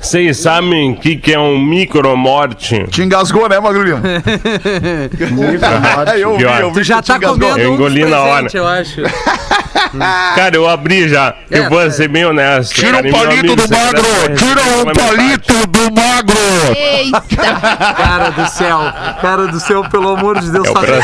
Vocês 0.00 0.36
sabem 0.38 0.92
o 0.92 0.96
que, 0.96 1.16
que 1.16 1.32
é 1.32 1.38
um 1.38 1.58
micromorte? 1.58 2.84
Te 2.88 3.02
engasgou, 3.02 3.48
né, 3.48 3.58
Magro 3.58 3.82
Lima? 3.82 4.00
eu 6.18 6.36
vi, 6.36 6.44
eu 6.44 6.68
vi 6.70 6.80
Tu 6.80 6.84
já 6.84 7.02
tá 7.02 7.16
engasgou. 7.16 7.38
comendo 7.48 7.58
Eu 7.60 7.70
um 7.70 7.74
engoli 7.74 8.04
na 8.04 8.20
hora. 8.20 8.46
eu 8.52 8.66
acho. 8.66 9.00
Cara, 10.34 10.54
eu 10.56 10.68
abri 10.68 11.08
já. 11.08 11.34
É, 11.50 11.58
eu 11.60 11.70
vou 11.70 11.80
é. 11.80 11.90
ser 11.90 12.08
bem 12.08 12.24
honesto. 12.26 12.74
Tira 12.74 13.02
cara, 13.02 13.08
um 13.08 13.12
palito 13.12 13.56
do 13.56 13.62
magro! 13.70 14.36
Tira 14.36 14.60
um 14.60 14.84
metade. 14.84 14.98
palito 14.98 15.66
do 15.68 15.92
magro! 15.92 16.36
Eita! 16.76 17.22
Cara 17.96 18.30
do 18.30 18.46
céu, 18.50 18.78
cara 19.22 19.46
do 19.46 19.60
céu, 19.60 19.84
pelo 19.88 20.10
amor 20.10 20.40
de 20.40 20.50
Deus, 20.50 20.68
É 20.68 20.72
mais. 20.72 20.88
né? 20.88 20.98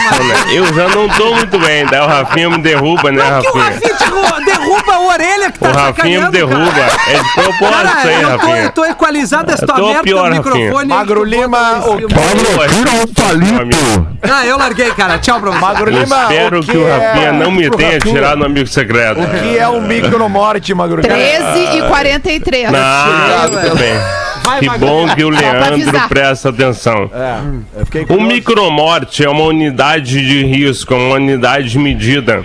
Eu 0.52 0.64
já 0.74 0.88
não 0.88 1.08
tô 1.08 1.34
muito 1.36 1.58
bem, 1.58 1.86
daí 1.86 2.00
o 2.00 2.06
Rafinha 2.06 2.50
me 2.50 2.58
derruba, 2.58 3.10
né, 3.12 3.22
Que 3.40 3.48
o 3.48 3.52
Rafinha? 3.58 3.64
Rafinha 3.64 4.44
derruba 4.44 4.92
a 4.94 5.00
orelha 5.00 5.52
que 5.52 5.58
tá 5.58 5.68
O 5.68 5.72
Rafinha 5.72 6.20
me 6.26 6.30
derruba. 6.30 6.72
cara. 6.72 6.92
É 7.08 7.22
de 7.22 7.32
propósito 7.34 7.72
Cara, 7.82 8.08
aí, 8.08 8.14
eu 8.14 8.20
tô, 8.22 8.26
eu 8.28 8.38
Rafinha. 8.38 8.70
tô 8.70 8.81
Eu 9.62 9.66
tua 9.66 9.76
tô 9.76 9.86
merda 9.88 10.02
pior, 10.02 10.30
microfone. 10.30 10.88
Magro 10.88 11.24
que 11.24 11.30
Lima, 11.30 11.86
o. 11.86 11.96
Tira 11.96 12.90
um 13.02 13.06
palito! 13.14 14.08
Ah, 14.22 14.46
eu 14.46 14.56
larguei, 14.58 14.90
cara. 14.92 15.18
Tchau 15.18 15.40
você. 15.40 15.60
Magro 15.60 15.90
Eu 15.90 16.00
Lima, 16.02 16.22
espero 16.22 16.60
o 16.60 16.64
que, 16.64 16.76
o 16.76 16.88
Rafinha 16.88 17.28
é- 17.28 17.32
não 17.32 17.50
me 17.50 17.68
o 17.68 17.70
tenha 17.70 17.98
tirado 17.98 18.38
no 18.38 18.46
amigo 18.46 18.66
secreto. 18.66 19.20
O 19.20 19.26
que 19.26 19.58
é 19.58 19.68
um 19.68 19.80
micromorte, 19.80 20.74
Magro 20.74 21.00
Lima? 21.00 21.14
13 21.14 21.78
e 21.78 21.82
43. 21.88 22.70
Não, 22.70 23.50
tudo 23.62 23.76
bem. 23.76 23.94
Vai, 24.42 24.58
Que 24.58 24.66
Magro. 24.66 24.86
bom 24.86 25.08
que 25.14 25.24
o 25.24 25.28
Leandro 25.28 26.08
presta 26.08 26.48
atenção. 26.48 27.08
É, 27.14 28.12
O 28.12 28.20
micromorte 28.20 29.24
é 29.24 29.28
uma 29.28 29.44
unidade 29.44 30.20
de 30.26 30.44
risco, 30.44 30.94
uma 30.94 31.14
unidade 31.14 31.70
de 31.70 31.78
medida. 31.78 32.44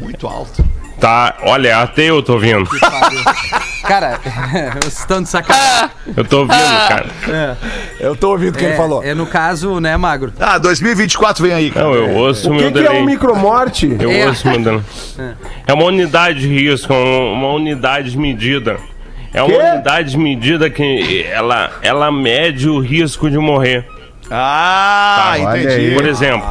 Muito 0.00 0.26
alto. 0.26 0.64
Tá? 1.00 1.34
Olha, 1.42 1.78
até 1.82 2.04
eu 2.04 2.22
tô 2.22 2.34
ouvindo. 2.34 2.68
Cara, 3.86 4.18
vocês 4.80 4.98
estão 4.98 5.22
de 5.22 5.28
sacanagem. 5.28 5.90
Eu 6.16 6.24
tô 6.24 6.38
ouvindo, 6.40 6.88
cara. 6.88 7.06
Eu 8.00 8.16
tô 8.16 8.30
ouvindo 8.30 8.54
o 8.54 8.58
que 8.58 8.64
ele 8.64 8.76
falou. 8.76 9.02
É, 9.04 9.10
é 9.10 9.14
no 9.14 9.26
caso, 9.26 9.78
né, 9.80 9.96
Magro? 9.96 10.32
Ah, 10.40 10.58
2024 10.58 11.44
vem 11.44 11.52
aí, 11.54 11.70
cara. 11.70 11.86
Não, 11.86 11.94
eu 11.94 12.10
ouço 12.10 12.50
O 12.50 12.54
meu 12.54 12.72
que, 12.72 12.80
que 12.80 12.86
é 12.86 12.90
um 12.90 13.04
micromorte? 13.04 13.96
Eu 14.00 14.10
É. 14.10 14.26
ouço 14.26 14.48
meu 14.48 14.58
delay. 14.60 14.82
É 15.66 15.72
uma 15.72 15.84
unidade 15.84 16.40
de 16.40 16.48
risco, 16.48 16.92
uma 16.92 17.48
unidade 17.48 18.10
de 18.10 18.18
medida. 18.18 18.76
É 19.32 19.42
uma 19.42 19.50
Quê? 19.58 19.68
unidade 19.68 20.10
de 20.12 20.18
medida 20.18 20.70
que 20.70 21.24
ela, 21.30 21.70
ela 21.82 22.10
mede 22.12 22.68
o 22.68 22.78
risco 22.80 23.28
de 23.30 23.36
morrer. 23.38 23.86
Ah, 24.30 25.34
Tá, 25.34 25.38
entendi. 25.38 25.94
Por 25.94 26.06
exemplo, 26.06 26.46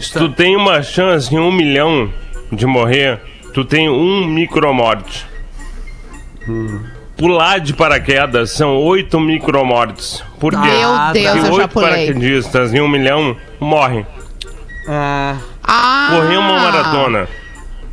se 0.00 0.12
tu 0.14 0.28
tem 0.30 0.56
uma 0.56 0.82
chance 0.82 1.32
em 1.34 1.38
um 1.38 1.52
milhão 1.52 2.10
de 2.50 2.66
morrer, 2.66 3.20
tu 3.52 3.64
tem 3.64 3.88
um 3.88 4.26
micromorte. 4.26 5.26
Pular 7.16 7.60
de 7.60 7.74
paraquedas 7.74 8.50
são 8.52 8.76
oito 8.76 9.20
micromortes. 9.20 10.22
Por 10.38 10.52
quê? 10.52 10.58
Meu 10.68 10.88
Ah, 10.88 11.10
Deus, 11.12 11.26
Porque 11.32 11.38
eu 11.38 11.44
já 11.44 11.52
oito 11.62 11.68
pulei. 11.68 11.88
paraquedistas 11.90 12.72
em 12.74 12.80
um 12.80 12.88
milhão 12.88 13.36
morrem. 13.60 14.06
Ah! 14.88 15.36
Correr 16.10 16.36
uma 16.38 16.58
maratona, 16.58 17.28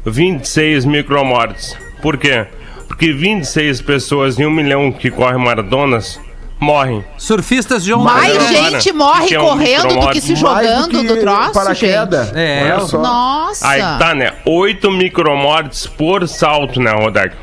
26 0.06 0.86
micromortes. 0.86 1.78
Por 2.02 2.18
quê? 2.18 2.48
Porque 2.88 3.12
26 3.12 3.82
pessoas 3.82 4.40
em 4.40 4.46
um 4.46 4.52
milhão 4.52 4.92
que 4.92 5.12
correm 5.12 5.38
maratonas 5.44 6.20
morrem. 6.60 7.04
surfistas 7.18 7.84
de 7.84 7.94
onda. 7.94 8.06
Mais 8.06 8.48
gente 8.50 8.92
morre 8.94 9.28
que 9.28 9.36
é 9.36 9.40
um 9.42 9.46
correndo 9.46 10.00
do 10.00 10.10
que 10.10 10.22
se 10.22 10.34
do 10.34 10.40
jogando 10.40 10.88
que 10.90 11.04
do 11.06 11.18
troço, 11.20 11.52
paraquedas. 11.54 12.28
gente. 12.28 12.38
É, 12.40 12.80
só. 12.80 12.98
Nossa! 13.00 13.68
Aí 13.68 13.82
tá, 14.00 14.16
né? 14.16 14.32
8 14.46 14.90
micromortes 14.90 15.86
por 15.86 16.28
salto, 16.28 16.80
né, 16.80 16.92
Rodaico? 16.92 17.36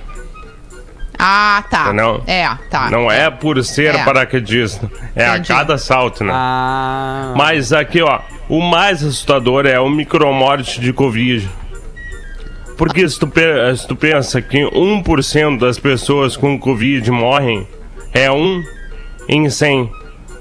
Ah, 1.19 1.63
tá. 1.71 1.93
Não. 1.93 2.23
É, 2.27 2.49
tá. 2.71 2.91
Não 2.91 3.11
é 3.11 3.31
por 3.31 3.63
ser 3.65 3.95
É. 3.95 4.05
paraquedista. 4.05 4.91
É 5.15 5.29
Entendi. 5.29 5.53
a 5.53 5.57
cada 5.57 5.79
salto, 5.79 6.25
né? 6.25 6.33
Ah, 6.35 7.33
Mas 7.37 7.73
aqui, 7.73 8.03
ó, 8.03 8.21
o 8.49 8.61
mais 8.61 9.03
assustador 9.03 9.67
é 9.67 9.79
o 9.79 9.89
micromorte 9.89 10.81
de 10.81 10.93
Covid. 10.93 11.49
Porque 12.77 13.09
se 13.09 13.19
tu, 13.19 13.31
se 13.77 13.87
tu 13.87 13.95
pensa 13.95 14.43
que 14.43 14.65
1% 14.65 15.59
das 15.61 15.79
pessoas 15.79 16.37
com 16.37 16.59
Covid 16.59 17.09
morrem, 17.11 17.67
é 18.13 18.31
1 18.31 18.63
em 19.29 19.49
100. 19.49 19.91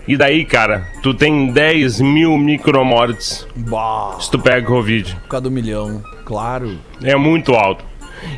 E 0.07 0.17
daí, 0.17 0.43
cara, 0.43 0.86
tu 1.01 1.13
tem 1.13 1.47
10 1.51 2.01
mil 2.01 2.38
micromortes 2.38 3.47
Bah, 3.55 4.17
se 4.19 4.30
tu 4.32 4.39
pega 4.39 4.65
Covid. 4.67 5.15
por 5.21 5.30
causa 5.30 5.43
do 5.43 5.51
milhão. 5.51 6.03
Claro. 6.26 6.78
É 7.03 7.15
muito 7.15 7.53
alto. 7.53 7.86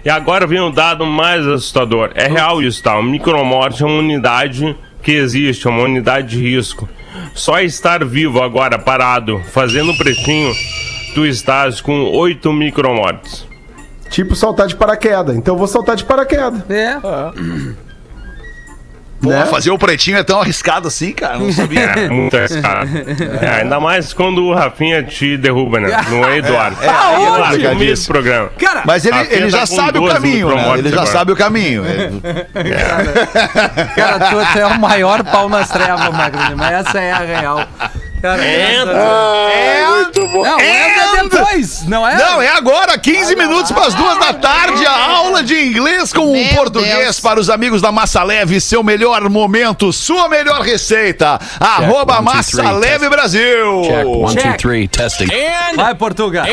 E 0.03 0.09
agora 0.09 0.45
vem 0.47 0.59
o 0.59 0.69
dado 0.69 1.05
mais 1.05 1.45
assustador. 1.45 2.11
É 2.15 2.27
real 2.27 2.61
isso, 2.61 2.81
tá? 2.83 2.97
O 2.97 3.03
micromorte 3.03 3.83
é 3.83 3.85
uma 3.85 3.99
unidade 3.99 4.75
que 5.01 5.11
existe, 5.11 5.67
é 5.67 5.69
uma 5.69 5.83
unidade 5.83 6.29
de 6.37 6.41
risco. 6.41 6.87
Só 7.33 7.59
estar 7.59 8.03
vivo 8.03 8.41
agora, 8.41 8.77
parado, 8.77 9.41
fazendo 9.51 9.95
pretinho, 9.95 10.53
tu 11.13 11.25
estás 11.25 11.81
com 11.81 12.03
8 12.11 12.51
micromortes. 12.51 13.45
Tipo 14.09 14.35
saltar 14.35 14.67
de 14.67 14.75
paraquedas. 14.75 15.35
Então 15.35 15.55
eu 15.55 15.57
vou 15.57 15.67
saltar 15.67 15.95
de 15.95 16.03
paraquedas. 16.03 16.61
é. 16.69 16.97
Pô, 19.21 19.29
né? 19.29 19.45
fazer 19.45 19.71
o 19.71 19.77
pretinho 19.77 20.17
é 20.17 20.23
tão 20.23 20.39
arriscado 20.41 20.87
assim, 20.87 21.11
cara. 21.11 21.39
Não 21.39 21.51
sabia. 21.51 21.79
É, 21.81 22.09
muito 22.09 22.35
arriscado. 22.37 22.89
É, 23.41 23.61
ainda 23.61 23.79
mais 23.79 24.13
quando 24.13 24.43
o 24.43 24.53
Rafinha 24.53 25.01
te 25.03 25.37
derruba, 25.37 25.79
né? 25.79 25.89
Não 26.09 26.25
é 26.27 26.37
Eduardo. 26.37 26.77
É, 26.81 26.85
é, 26.85 26.89
Claro, 26.89 27.15
é 27.15 27.17
no 27.17 27.23
começo 27.23 27.69
complicadíssimo. 27.69 28.05
do 28.05 28.11
programa. 28.11 28.49
Cara, 28.59 28.83
Mas 28.85 29.05
ele, 29.05 29.17
ele 29.29 29.51
tá 29.51 29.57
já 29.59 29.65
sabe 29.65 29.97
o 29.97 30.01
12 30.01 30.13
caminho, 30.13 30.55
né? 30.55 30.73
Ele 30.77 30.89
já 30.89 30.95
agora. 30.97 31.11
sabe 31.11 31.31
o 31.31 31.35
caminho. 31.35 31.83
cara, 33.95 34.19
tu, 34.19 34.53
tu 34.53 34.59
é 34.59 34.65
o 34.67 34.79
maior 34.79 35.23
pau 35.23 35.49
nas 35.49 35.69
trevas, 35.69 36.09
Magro. 36.09 36.39
Mas 36.55 36.85
essa 36.87 36.99
é 36.99 37.11
a 37.11 37.19
real. 37.19 37.67
Cara, 38.25 38.43
Entra. 38.43 38.97
É 39.51 39.87
muito 39.87 40.27
bom. 40.29 40.43
Não, 40.43 40.59
é 40.59 40.95
depois, 41.29 41.85
não 41.85 42.07
é? 42.07 42.17
Não, 42.17 42.41
é 42.41 42.49
agora, 42.49 42.97
15 42.97 43.35
minutos 43.35 43.71
para 43.71 43.85
as 43.85 43.93
duas 43.93 44.17
da 44.17 44.33
tarde, 44.33 44.85
a 44.85 45.15
aula 45.17 45.43
de 45.43 45.53
inglês 45.53 46.11
com 46.11 46.31
o 46.31 46.55
português 46.55 46.97
Deus. 46.97 47.19
para 47.19 47.39
os 47.39 47.49
amigos 47.49 47.81
da 47.81 47.91
Massa 47.91 48.23
Leve, 48.23 48.59
seu 48.59 48.83
melhor 48.83 49.29
momento, 49.29 49.93
sua 49.93 50.27
melhor 50.27 50.61
receita. 50.61 51.39
Arroba 51.59 52.17
one, 52.17 52.25
two, 52.25 52.35
Massa 52.35 52.63
three, 52.63 52.73
Leve 52.73 52.99
test. 52.99 53.11
Brasil. 53.11 53.81
Check. 53.83 54.05
One, 54.05 54.33
Check. 54.33 54.57
two, 54.57 54.57
three. 54.57 54.87
Testing. 54.87 55.27
Vai, 55.75 55.95
Portuga. 55.95 56.45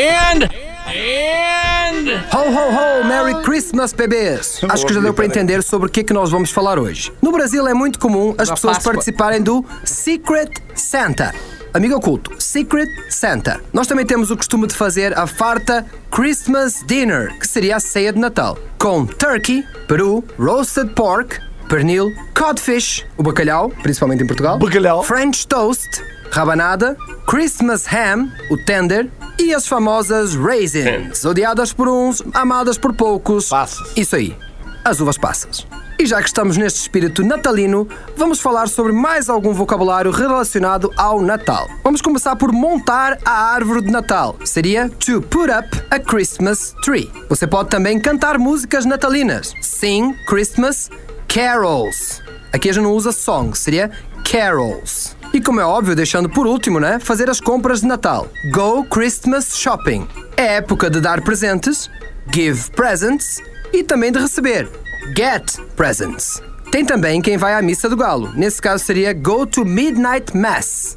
Ho, 2.33 2.39
ho, 2.39 3.01
ho! 3.01 3.05
Merry 3.05 3.43
Christmas, 3.43 3.93
bebês! 3.93 4.61
Acho 4.69 4.85
que 4.85 4.93
já 4.93 5.01
deu 5.01 5.15
para 5.15 5.25
entender 5.25 5.63
sobre 5.63 5.89
o 5.89 5.91
que, 5.91 6.01
é 6.01 6.03
que 6.05 6.13
nós 6.13 6.31
vamos 6.31 6.51
falar 6.51 6.79
hoje. 6.79 7.13
No 7.23 7.31
Brasil 7.31 7.67
é 7.69 7.75
muito 7.75 7.99
comum 7.99 8.35
as 8.37 8.51
pessoas 8.51 8.79
participarem 8.79 9.41
do 9.41 9.65
Secret 9.85 10.51
Santa. 10.75 11.33
Amigo 11.75 11.97
oculto, 11.97 12.35
Secret 12.39 12.87
Santa. 13.09 13.59
Nós 13.73 13.87
também 13.87 14.05
temos 14.05 14.31
o 14.31 14.37
costume 14.37 14.67
de 14.67 14.75
fazer 14.75 15.19
a 15.19 15.27
farta 15.27 15.87
Christmas 16.11 16.85
Dinner, 16.87 17.39
que 17.39 17.49
seria 17.49 17.77
a 17.77 17.81
ceia 17.81 18.13
de 18.13 18.19
Natal, 18.19 18.59
com 18.79 19.07
turkey, 19.07 19.65
peru, 19.89 20.23
roasted 20.39 20.93
pork, 20.95 21.39
pernil, 21.71 22.13
codfish, 22.39 23.07
o 23.17 23.23
bacalhau, 23.23 23.71
principalmente 23.83 24.23
em 24.23 24.27
Portugal, 24.27 24.59
Bacalhau. 24.59 25.03
French 25.03 25.47
toast, 25.47 25.89
rabanada, 26.31 26.95
Christmas 27.27 27.87
ham, 27.91 28.31
o 28.51 28.59
tender 28.67 29.11
e 29.39 29.55
as 29.55 29.67
famosas 29.67 30.35
raisins, 30.35 31.25
odiadas 31.25 31.73
por 31.73 31.89
uns, 31.89 32.23
amadas 32.35 32.77
por 32.77 32.93
poucos. 32.95 33.49
Passas. 33.49 33.97
Isso 33.97 34.15
aí, 34.15 34.37
as 34.85 35.01
uvas 35.01 35.17
passas. 35.17 35.67
E 36.03 36.07
já 36.07 36.21
que 36.21 36.27
estamos 36.27 36.57
neste 36.57 36.81
espírito 36.81 37.23
natalino, 37.23 37.87
vamos 38.17 38.41
falar 38.41 38.69
sobre 38.69 38.91
mais 38.91 39.29
algum 39.29 39.55
vocabulário 39.55 40.11
relacionado 40.11 40.91
ao 40.97 41.23
Natal. 41.23 41.69
Vamos 41.85 42.03
começar 42.03 42.35
por 42.35 42.51
montar 42.51 43.19
a 43.25 43.55
árvore 43.55 43.83
de 43.83 43.93
Natal. 43.93 44.37
Seria 44.45 44.89
to 44.89 45.23
put 45.23 45.49
up 45.49 45.69
a 45.93 46.01
Christmas 46.01 46.75
tree. 46.83 47.09
Você 47.29 47.47
pode 47.47 47.69
também 47.69 48.01
cantar 48.01 48.37
músicas 48.37 48.85
natalinas. 48.85 49.55
Sing 49.61 50.13
Christmas 50.27 50.91
carols. 51.29 52.21
Aqui 52.53 52.71
a 52.71 52.73
gente 52.73 52.83
não 52.83 52.95
usa 52.95 53.13
song, 53.13 53.57
seria 53.57 53.89
carols. 54.29 55.17
E 55.33 55.41
como 55.41 55.61
é 55.61 55.65
óbvio, 55.65 55.95
deixando 55.95 56.29
por 56.29 56.49
último, 56.49 56.81
né? 56.81 56.99
Fazer 56.99 57.31
as 57.31 57.41
compras 57.41 57.83
de 57.83 57.87
Natal. 57.87 58.27
Go 58.53 58.83
Christmas 58.87 59.57
shopping. 59.57 60.09
É 60.37 60.57
época 60.57 60.91
de 60.91 61.01
dar 61.01 61.21
presentes, 61.21 61.89
give 62.35 62.73
presents 62.73 63.41
e 63.73 63.85
também 63.85 64.11
de 64.11 64.19
receber. 64.19 64.69
Get 65.17 65.59
presents. 65.77 66.41
Tem 66.71 66.85
também 66.85 67.21
quem 67.21 67.37
vai 67.37 67.55
à 67.55 67.61
missa 67.61 67.89
do 67.89 67.97
galo. 67.97 68.33
Nesse 68.35 68.63
caso 68.63 68.85
seria 68.85 69.13
go 69.13 69.47
to 69.47 69.65
midnight 69.65 70.35
mass. 70.37 70.97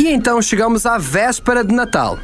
E 0.00 0.08
então 0.08 0.42
chegamos 0.42 0.86
à 0.86 0.98
véspera 0.98 1.62
de 1.62 1.72
Natal. 1.72 2.18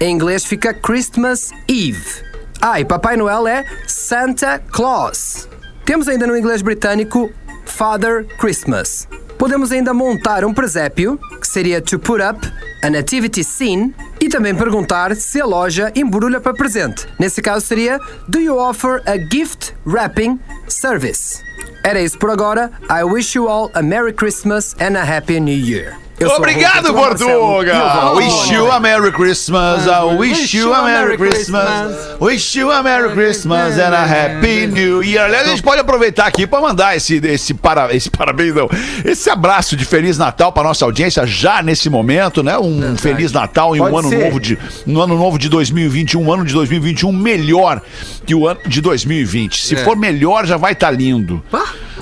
Em 0.00 0.14
inglês 0.14 0.44
fica 0.44 0.72
Christmas 0.72 1.50
Eve. 1.68 2.24
Ah, 2.62 2.80
e 2.80 2.84
Papai 2.84 3.16
Noel 3.16 3.46
é 3.46 3.64
Santa 3.86 4.58
Claus. 4.70 5.48
Temos 5.84 6.08
ainda 6.08 6.26
no 6.26 6.36
inglês 6.36 6.62
britânico 6.62 7.30
Father 7.66 8.26
Christmas. 8.38 9.06
Podemos 9.40 9.72
ainda 9.72 9.94
montar 9.94 10.44
um 10.44 10.52
presépio, 10.52 11.18
que 11.40 11.48
seria 11.48 11.80
to 11.80 11.98
put 11.98 12.20
up 12.22 12.46
a 12.82 12.90
nativity 12.90 13.42
scene, 13.42 13.94
e 14.20 14.28
também 14.28 14.54
perguntar 14.54 15.16
se 15.16 15.40
a 15.40 15.46
loja 15.46 15.90
embrulha 15.96 16.38
para 16.38 16.52
presente. 16.52 17.06
Nesse 17.18 17.40
caso 17.40 17.64
seria 17.64 17.98
Do 18.28 18.38
you 18.38 18.58
offer 18.58 19.02
a 19.06 19.16
gift 19.16 19.72
wrapping 19.86 20.38
service? 20.68 21.42
Era 21.82 22.02
isso 22.02 22.18
por 22.18 22.28
agora. 22.28 22.70
I 22.90 23.02
wish 23.02 23.34
you 23.34 23.48
all 23.48 23.70
a 23.72 23.82
Merry 23.82 24.12
Christmas 24.12 24.76
and 24.78 24.94
a 24.94 25.02
Happy 25.02 25.40
New 25.40 25.56
Year. 25.56 25.99
Eu 26.20 26.32
Obrigado, 26.32 26.92
Portuga! 26.92 28.12
Wish 28.12 28.52
you 28.52 28.70
a 28.70 28.78
Merry 28.78 29.10
Christmas, 29.10 29.86
I 29.86 30.02
wish 30.18 30.54
you 30.54 30.70
a 30.74 30.82
Merry 30.82 31.16
Christmas, 31.16 32.20
wish 32.20 32.58
you 32.58 32.70
a 32.70 32.82
Merry 32.82 33.14
Christmas 33.14 33.78
and 33.78 33.94
a 33.94 34.04
Happy 34.04 34.66
New 34.66 35.02
Year. 35.02 35.24
Aliás, 35.24 35.46
a 35.46 35.50
gente 35.50 35.62
pode 35.62 35.80
aproveitar 35.80 36.26
aqui 36.26 36.46
para 36.46 36.60
mandar 36.60 36.94
esse, 36.94 37.16
esse, 37.26 37.54
para, 37.54 37.96
esse 37.96 38.10
parabéns, 38.12 38.54
não, 38.54 38.68
esse 39.02 39.30
abraço 39.30 39.74
de 39.74 39.86
Feliz 39.86 40.18
Natal 40.18 40.52
para 40.52 40.64
nossa 40.64 40.84
audiência 40.84 41.26
já 41.26 41.62
nesse 41.62 41.88
momento, 41.88 42.42
né? 42.42 42.58
Um 42.58 42.98
Feliz 42.98 43.32
Natal 43.32 43.74
e 43.74 43.80
um 43.80 43.96
ano 43.96 44.10
ser. 44.10 44.24
novo 44.24 44.38
de 44.38 44.58
no 44.84 45.00
ano 45.00 45.16
novo 45.16 45.38
de 45.38 45.48
2021, 45.48 46.22
um 46.22 46.30
ano 46.30 46.44
de 46.44 46.52
2021 46.52 47.12
melhor 47.12 47.80
que 48.26 48.34
o 48.34 48.46
ano 48.46 48.60
de 48.66 48.82
2020. 48.82 49.64
Se 49.64 49.74
for 49.76 49.96
melhor, 49.96 50.44
já 50.44 50.58
vai 50.58 50.72
estar 50.72 50.90
lindo. 50.90 51.42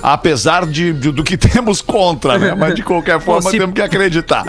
Apesar 0.02 0.66
de, 0.66 0.92
de- 0.92 1.12
do 1.12 1.22
que 1.24 1.36
temos 1.38 1.80
contra, 1.80 2.38
né? 2.38 2.54
Mas 2.54 2.74
de 2.74 2.82
qualquer 2.82 3.20
forma 3.20 3.50
se- 3.50 3.58
temos 3.58 3.74
que 3.74 3.82
acreditar. 3.82 4.44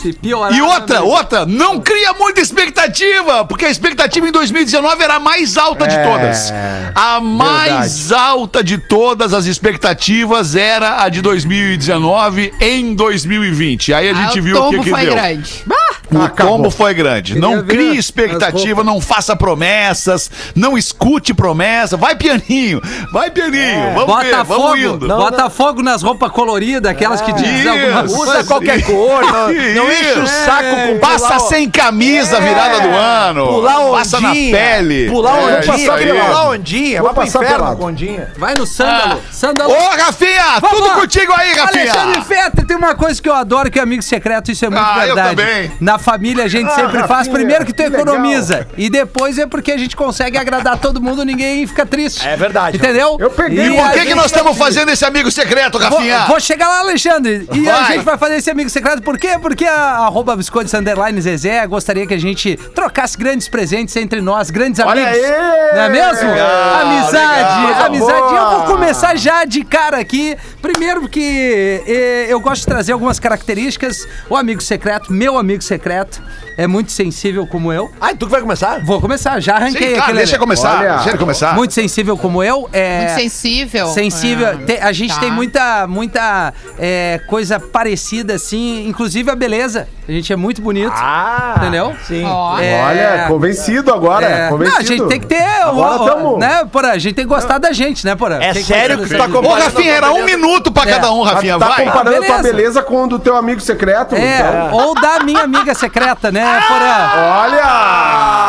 Se 0.00 0.12
piorar. 0.12 0.52
E 0.56 0.60
outra, 0.62 0.96
também. 0.98 1.02
outra, 1.12 1.46
não 1.46 1.80
cria 1.80 2.12
muita 2.14 2.40
expectativa, 2.40 3.44
porque 3.44 3.64
a 3.64 3.70
expectativa 3.70 4.28
em 4.28 4.32
2019 4.32 5.02
era 5.02 5.14
a 5.16 5.20
mais 5.20 5.56
alta 5.56 5.86
de 5.86 5.94
É, 5.96 6.02
todas. 6.04 6.52
A 6.94 7.20
mais 7.20 8.12
alta 8.12 8.62
de 8.62 8.78
todas 8.78 9.32
as 9.34 9.46
expectativas 9.46 10.54
era 10.56 11.02
a 11.02 11.08
de 11.08 11.20
2019 11.22 12.52
em 12.60 12.94
2020. 12.94 13.92
Aí 13.94 14.08
a 14.10 14.14
gente 14.14 14.38
Ah, 14.38 14.40
o 14.40 14.42
viu 14.42 14.62
o 14.62 14.70
que, 14.70 14.78
que 14.80 14.90
deu. 14.92 15.12
grande. 15.14 15.64
O 16.12 16.22
Acabou. 16.22 16.56
tombo 16.56 16.70
foi 16.70 16.94
grande. 16.94 17.34
Queria 17.34 17.48
Não 17.48 17.62
crie 17.64 17.96
expectativa, 17.96 18.82
não 18.84 19.00
faça 19.00 19.34
promessas, 19.36 20.30
não 20.54 20.76
escute 20.76 21.32
promessa. 21.34 21.96
Vai 21.96 22.14
pianinho, 22.16 22.80
vai 23.12 23.30
pianinho. 23.30 23.92
Vamos 23.94 24.06
Bota 24.06 24.22
ver, 24.24 24.44
vamos 24.44 24.64
fogo, 24.66 24.76
indo. 24.76 25.08
bota 25.08 25.50
fogo 25.50 25.82
nas 25.82 26.02
roupas 26.02 26.30
coloridas, 26.32 26.90
aquelas 26.90 27.20
que 27.20 27.32
dizem 27.32 27.68
alguma 27.68 28.02
Usa 28.04 28.44
qualquer 28.44 28.82
cor, 28.84 29.22
não, 29.22 29.46
não 29.48 29.92
enche 29.92 30.18
o 30.18 30.26
saco 30.26 30.76
com 30.88 30.98
Passa 30.98 31.26
pular- 31.26 31.40
sem 31.40 31.70
camisa, 31.70 32.40
virada 32.40 32.80
do 32.80 32.88
ano. 32.94 33.46
Pular 33.46 33.78
ondinha. 33.80 33.92
Passa 33.98 34.20
na 34.20 34.30
pele. 34.32 35.08
Pular 35.10 35.38
É, 35.38 35.58
ondinha. 35.58 36.24
Pular 36.24 36.48
ondinha. 36.48 37.02
Vou 37.02 37.12
Vai 37.12 37.14
pro 37.24 37.32
passar 37.32 37.44
inferno 37.44 37.76
com 37.76 37.84
ondinha. 37.86 38.32
Vai 38.36 38.54
no 38.54 38.66
sândalo. 38.66 39.20
Sândalo. 39.30 39.72
Ô, 39.72 39.88
Rafinha, 39.90 40.60
Vamos 40.60 40.76
tudo 40.76 40.88
lá. 40.88 40.94
contigo 40.94 41.32
aí, 41.36 41.58
Alexandre 41.58 41.88
Rafinha. 42.18 42.22
Fetter, 42.24 42.66
tem 42.66 42.76
uma 42.76 42.94
coisa 42.94 43.20
que 43.20 43.28
eu 43.28 43.34
adoro 43.34 43.70
que 43.70 43.78
é 43.78 43.82
amigo 43.82 44.02
secreto, 44.02 44.50
isso 44.50 44.64
é 44.64 44.68
muito 44.70 44.82
Ah, 44.84 45.06
eu 45.06 45.14
verdade. 45.14 45.36
também. 45.36 45.72
Na 45.80 45.98
família 46.02 46.44
a 46.44 46.48
gente 46.48 46.66
Ah, 46.70 46.74
sempre 46.74 47.02
faz. 47.06 47.28
Primeiro 47.28 47.64
que 47.64 47.72
tu 47.72 47.82
que 47.82 47.88
legal. 47.88 48.02
economiza. 48.02 48.66
E 48.76 48.90
depois 48.90 49.38
é 49.38 49.46
porque 49.46 49.72
a 49.72 49.78
gente 49.78 49.96
consegue 49.96 50.36
agradar 50.36 50.78
todo 50.78 51.00
mundo, 51.00 51.24
ninguém 51.24 51.66
fica 51.66 51.86
triste. 51.86 52.26
É 52.26 52.36
verdade. 52.36 52.76
Entendeu? 52.76 53.16
Eu 53.18 53.30
peguei. 53.30 53.66
E 53.68 53.70
por 53.76 53.86
a 53.86 53.90
que, 53.90 54.06
que 54.06 54.14
nós 54.14 54.26
estamos 54.26 54.56
fazendo 54.58 54.90
esse 54.90 55.04
amigo 55.04 55.30
secreto, 55.30 55.78
Vou, 55.78 55.88
Rafinha? 55.88 56.26
vou 56.26 56.40
chegar 56.40 56.68
lá, 56.68 56.80
Alexandre. 56.80 57.48
E 57.52 57.68
a 57.68 57.74
Vai. 57.76 57.92
gente 57.94 58.04
vai 58.04 58.18
fazer 58.18 58.36
esse 58.36 58.50
amigo 58.50 58.68
secreto. 58.70 59.02
Por 59.02 59.18
quê? 59.18 59.38
Porque 59.40 59.64
a 59.64 59.74
arroba 59.98 60.36
biscoitos 60.36 60.72
underline 60.74 61.20
Zezé 61.20 61.66
gostaria 61.66 62.06
que 62.06 62.14
a 62.14 62.18
gente 62.20 62.56
trocasse 62.74 63.16
grandes 63.16 63.48
presentes 63.48 63.94
entre 63.96 64.20
nós, 64.20 64.50
grandes 64.50 64.80
Olha 64.80 65.02
amigos. 65.08 65.24
aí! 65.24 65.32
Não 65.74 65.82
é 65.82 65.88
mesmo? 65.88 66.30
Legal, 66.30 66.80
amizade, 66.80 67.66
legal. 67.66 67.86
amizade. 67.86 68.20
Boa. 68.20 68.40
Eu 68.42 68.50
vou 68.58 68.66
começar 68.74 69.16
já 69.16 69.44
de 69.44 69.64
cara 69.64 69.98
aqui. 69.98 70.36
Primeiro 70.60 71.00
porque 71.02 71.82
eh, 71.86 72.26
eu 72.28 72.40
gosto 72.40 72.60
de 72.60 72.66
trazer 72.66 72.92
algumas 72.92 73.18
características. 73.18 74.06
O 74.28 74.36
amigo 74.36 74.60
secreto, 74.62 75.12
meu 75.12 75.38
amigo 75.38 75.62
secreto, 75.62 75.91
completo 75.92 76.22
é 76.56 76.66
muito 76.66 76.92
sensível 76.92 77.46
como 77.46 77.72
eu. 77.72 77.90
Ah, 78.00 78.10
tu 78.14 78.26
que 78.26 78.32
vai 78.32 78.40
começar? 78.40 78.80
Vou 78.84 79.00
começar, 79.00 79.40
já 79.40 79.56
arranquei 79.56 79.80
Sim, 79.88 79.94
claro, 79.94 80.02
aquele... 80.02 80.18
deixa 80.18 80.36
eu 80.36 80.40
começar. 80.40 80.78
Olha. 80.78 80.94
Deixa 80.94 81.08
ele 81.10 81.18
começar. 81.18 81.54
Muito 81.54 81.74
sensível 81.74 82.16
como 82.16 82.42
eu. 82.42 82.68
É... 82.72 82.98
Muito 83.06 83.20
sensível. 83.20 83.86
Sensível. 83.88 84.48
Ah, 84.48 84.64
Te- 84.66 84.78
a 84.80 84.92
gente 84.92 85.14
tá. 85.14 85.20
tem 85.20 85.30
muita, 85.30 85.86
muita 85.86 86.52
é, 86.78 87.20
coisa 87.26 87.58
parecida, 87.60 88.34
assim, 88.34 88.86
inclusive 88.88 89.30
a 89.30 89.34
beleza. 89.34 89.88
A 90.08 90.12
gente 90.12 90.32
é 90.32 90.36
muito 90.36 90.60
bonito. 90.60 90.92
Ah. 90.94 91.54
Entendeu? 91.58 91.94
Sim. 92.06 92.24
É, 92.60 92.82
Olha, 92.84 93.24
convencido 93.28 93.92
agora. 93.92 94.26
é, 94.26 94.48
Convencido. 94.48 94.74
Não, 94.76 94.80
a 94.80 94.84
gente 94.84 95.08
tem 95.08 95.20
que 95.20 95.26
ter. 95.26 95.42
Agora 95.62 95.96
o- 96.00 96.02
o- 96.02 96.06
tamo- 96.06 96.38
né, 96.38 96.64
porra, 96.70 96.88
a 96.90 96.98
gente 96.98 97.14
tem 97.14 97.24
que 97.24 97.28
gostar 97.32 97.58
da 97.58 97.72
gente, 97.72 98.04
né, 98.04 98.14
porra? 98.16 98.38
É 98.42 98.52
Tem 98.52 98.62
sério 98.64 98.98
que 98.98 99.08
tu 99.08 99.16
tá 99.16 99.24
Ô, 99.24 99.28
comparando 99.30 99.62
Rafinha, 99.62 99.92
era 99.94 100.12
um 100.12 100.24
minuto 100.24 100.72
pra 100.72 100.82
É. 100.82 100.94
cada 100.94 101.12
um, 101.12 101.22
Rafinha. 101.22 101.58
tá 101.58 101.68
Vai. 101.68 101.84
comparando 101.84 102.16
Ah, 102.16 102.26
tua 102.26 102.36
beleza. 102.38 102.42
beleza 102.56 102.82
com 102.82 103.04
o 103.04 103.06
do 103.06 103.18
teu 103.18 103.36
amigo 103.36 103.60
secreto? 103.60 104.14
É, 104.16 104.38
então. 104.40 104.72
ou 104.72 104.94
da 104.94 105.20
minha 105.20 105.40
amiga 105.42 105.72
secreta, 105.74 106.30
né, 106.32 106.41
Ah! 106.44 106.60
porra? 106.68 107.40
Olha! 107.42 107.70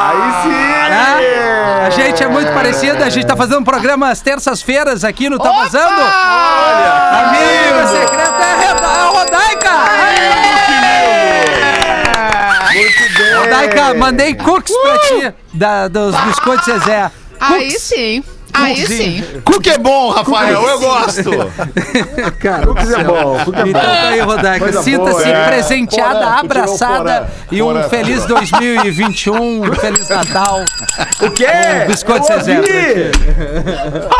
Aí 0.09 0.43
sim! 0.43 0.49
Né? 0.89 1.85
A 1.85 1.89
gente 1.89 2.23
é 2.23 2.27
muito 2.27 2.51
parecido, 2.53 3.03
a 3.03 3.09
gente 3.09 3.25
tá 3.25 3.35
fazendo 3.35 3.59
um 3.59 3.63
programa 3.63 4.09
às 4.09 4.21
terças-feiras 4.21 5.03
aqui 5.03 5.29
no 5.29 5.37
Tá 5.37 5.49
Opa! 5.51 5.63
Vazando. 5.63 6.01
Olha! 6.01 7.27
Amiga 7.27 7.87
secreta 7.87 8.43
é 8.43 8.51
a 8.51 8.55
Reda- 8.57 8.87
a 8.87 9.05
Rodaica! 9.07 9.71
Muito 12.73 13.13
bem! 13.17 13.35
Rodaica, 13.39 13.93
mandei 13.95 14.33
cookies 14.35 14.75
pra 14.77 14.97
ti 14.99 15.33
da, 15.53 15.87
dos 15.87 16.15
biscoitos 16.21 16.65
Zezé. 16.65 17.11
Aí 17.39 17.71
sim. 17.71 18.23
Aí 18.53 18.85
sim. 18.87 19.23
Cook 19.43 19.65
é 19.67 19.77
bom, 19.77 20.09
Rafael, 20.11 20.61
eu 20.61 20.79
gosto. 20.79 21.31
Cara, 22.39 22.67
Cookies 22.67 22.91
é 22.91 23.03
bom, 23.03 23.39
cookies 23.45 23.63
é 23.65 23.67
Então 23.69 23.81
bom. 23.81 23.87
tá 23.87 24.07
aí, 24.09 24.19
Rodaica. 24.19 24.59
Coisa 24.59 24.83
Sinta-se 24.83 25.23
boa, 25.23 25.27
é. 25.37 25.45
presenteada, 25.47 26.13
Porã, 26.13 26.19
tu 26.21 26.47
tirou 26.47 26.63
abraçada 26.63 27.13
porã. 27.21 27.27
e 27.51 27.61
um 27.61 27.65
Porã. 27.67 27.89
feliz 27.89 28.25
2021, 28.25 29.63
um 29.63 29.73
feliz 29.75 30.09
Natal. 30.09 30.59
O 31.21 31.31
quê? 31.31 31.47
Um 31.83 31.87
biscoito 31.87 32.27
Eu 32.31 32.39
Zezé 32.39 32.57
ouvi. 32.57 33.11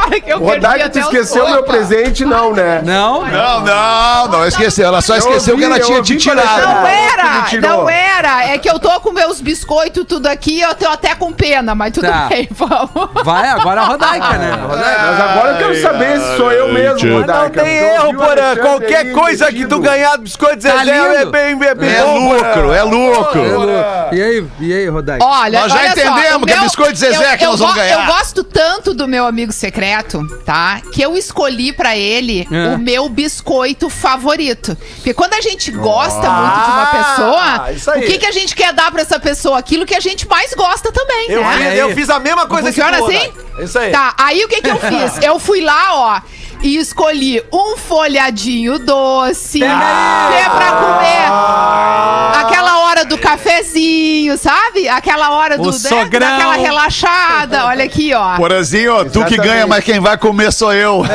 Olha 0.06 0.22
que 0.22 0.30
eu 0.32 0.38
O 0.38 0.42
perdi 0.42 0.56
Rodaica, 0.66 0.90
tu 0.90 1.00
até 1.00 1.00
esqueceu 1.02 1.50
meu 1.50 1.64
presente, 1.64 2.26
não, 2.26 2.54
né? 2.54 2.82
Não? 2.84 3.26
Não, 3.26 3.62
não, 3.62 4.28
não 4.30 4.46
esqueceu. 4.48 4.88
Ela 4.88 5.02
só 5.02 5.16
esqueceu 5.18 5.54
ouvi, 5.54 5.66
que 5.66 5.72
ela 5.72 5.78
eu 5.80 5.86
tinha 5.86 5.98
ouvi 5.98 6.18
te 6.18 6.18
tirado. 6.18 6.62
Não 6.62 6.82
me 6.84 6.90
era, 6.90 7.42
tirou. 7.44 7.70
não 7.70 7.90
era. 7.90 8.46
É 8.48 8.58
que 8.58 8.70
eu 8.70 8.80
tô 8.80 8.90
com 9.00 9.12
meus 9.12 9.40
biscoitos 9.42 10.06
tudo 10.08 10.28
aqui, 10.28 10.60
eu 10.62 10.74
tô 10.76 10.88
até 10.88 11.16
com 11.16 11.32
pena, 11.32 11.74
mas 11.76 11.92
tudo 11.94 12.08
Tá. 12.08 12.28
bem, 12.28 12.48
vamos. 12.52 13.10
Vai 13.24 13.48
agora 13.50 13.82
a 13.82 13.86
Rodaica, 14.24 14.38
né? 14.38 14.64
Rodaica. 14.68 15.02
Mas 15.04 15.20
agora 15.22 15.52
eu 15.52 15.58
quero 15.58 15.82
saber 15.82 16.20
se 16.20 16.38
sou 16.38 16.52
eu 16.52 16.68
mesmo, 16.72 16.94
Mas 16.94 17.04
não 17.04 17.20
Rodaica. 17.20 17.64
tem 17.64 17.78
erro, 17.78 18.14
Porã. 18.16 18.56
Qualquer 18.58 19.12
coisa 19.12 19.52
que 19.52 19.66
tu 19.66 19.80
ganhar 19.80 20.16
do 20.18 20.24
biscoito 20.24 20.62
Tá 20.64 20.78
Zezé 20.80 20.92
é 20.92 21.18
lindo. 21.20 21.32
bem, 21.32 21.52
é 21.64 21.76
bem 21.76 21.90
É 21.90 22.04
Porã. 22.04 22.14
lucro, 22.14 22.72
é 22.74 22.84
lucro. 22.84 23.42
E 24.12 24.22
aí, 24.22 24.46
e 24.60 24.74
aí, 24.74 24.88
Rodaica? 24.88 25.26
Olha, 25.26 25.62
Nós 25.62 25.72
já 25.72 25.88
entendemos 25.88 26.46
que 26.46 26.52
é 26.52 26.60
biscoito 26.60 26.96
Zezé 26.98 27.38
que 27.38 27.46
nós 27.46 27.60
vamos 27.60 27.76
ganhar. 27.76 28.02
Eu 28.08 28.14
gosto 28.14 28.44
tanto 28.44 28.94
do 28.94 29.08
meu 29.08 29.26
amigo 29.26 29.52
secreto, 29.52 30.26
tá? 30.46 30.82
Que 30.92 31.02
eu 31.02 31.16
escolhi 31.18 31.74
pra 31.74 31.96
ele 31.96 32.48
É. 32.52 32.76
o 32.76 32.78
meu 32.78 33.10
biscoito 33.10 33.90
favorito. 33.90 34.78
Porque 34.96 35.14
quando 35.14 35.34
a 35.34 35.42
gente 35.42 35.72
gosta 35.72 36.30
muito 36.30 36.60
de 36.66 36.72
uma 36.72 36.84
Ah, 36.84 37.66
pessoa, 37.68 37.98
o 37.98 38.02
que, 38.02 38.18
que 38.18 38.26
a 38.26 38.32
gente 38.32 38.56
quer 38.56 38.74
dar 38.74 38.92
pra 38.92 39.02
essa 39.02 39.20
pessoa? 39.20 39.58
Aquilo 39.58 39.86
que 39.86 39.96
a 39.96 40.00
gente 40.00 40.28
mais 40.28 40.54
gosta 40.54 40.92
também, 40.92 41.32
Eu, 41.32 41.42
né? 41.44 41.58
fiz, 41.58 41.80
eu 41.80 41.90
fiz 41.92 42.10
a 42.10 42.20
mesma 42.20 42.46
coisa 42.46 42.72
que 42.72 42.82
Funciona 42.82 42.98
tu, 42.98 43.06
assim? 43.06 43.32
Rodaica. 43.54 43.64
Isso 43.64 43.80
aí. 43.80 43.92
Tá, 43.92 44.14
aí 44.18 44.44
o 44.44 44.48
que 44.48 44.62
que 44.62 44.70
eu 44.70 44.78
fiz? 44.82 45.18
Eu 45.22 45.40
fui 45.40 45.62
lá, 45.62 45.96
ó, 45.96 46.22
e 46.62 46.78
escolhi 46.78 47.44
um 47.52 47.76
folhadinho 47.78 48.80
doce, 48.80 49.60
que 49.60 49.66
é 49.66 50.50
pra 50.50 50.72
comer 50.72 51.30
aquela 52.40 52.80
hora 52.86 53.04
do 53.06 53.18
cafezinho, 53.18 54.38
sabe? 54.38 54.88
Aquela 54.88 55.32
hora 55.32 55.58
do, 55.58 55.64
O 55.70 55.72
né, 55.72 55.78
sogrão. 55.78 56.20
daquela 56.32 56.56
relaxada. 56.56 57.66
Olha 57.66 57.84
aqui, 57.86 58.14
ó. 58.14 58.36
Porazinho, 58.38 59.04
tu 59.06 59.12
que 59.26 59.34
Exatamente. 59.34 59.42
ganha, 59.48 59.68
mas 59.68 59.84
quem 59.84 60.00
vai 60.00 60.18
comer 60.18 60.52
sou 60.54 60.72
eu. 60.74 61.04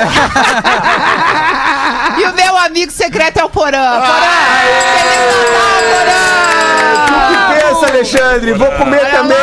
E 2.19 2.25
o 2.27 2.33
meu 2.35 2.57
amigo 2.59 2.91
secreto 2.93 3.39
é 3.39 3.45
o 3.45 3.51
Porã. 3.51 4.01
Porã! 4.01 4.29
Feliz 4.97 5.27
Natal, 5.37 5.79
O 5.79 5.83
Porã! 5.95 7.29
que 7.29 7.39
pensa, 7.55 7.87
Alexandre? 7.87 8.53
Vou 8.55 8.71
comer 8.73 9.11
também. 9.11 9.37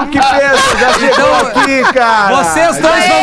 O 0.00 0.06
que 0.10 0.18
pensa? 0.18 0.78
Já 0.78 0.92
chegou 0.94 1.34
aqui, 1.34 1.82
cara. 1.92 2.36
Vocês 2.36 2.78
dois 2.78 3.06
vão 3.08 3.22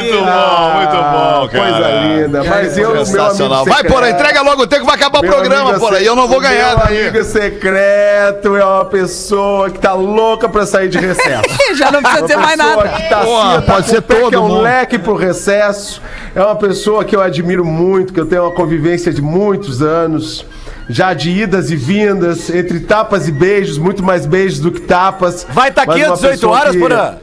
Muito 0.00 0.18
bom, 0.18 0.74
muito 0.76 0.96
bom, 0.96 1.48
cara. 1.48 1.70
Coisa 1.72 1.90
linda. 2.06 2.44
Mas 2.44 2.78
eu, 2.78 2.92
meu 2.92 3.04
Sensacional. 3.06 3.60
amigo 3.62 3.70
Vai, 3.74 3.84
Porra, 3.84 4.10
entrega 4.10 4.42
logo 4.42 4.62
o 4.62 4.66
tempo 4.66 4.80
que 4.82 4.86
vai 4.86 4.96
acabar 4.96 5.18
o 5.18 5.22
Meu 5.22 5.32
programa, 5.32 5.78
Porra. 5.78 6.00
E 6.00 6.06
eu 6.06 6.16
não 6.16 6.26
vou 6.28 6.40
ganhar 6.40 6.76
Meu 6.76 6.86
daí. 6.86 7.08
amigo 7.08 7.24
secreto 7.24 8.56
é 8.56 8.64
uma 8.64 8.84
pessoa 8.84 9.70
que 9.70 9.78
tá 9.78 9.92
louca 9.94 10.48
pra 10.48 10.66
sair 10.66 10.88
de 10.88 10.98
recesso. 10.98 11.42
Já 11.76 11.90
não 11.90 12.02
precisa 12.02 12.26
ter 12.26 12.36
mais 12.36 12.56
pessoa 12.56 12.76
nada. 12.84 12.88
que 12.96 13.08
tá 13.08 13.20
Porra, 13.20 13.56
assim, 13.58 13.66
tá 13.66 13.72
pode 13.72 13.88
ser 13.88 14.02
todo 14.02 14.28
que 14.30 14.34
é 14.34 14.38
um 14.38 14.48
mundo. 14.48 14.60
leque 14.62 14.98
pro 14.98 15.16
recesso. 15.16 16.00
É 16.34 16.42
uma 16.42 16.56
pessoa 16.56 17.04
que 17.04 17.14
eu 17.14 17.20
admiro 17.20 17.64
muito, 17.64 18.12
que 18.12 18.20
eu 18.20 18.26
tenho 18.26 18.42
uma 18.42 18.52
convivência 18.52 19.12
de 19.12 19.22
muitos 19.22 19.82
anos. 19.82 20.44
Já 20.88 21.14
de 21.14 21.30
idas 21.30 21.70
e 21.70 21.76
vindas, 21.76 22.50
entre 22.50 22.80
tapas 22.80 23.28
e 23.28 23.32
beijos, 23.32 23.78
muito 23.78 24.02
mais 24.02 24.26
beijos 24.26 24.58
do 24.58 24.70
que 24.72 24.80
tapas. 24.80 25.46
Vai 25.48 25.68
estar 25.70 25.86
Mas 25.86 25.96
aqui 25.96 26.04
às 26.04 26.12
18 26.18 26.32
pessoa 26.32 26.58
horas, 26.58 26.72
que- 26.72 26.78
Porã? 26.80 27.14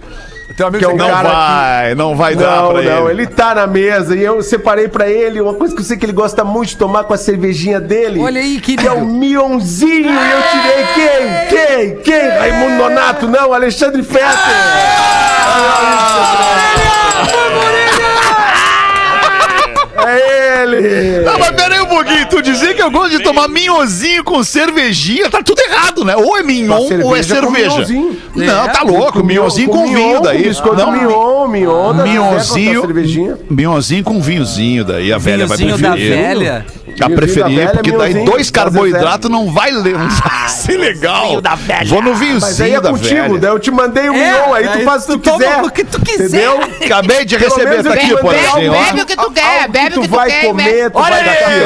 Teu 0.60 0.68
amigo 0.68 0.84
que 0.84 0.91
é 0.91 0.93
um 0.93 0.97
Não 0.97 1.07
vai, 1.24 1.95
não 1.95 2.16
vai 2.18 2.36
dar 2.36 2.64
Não, 2.64 2.74
pra 2.74 2.82
não, 2.82 3.10
ele. 3.10 3.22
ele 3.22 3.28
tá 3.28 3.55
na 3.55 3.66
mesa 3.66 4.14
e 4.14 4.22
eu 4.22 4.43
separei 4.43 4.89
pra 4.89 5.07
ele 5.10 5.39
uma 5.39 5.53
coisa 5.53 5.74
que 5.74 5.80
eu 5.80 5.86
sei 5.86 5.95
que 5.95 6.05
ele 6.05 6.12
gosta 6.12 6.43
muito 6.43 6.72
de 6.72 6.78
tomar 6.78 7.05
com 7.05 7.14
a 7.14 7.18
cervejinha 7.18 7.80
dele. 7.80 8.20
Olha 8.20 8.41
aí, 8.41 8.60
Que 8.60 8.74
é 8.74 8.76
querido. 8.76 8.95
o 8.95 9.05
Mionzinho 9.05 10.12
e 10.12 10.32
eu 10.32 10.41
tirei 10.51 10.86
quem? 10.95 11.47
Quem? 11.47 11.95
Quem? 12.03 12.28
Raimundo 12.39 12.76
Nonato, 12.76 13.26
não, 13.30 13.53
Alexandre 13.53 14.03
Fetter. 14.03 14.28
É 20.05 20.38
ele! 20.64 21.20
Não, 21.26 21.39
mas 21.39 21.51
pera 21.51 21.76
aí 21.76 21.82
um 21.82 21.86
pouquinho. 21.86 22.28
Tu 22.30 22.41
dizer 22.41 22.76
que 22.76 22.82
eu 22.82 22.91
gosto 22.91 23.18
de 23.18 23.24
tomar 23.24 23.47
minhozinho 23.47 24.24
com 24.24 24.43
cervejinha, 24.43 25.30
tá 25.30 25.41
tudo 25.43 25.60
errado, 25.62 26.03
né? 26.05 26.16
Ou 26.16 26.38
é 26.38 26.43
mignon 26.43 26.88
ou 27.03 27.16
é 27.16 27.24
cerveja 27.24 27.70
minhonzinho. 27.70 28.18
Não, 28.36 28.66
É, 28.66 28.68
tá 28.70 28.84
louco. 28.84 29.24
Minhonzinho 29.24 29.70
com, 29.70 29.88
vinho 29.93 30.22
daí. 30.22 30.51
Não, 30.78 31.38
mignon, 31.47 31.93
mignon 31.93 32.33
da 32.33 32.39
Zezé 32.39 34.03
com 34.03 34.21
vinhozinho 34.21 34.83
daí, 34.83 35.11
a 35.13 35.17
velha 35.17 35.45
vai 35.47 35.57
Vinhozinho 35.57 35.89
da 35.89 35.91
preferir. 35.95 36.17
velha. 36.17 36.65
A 37.01 37.09
preferir, 37.09 37.43
da 37.43 37.49
velha, 37.49 37.69
porque 37.71 37.91
daí 37.91 38.25
dois 38.25 38.51
da 38.51 38.61
carboidratos 38.61 39.29
não 39.29 39.51
vai 39.51 39.71
ler, 39.71 39.95
vai 39.97 40.49
ser 40.49 40.77
legal. 40.77 41.41
Vou 41.87 42.01
no 42.01 42.13
vinhozinho 42.15 42.41
Mas 42.41 42.61
aí 42.61 42.73
é 42.73 42.81
da 42.81 42.89
contigo, 42.89 43.21
velha. 43.21 43.39
daí 43.39 43.51
eu 43.51 43.59
te 43.59 43.71
mandei 43.71 44.09
o 44.09 44.13
É, 44.13 44.31
mignon, 44.31 44.53
aí 44.53 44.67
tu 44.67 44.79
faz 44.83 45.07
o 45.09 45.17
que 45.19 45.29
tu 45.29 45.37
quiser. 45.37 45.61
o 45.63 45.69
que 45.71 45.83
tu 45.83 46.01
quiser. 46.01 46.25
Entendeu? 46.25 46.59
Acabei 46.85 47.25
de 47.25 47.37
receber, 47.37 47.83
tá 47.83 47.93
aqui, 47.93 48.11
algo- 48.11 48.27
ó. 48.27 48.83
Bebe 48.85 49.01
o 49.01 49.05
que 49.05 49.15
tu 49.15 49.31
quer, 49.31 49.67
bebe 49.69 49.97
o 49.97 50.01
que 50.01 50.07
tu 50.07 50.15
vai 50.15 50.45
comer, 50.45 50.89
tu 50.91 50.99
vai 50.99 51.13
aí, 51.21 51.61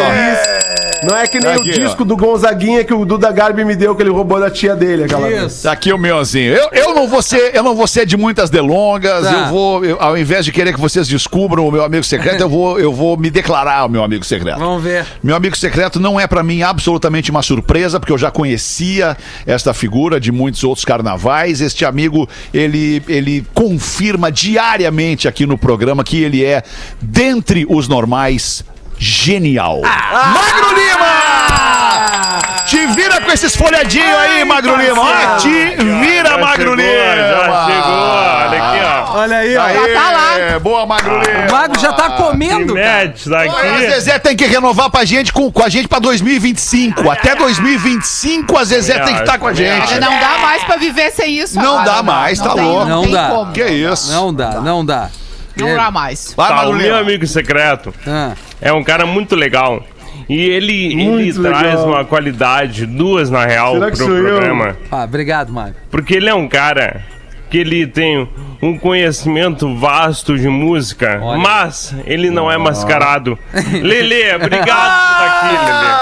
ó. 0.60 0.84
Não 1.04 1.18
é 1.18 1.28
que 1.28 1.38
nem 1.38 1.52
Aqui, 1.52 1.70
o 1.70 1.74
disco 1.74 2.06
do 2.06 2.16
Gonzaguinha 2.16 2.82
que 2.86 2.94
o 2.94 3.04
Duda 3.04 3.30
Garbi 3.30 3.66
me 3.66 3.76
deu, 3.76 3.94
que 3.94 4.02
ele 4.02 4.10
roubou 4.10 4.40
da 4.40 4.50
tia 4.50 4.74
dele 4.74 5.04
aquela 5.04 5.28
vez. 5.28 5.52
Isso. 5.52 5.64
Tá 5.64 5.74
aqui 5.74 5.92
o 5.92 5.98
meuzinho. 5.98 6.54
Eu, 6.54 6.70
eu, 6.72 6.96
não 6.96 7.10
vou 7.10 7.22
ser, 7.22 7.52
eu 7.54 7.62
não 7.62 7.76
vou 7.76 7.88
ser 7.88 8.06
de 8.06 8.16
muitas 8.16 8.50
delongas. 8.50 9.26
Tá. 9.26 9.32
Eu 9.34 9.46
vou, 9.48 9.63
eu- 9.84 9.98
ao 10.02 10.18
invés 10.18 10.46
de 10.46 10.52
querer 10.52 10.74
que 10.74 10.80
vocês 10.80 11.08
descubram 11.08 11.68
o 11.68 11.72
meu 11.72 11.84
amigo 11.84 12.04
secreto, 12.04 12.42
eu 12.42 12.50
vou, 12.50 12.80
eu 12.80 12.92
vou 12.94 13.18
me 13.18 13.30
declarar 13.30 13.86
o 13.86 13.90
meu 13.90 14.04
amigo 14.04 14.24
secreto. 14.26 14.60
Vamos 14.60 14.84
ver. 14.84 15.06
Meu 15.24 15.36
amigo 15.36 15.56
secreto 15.58 16.00
não 16.00 16.20
é 16.20 16.26
pra 16.28 16.44
mim 16.44 16.62
absolutamente 16.62 17.32
uma 17.32 17.42
surpresa, 17.42 18.00
porque 18.00 18.12
eu 18.12 18.18
já 18.18 18.30
conhecia 18.32 19.16
esta 19.46 19.74
figura 19.74 20.20
de 20.20 20.32
muitos 20.32 20.64
outros 20.64 20.86
carnavais. 20.86 21.62
Este 21.62 21.86
amigo, 21.86 22.28
ele, 22.54 23.02
ele 23.08 23.46
confirma 23.54 24.32
diariamente 24.32 25.28
aqui 25.28 25.46
no 25.46 25.58
programa 25.58 26.04
que 26.04 26.22
ele 26.22 26.44
é, 26.44 26.64
dentre 27.02 27.66
os 27.70 27.88
normais, 27.88 28.64
genial. 28.98 29.82
Magro 29.82 30.70
Lima! 30.76 32.64
Te 32.66 32.88
vira 32.88 33.22
com 33.22 33.32
esses 33.32 33.56
folhadinhos 33.56 34.16
aí, 34.18 34.44
Magro 34.46 34.76
Lima. 34.78 35.38
Te 35.40 35.48
vira, 35.50 36.30
Já 36.30 36.38
Magro 36.38 36.72
chegou, 36.72 36.76
Lima. 36.76 37.16
Já 37.16 37.66
chegou, 37.68 37.94
olha 37.94 38.64
aqui, 38.64 38.80
ó. 38.86 38.93
Olha 39.14 39.38
aí, 39.38 39.56
ó. 39.56 39.70
Já 39.70 39.94
tá 39.94 40.12
lá. 40.12 40.60
Boa, 40.60 40.86
Magro 40.86 41.20
Lima. 41.20 41.48
O 41.48 41.52
Mago 41.52 41.80
já 41.80 41.94
tá 41.94 42.10
comendo, 42.12 42.74
cara. 42.74 43.06
Mete 43.06 43.30
Olha, 43.32 43.74
A. 43.76 43.80
Zezé 43.80 44.20
tem 44.20 44.36
que 44.36 44.46
renovar 44.46 44.90
pra 44.90 45.06
gente 45.06 45.32
com, 45.32 45.52
com 45.52 45.64
a 45.64 45.70
gente 45.70 45.88
pra 45.88 46.00
2025. 46.00 47.10
Até 47.10 47.36
2025 47.36 48.58
a 48.58 48.64
Zezé 48.64 49.00
tem 49.00 49.14
que 49.16 49.22
estar 49.22 49.38
com 49.38 49.48
a 49.48 49.54
gente. 49.54 50.00
Não 50.00 50.20
dá 50.20 50.38
mais 50.42 50.64
pra 50.64 50.78
viver 50.78 51.12
sem 51.12 51.38
isso. 51.40 51.56
Não 51.58 51.78
agora, 51.80 51.98
dá 51.98 52.04
mais, 52.04 52.40
tá 52.40 52.54
tem- 52.54 52.64
louco. 52.64 52.86
Não 52.86 53.04
tem 53.04 53.12
dá. 53.12 53.28
como. 53.30 53.52
Que 53.52 53.64
isso? 53.66 54.12
Não 54.12 54.34
dá, 54.34 54.62
não 54.62 54.86
dá. 54.86 55.10
Não 55.56 55.76
dá 55.76 55.92
mais. 55.92 56.34
Vai, 56.36 56.48
Tá, 56.50 56.56
Magro 56.56 56.72
o 56.72 56.76
meu 56.76 56.88
Lima. 56.88 57.00
amigo 57.00 57.28
secreto 57.28 57.94
Ah, 58.08 58.32
é 58.60 58.74
um 58.74 58.84
cara 58.84 59.06
muito 59.06 59.36
legal. 59.36 59.84
E 60.30 60.40
ele, 60.42 60.86
ele 60.94 60.96
Muito 61.10 61.42
traz 61.44 61.80
uma 61.82 62.06
qualidade, 62.06 62.86
duas 62.86 63.30
na 63.30 63.46
real, 63.46 63.74
Será 63.74 63.92
que 63.92 63.98
pro 63.98 64.06
sou 64.06 64.16
eu? 64.18 64.24
programa. 64.38 64.78
ah, 64.92 65.04
obrigado, 65.04 65.52
Mago. 65.52 65.76
Porque 65.92 66.16
ele 66.16 66.30
é 66.30 66.34
um 66.34 66.48
cara 66.48 67.04
que 67.50 67.58
ele 67.58 67.86
tem 67.86 68.28
um 68.64 68.78
conhecimento 68.78 69.76
vasto 69.78 70.38
de 70.38 70.48
música, 70.48 71.20
Olha. 71.22 71.38
mas 71.38 71.94
ele 72.06 72.30
não 72.30 72.50
é 72.52 72.58
mascarado. 72.58 73.38
Lele, 73.54 74.36
obrigado 74.36 74.68
por 74.68 75.16
estar 75.16 75.26
aqui, 75.26 75.56
Lele. 75.66 75.94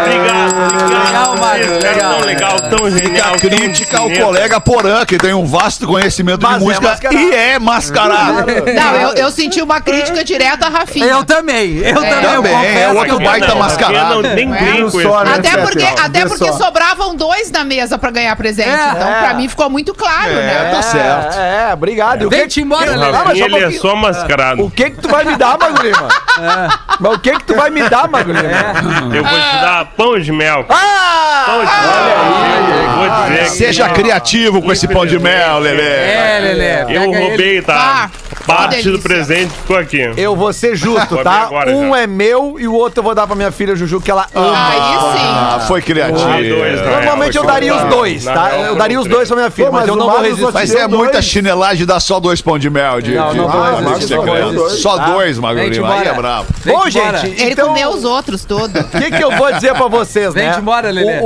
Obrigado, 0.00 0.64
obrigado. 0.64 1.04
Legal, 1.04 1.36
Mário, 1.36 1.66
cara 1.66 1.94
legal. 1.94 2.14
Tão 2.14 2.26
legal, 2.26 2.60
tão 2.60 2.90
genial. 2.90 3.34
A 3.34 3.38
crítica 3.38 3.98
ao 3.98 4.10
colega 4.10 4.60
Porã, 4.60 5.04
que 5.04 5.18
tem 5.18 5.34
um 5.34 5.44
vasto 5.44 5.86
conhecimento 5.86 6.42
Mas 6.42 6.58
de 6.58 6.62
é 6.62 6.66
música 6.66 6.88
mascarado. 6.88 7.18
e 7.18 7.34
é 7.34 7.58
mascarado. 7.58 8.46
Não, 8.74 8.94
eu, 9.00 9.08
eu 9.14 9.30
senti 9.30 9.60
uma 9.60 9.80
crítica 9.80 10.22
direta 10.24 10.66
a 10.66 10.70
Rafinha. 10.70 11.06
Eu 11.06 11.24
também, 11.24 11.78
eu 11.78 11.94
também. 11.94 12.10
eu 12.12 12.42
Também, 12.42 12.52
confesso 12.52 12.78
é 12.78 12.90
que 12.90 12.96
outro 12.96 13.14
eu- 13.14 13.20
baita 13.20 13.46
Não, 13.48 13.56
mascarado. 13.58 14.14
eu 14.14 14.22
não- 14.22 14.34
nem 14.34 14.54
É. 14.54 14.58
brinco 14.58 14.98
né? 14.98 15.34
Até 15.34 15.56
porque, 15.58 15.84
até 15.84 16.26
porque 16.26 16.46
só. 16.52 16.58
sobravam 16.64 17.14
dois 17.16 17.50
na 17.50 17.64
mesa 17.64 17.98
pra 17.98 18.10
ganhar 18.10 18.34
presente. 18.36 18.68
É. 18.68 18.90
então, 18.92 19.08
É. 19.08 19.20
pra 19.24 19.34
mim, 19.34 19.48
ficou 19.48 19.68
muito 19.70 19.94
claro, 19.94 20.30
É, 20.30 20.34
né? 20.34 20.70
tá 20.74 20.82
certo. 20.82 21.38
É, 21.38 21.70
é, 21.70 21.74
obrigado. 21.74 22.03
E 22.20 22.26
o 22.26 22.30
Vem 22.30 22.46
te 22.46 22.60
embora, 22.60 22.92
O 22.92 22.96
Lelê. 22.96 23.16
Ah, 23.16 23.22
mas 23.26 23.40
um 23.40 23.44
ele 23.44 23.64
é 23.64 23.70
só 23.70 23.96
mascarado. 23.96 24.62
O 24.64 24.70
que 24.70 24.90
que 24.90 25.00
tu 25.00 25.08
vai 25.08 25.24
me 25.24 25.36
dar, 25.36 25.58
Magro 25.58 25.82
Lima? 25.82 26.08
Mas 27.00 27.12
o 27.12 27.18
que 27.18 27.32
que 27.32 27.44
tu 27.44 27.54
vai 27.54 27.70
me 27.70 27.88
dar, 27.88 28.08
Magro 28.08 28.32
Lima? 28.32 29.14
Eu 29.14 29.24
vou 29.24 29.38
te 29.40 29.60
dar 29.60 29.84
pão 29.96 30.18
de 30.18 30.30
mel. 30.32 30.64
Ah! 30.68 31.44
Pão 31.46 31.60
de 31.60 31.70
mel. 31.70 32.68
Eu 32.70 32.73
vou 32.88 33.08
dizer 33.28 33.46
Seja 33.50 33.88
criativo 33.88 34.60
com 34.62 34.72
esse 34.72 34.86
pão 34.88 35.04
de 35.06 35.18
mel, 35.18 35.58
Lelê. 35.58 35.82
É, 35.82 36.38
Lelê. 36.42 36.96
Eu 36.96 37.10
pega 37.10 37.18
roubei, 37.28 37.62
tá? 37.62 38.10
Ah, 38.10 38.10
Parte 38.46 38.90
do 38.90 38.98
presente 38.98 39.50
ficou 39.52 39.76
aqui. 39.76 40.00
Eu 40.18 40.36
vou 40.36 40.52
ser 40.52 40.76
justo, 40.76 41.16
tá? 41.24 41.48
um 41.68 41.90
já. 41.92 41.98
é 42.00 42.06
meu 42.06 42.56
e 42.58 42.68
o 42.68 42.74
outro 42.74 42.98
eu 42.98 43.02
vou 43.02 43.14
dar 43.14 43.26
pra 43.26 43.34
minha 43.34 43.50
filha 43.50 43.74
Juju, 43.74 44.00
que 44.02 44.10
ela 44.10 44.26
ama. 44.34 44.68
Aí 44.68 44.78
Ah, 44.80 45.58
sim. 45.62 45.66
foi 45.68 45.80
criativo. 45.80 46.28
Né? 46.28 46.82
Normalmente 46.90 47.38
eu 47.38 47.44
daria 47.44 47.74
os 47.74 47.84
dois, 47.84 48.24
tá? 48.24 48.50
Eu 48.58 48.76
daria 48.76 49.00
os 49.00 49.06
dois 49.06 49.28
pra 49.28 49.36
minha 49.38 49.50
filha, 49.50 49.68
Pô, 49.68 49.72
mas 49.72 49.80
mas 49.82 49.88
eu 49.88 49.96
não 49.96 50.10
vou 50.10 50.20
resistir. 50.20 50.52
Mas 50.52 50.74
é 50.74 50.86
muita 50.86 51.22
chinelagem 51.22 51.86
dar 51.86 52.00
só 52.00 52.20
dois 52.20 52.42
pão 52.42 52.58
de 52.58 52.68
mel. 52.68 53.00
De, 53.00 53.14
Não, 53.14 53.30
de- 53.30 53.36
não 53.38 53.46
de- 53.46 53.52
vou 53.52 53.62
resistir, 53.94 54.06
de- 54.08 54.14
não 54.16 54.24
vou 54.24 54.34
secreto. 54.36 54.62
resistir. 54.62 54.82
Só 54.82 54.96
Ah, 55.00 55.04
dois, 55.06 55.38
Lima. 55.38 55.94
Aí 55.94 56.06
é. 56.08 56.12
Vem-te 56.12 56.76
Bom, 56.76 56.90
gente, 56.90 57.26
Ele 57.42 57.52
então... 57.52 57.68
comeu 57.68 57.88
os 57.90 58.04
outros 58.04 58.44
todos. 58.44 58.74
O 58.94 58.98
que, 58.98 59.10
eu 59.24 59.30
vou 59.30 59.52
dizer 59.52 59.72
pra 59.74 59.86
vocês, 59.88 60.34
né? 60.34 60.44
Vem-te 60.44 60.58
embora, 60.60 60.90
Lelê. 60.90 61.20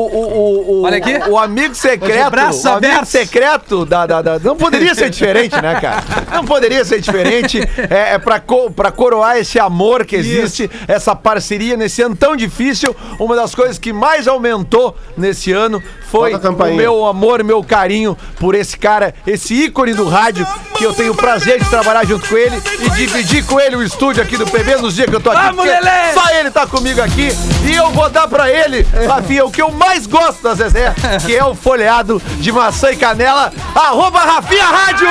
Olha 0.85 0.99
aqui. 0.99 1.15
O 1.31 1.39
amigo 1.49 1.75
secreto. 1.75 2.31
braços 2.31 2.65
O 2.65 2.69
amigo 2.69 2.87
abertos. 2.87 3.09
secreto 3.09 3.85
da, 3.87 4.07
da, 4.07 4.23
da- 4.23 4.39
Não 4.39 4.57
poderia 4.57 4.95
ser 4.95 5.11
diferente, 5.11 5.55
né, 5.61 5.81
cara? 5.81 6.03
Não 6.33 6.45
poderia 6.45 6.85
ser 6.85 7.01
diferente. 7.01 7.59
É, 7.91 8.15
é 8.15 8.19
pra, 8.19 8.39
co, 8.41 8.71
pra 8.71 8.91
coroar 8.93 9.37
esse 9.39 9.59
amor 9.59 10.05
que 10.05 10.17
existe, 10.17 10.71
essa 10.87 11.15
parceria 11.15 11.77
nesse 11.77 12.03
ano 12.03 12.17
tão 12.17 12.37
difícil. 12.37 12.95
Uma 13.19 13.35
das 13.37 13.55
coisas 13.55 13.79
que 13.79 13.93
mais 13.93 14.29
aumentou 14.29 14.97
nesse 15.17 15.53
ano 15.53 15.83
foi 16.11 16.35
o 16.35 16.75
meu 16.75 17.07
amor, 17.07 17.43
meu 17.45 17.63
carinho 17.63 18.17
por 18.39 18.55
esse 18.55 18.77
cara, 18.77 19.15
esse 19.27 19.55
ícone 19.55 19.95
do 19.95 20.09
rádio, 20.09 20.47
que 20.77 20.85
eu 20.85 20.93
tenho 20.93 21.13
o 21.13 21.17
prazer 21.17 21.59
de 21.63 21.69
trabalhar 21.69 22.05
junto 22.05 22.29
com 22.29 22.37
ele 22.37 22.61
e 22.81 22.91
dividir 22.91 23.45
com 23.45 23.61
ele 23.61 23.77
o 23.77 23.83
estúdio 23.83 24.23
aqui 24.23 24.37
do 24.37 24.47
PB 24.47 24.77
nos 24.77 24.95
dias 24.95 25.09
que 25.09 25.17
eu 25.17 25.21
tô 25.21 25.31
aqui. 25.31 25.43
Vamos, 25.43 25.65
Lelê! 25.65 26.13
Só 26.15 26.29
ele 26.31 26.51
tá 26.51 26.67
comigo 26.67 27.01
aqui 27.03 27.31
e 27.65 27.75
eu 27.75 27.91
vou 27.91 28.09
dar 28.09 28.29
pra 28.29 28.51
ele, 28.51 28.87
Rafinha, 29.07 29.45
o 29.45 29.51
que 29.51 29.61
eu 29.61 29.71
mais 29.71 30.07
gosto 30.07 30.43
da 30.43 30.55
Zezé, 30.55 30.95
que 31.25 31.37
é 31.37 31.45
o 31.45 31.55
folheado 31.55 32.21
de 32.39 32.53
maçã 32.53 32.91
e 32.91 32.97
canela, 32.97 33.53
arroba 33.75 34.21
Rafinha 34.21 34.67
Rádio! 34.67 35.09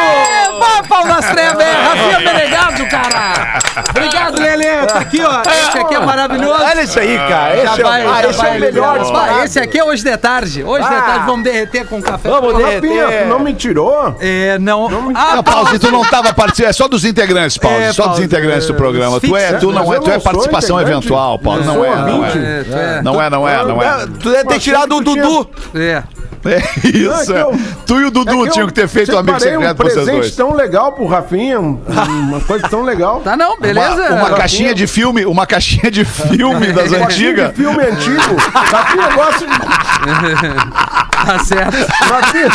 Vá, 0.60 0.84
pau 0.88 1.06
nas 1.06 1.26
trevas, 1.30 1.64
é. 1.64 1.72
Rafinha 1.72 2.20
Menegado, 2.34 2.86
cara. 2.88 3.60
Obrigado, 3.90 4.40
Lelê. 4.40 4.86
Tá 4.86 5.00
aqui, 5.00 5.22
ó. 5.22 5.42
Esse 5.42 5.78
aqui 5.78 5.96
é 5.96 6.00
maravilhoso. 6.00 6.64
Olha 6.64 6.82
isso 6.82 7.00
aí, 7.00 7.18
cara. 7.18 7.56
Esse, 7.56 7.66
Já 7.66 7.74
é, 7.74 7.84
vai, 7.84 8.08
ah, 8.08 8.30
esse 8.30 8.40
é 8.40 8.44
vai, 8.44 8.58
o 8.58 8.60
melhor. 8.60 9.04
Vai, 9.12 9.44
Esse 9.46 9.60
aqui 9.60 9.80
é 9.80 9.84
hoje 9.84 10.04
de 10.04 10.18
tarde. 10.18 10.64
Hoje 10.64 10.87
de 10.90 10.96
Ah. 10.96 11.02
tarde 11.02 11.26
vamos 11.26 11.44
derreter 11.44 11.86
com 11.88 12.02
café. 12.02 12.30
Vamos 12.30 12.54
Ô, 12.54 12.58
Rafinha, 12.58 12.80
derreter. 12.80 13.24
tu 13.24 13.30
não 13.30 13.40
me 13.40 13.54
tirou? 13.54 14.16
É, 14.20 14.58
não. 14.60 14.88
Ah, 15.16 15.36
Não, 15.36 15.44
Pause, 15.44 15.80
tu 15.80 15.92
não 15.92 16.04
tava 16.06 16.34
participando. 16.34 16.70
É 16.70 16.74
só 16.74 16.88
dos 16.88 17.06
integrantes, 17.06 17.58
Pause. 17.58 17.76
É, 17.82 17.94
só 17.94 18.08
dos 18.08 18.20
integrantes 18.20 18.68
do 18.68 18.74
programa. 18.74 19.20
Tu 19.20 19.36
é, 19.36 19.54
tu 19.54 19.72
não 19.72 19.86
Mas 19.86 19.98
é, 19.98 20.00
tu 20.02 20.10
é 20.10 20.14
não 20.14 20.22
participação 20.22 20.80
eventual, 20.80 21.38
Pause. 21.40 21.66
Eu 21.68 21.74
Não 21.74 21.86
é, 21.86 21.96
não 21.96 22.18
ouvinte. 22.20 22.38
é. 22.38 22.60
é, 22.60 22.64
tu 22.64 22.76
é. 22.78 23.02
Não 23.02 23.22
é, 23.22 23.30
não 23.30 23.48
é, 23.48 23.64
não 23.66 23.82
é. 23.82 24.08
Tu 24.22 24.30
deve 24.32 24.46
ter 24.46 24.60
tirado 24.60 24.96
o 24.96 25.02
Dudu. 25.02 25.50
É. 25.76 26.04
É 26.50 26.88
isso. 26.88 27.22
É 27.22 27.26
que 27.26 27.32
eu- 27.42 27.60
Tu 27.86 28.00
e 28.02 28.06
o 28.06 28.12
Dudu 28.12 28.44
É 28.44 28.48
que 28.48 28.54
tinham 28.54 28.64
eu 28.64 28.68
que 28.68 28.74
ter 28.74 28.88
feito 28.88 29.16
um 29.16 29.20
amigo 29.20 29.40
secreto 29.40 29.76
pra 29.76 29.86
vocês 29.86 29.94
presente 30.06 30.20
dois. 30.22 30.36
tão 30.36 30.54
legal 30.54 30.92
pro 30.94 31.06
Rafinha, 31.06 31.60
um- 31.60 31.80
uma 31.88 32.40
coisa 32.42 32.68
tão 32.68 32.84
legal. 32.84 33.22
Tá 33.22 33.36
não, 33.38 33.60
beleza. 33.60 34.02
Uma, 34.14 34.26
uma 34.28 34.38
caixinha 34.38 34.74
de 34.76 34.88
filme, 34.88 35.26
uma 35.26 35.46
caixinha 35.46 35.90
de 35.92 36.04
filme 36.06 36.72
das 36.74 36.92
antigas. 36.92 37.50
de 37.50 37.56
filme 37.56 37.84
antigo. 37.84 38.36
Rafinha 38.54 39.10
gosta 39.14 39.46
de... 39.46 39.58
Tá 41.28 41.40
certo. 41.40 41.76
Rafinha... 42.04 42.48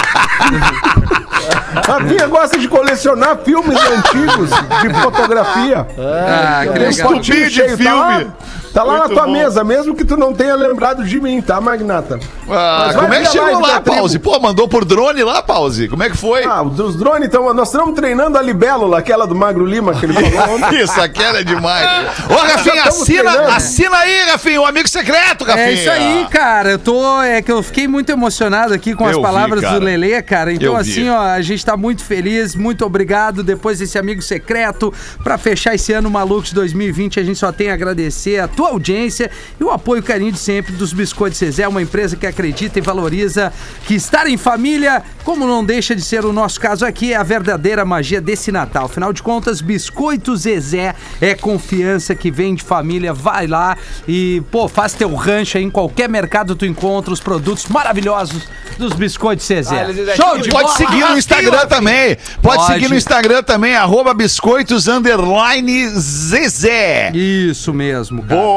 Rafinha 1.87 2.27
gosta 2.29 2.59
de 2.59 2.69
colecionar 2.69 3.39
filmes 3.45 3.77
antigos 3.79 4.51
de 4.83 4.95
fotografia. 5.03 5.87
Ah, 5.99 6.61
que 6.63 6.69
um 6.71 6.73
legal. 6.83 7.21
de 7.21 7.51
cheio, 7.51 7.77
filme. 7.77 8.25
Tá 8.25 8.25
tá 8.73 8.83
lá 8.83 8.93
na 8.95 8.99
Muito 9.01 9.15
tua 9.15 9.27
bom. 9.27 9.33
mesa, 9.33 9.65
mesmo 9.65 9.95
que 9.95 10.05
tu 10.05 10.17
não 10.17 10.33
tenha 10.33 10.55
lembrado 10.55 11.05
de 11.05 11.21
mim, 11.21 11.41
tá, 11.41 11.61
Magnata? 11.61 12.19
Ah, 12.49 12.85
Mas 12.87 12.97
como 12.97 13.15
é 13.15 13.21
que 13.21 13.27
chegou 13.29 13.61
lá. 13.61 13.81
Pause? 13.81 14.19
Pô, 14.19 14.39
mandou 14.41 14.69
por 14.69 14.85
drone 14.85 15.23
lá, 15.23 15.43
Pause? 15.43 15.89
Como 15.89 16.03
é 16.03 16.11
que 16.11 16.17
foi? 16.17 16.45
Ah, 16.45 16.63
os 16.63 16.97
drones, 16.97 17.29
então, 17.29 17.53
nós 17.55 17.69
estamos 17.69 17.95
treinando 17.95 18.39
a 18.39 18.43
libélula, 18.43 18.99
aquela 18.99 19.27
do 19.27 19.35
Magro 19.35 19.65
Lima, 19.65 19.95
que 19.95 20.07
ele 20.07 20.13
falou 20.15 20.57
ontem. 20.57 20.81
Isso, 20.83 21.01
aquela 21.01 21.39
é 21.41 21.45
demais. 21.45 21.87
Ô, 22.31 22.35
Rafinha, 22.35 22.83
assina, 22.85 23.31
treinando. 23.31 23.53
assina 23.55 23.97
aí, 23.99 24.25
Rafinha, 24.31 24.61
o 24.61 24.67
amigo 24.67 24.89
secreto, 24.89 25.45
Rafinha. 25.45 25.67
É 25.67 25.73
isso 25.73 25.91
aí, 25.91 26.27
cara. 26.31 26.71
Eu 26.73 26.79
tô. 26.79 27.23
É 27.23 27.43
que 27.43 27.51
eu 27.53 27.63
fiquei 27.63 27.87
muito 27.89 28.11
emocionado 28.11 28.73
aqui 28.75 28.95
com 28.95 29.05
as 29.05 29.13
Eu 29.13 29.19
vi, 29.19 29.23
palavras 29.23 29.61
cara. 29.61 29.79
do 29.79 29.85
Lelê, 29.85 30.21
cara. 30.23 30.53
Então, 30.53 30.77
Eu 30.77 30.83
vi. 30.85 30.91
assim, 30.93 31.09
ó, 31.09 31.21
a 31.21 31.41
gente 31.41 31.65
tá 31.65 31.77
muito 31.77 32.03
feliz, 32.05 32.55
muito 32.55 32.85
obrigado. 32.85 33.43
Depois 33.43 33.79
desse 33.79 33.99
amigo 33.99 34.23
secreto, 34.23 34.93
pra 35.23 35.37
fechar 35.39 35.75
esse 35.75 35.93
ano 35.93 36.11
maluco 36.11 36.43
de 36.43 36.55
2020, 36.55 37.21
a 37.21 37.23
gente 37.25 37.39
só 37.39 37.53
tem 37.53 37.71
a 37.71 37.75
agradecer 37.75 38.39
a 38.41 38.49
tua 38.63 38.71
audiência 38.71 39.29
e 39.59 39.65
o 39.65 39.71
apoio 39.71 40.01
carinho 40.03 40.31
de 40.31 40.39
sempre 40.39 40.73
dos 40.73 40.93
Biscoitos 40.93 41.41
Zezé, 41.41 41.67
uma 41.67 41.83
empresa 41.83 42.15
que 42.15 42.25
acredita 42.25 42.79
e 42.79 42.83
valoriza 42.83 43.53
que 43.87 43.95
estar 43.95 44.29
em 44.29 44.37
família, 44.37 45.03
como 45.25 45.47
não 45.47 45.65
deixa 45.65 45.97
de 45.97 46.03
ser 46.03 46.25
o 46.25 46.33
nosso 46.33 46.61
caso 46.61 46.87
aqui, 46.87 47.13
é 47.13 47.17
a 47.17 47.25
verdadeira 47.25 47.85
magia 47.85 48.21
desse 48.21 48.53
Natal. 48.53 48.85
Afinal 48.85 49.13
de 49.13 49.21
contas, 49.21 49.61
Biscoito 49.61 50.37
Zezé 50.37 50.95
é 51.21 51.35
confiança 51.35 52.15
que 52.15 52.31
vem 52.31 52.55
de 52.55 52.63
família. 52.63 53.13
Vai 53.13 53.49
lá 53.49 53.77
e, 54.07 54.41
pô, 54.53 54.69
faz 54.69 54.93
teu 54.93 55.13
rancho 55.13 55.59
aí 55.59 55.65
em 55.65 55.71
qualquer 55.71 56.09
mercado 56.09 56.55
tu 56.55 56.65
encontra 56.65 57.13
os 57.13 57.21
produtos 57.21 57.67
maravilhosos 57.67 58.47
dos 58.79 58.93
Biscoitos 58.93 59.45
Zezé. 59.45 59.87
Show 60.15 60.39
de 60.39 60.51
Pode 60.51 60.65
bola! 60.65 60.77
seguir 60.77 61.01
no 61.01 61.19
Instagram 61.19 61.67
também. 61.67 62.17
Pode, 62.41 62.59
Pode. 62.59 62.73
seguir 62.75 62.89
no 62.89 62.97
Instagram 62.97 63.43
também, 63.43 63.75
arroba 63.75 64.15
biscoitos 64.15 64.87
Zezé. 65.99 67.11
Isso 67.13 67.73
mesmo, 67.75 68.23
cara. 68.23 68.41
Boa! 68.41 68.52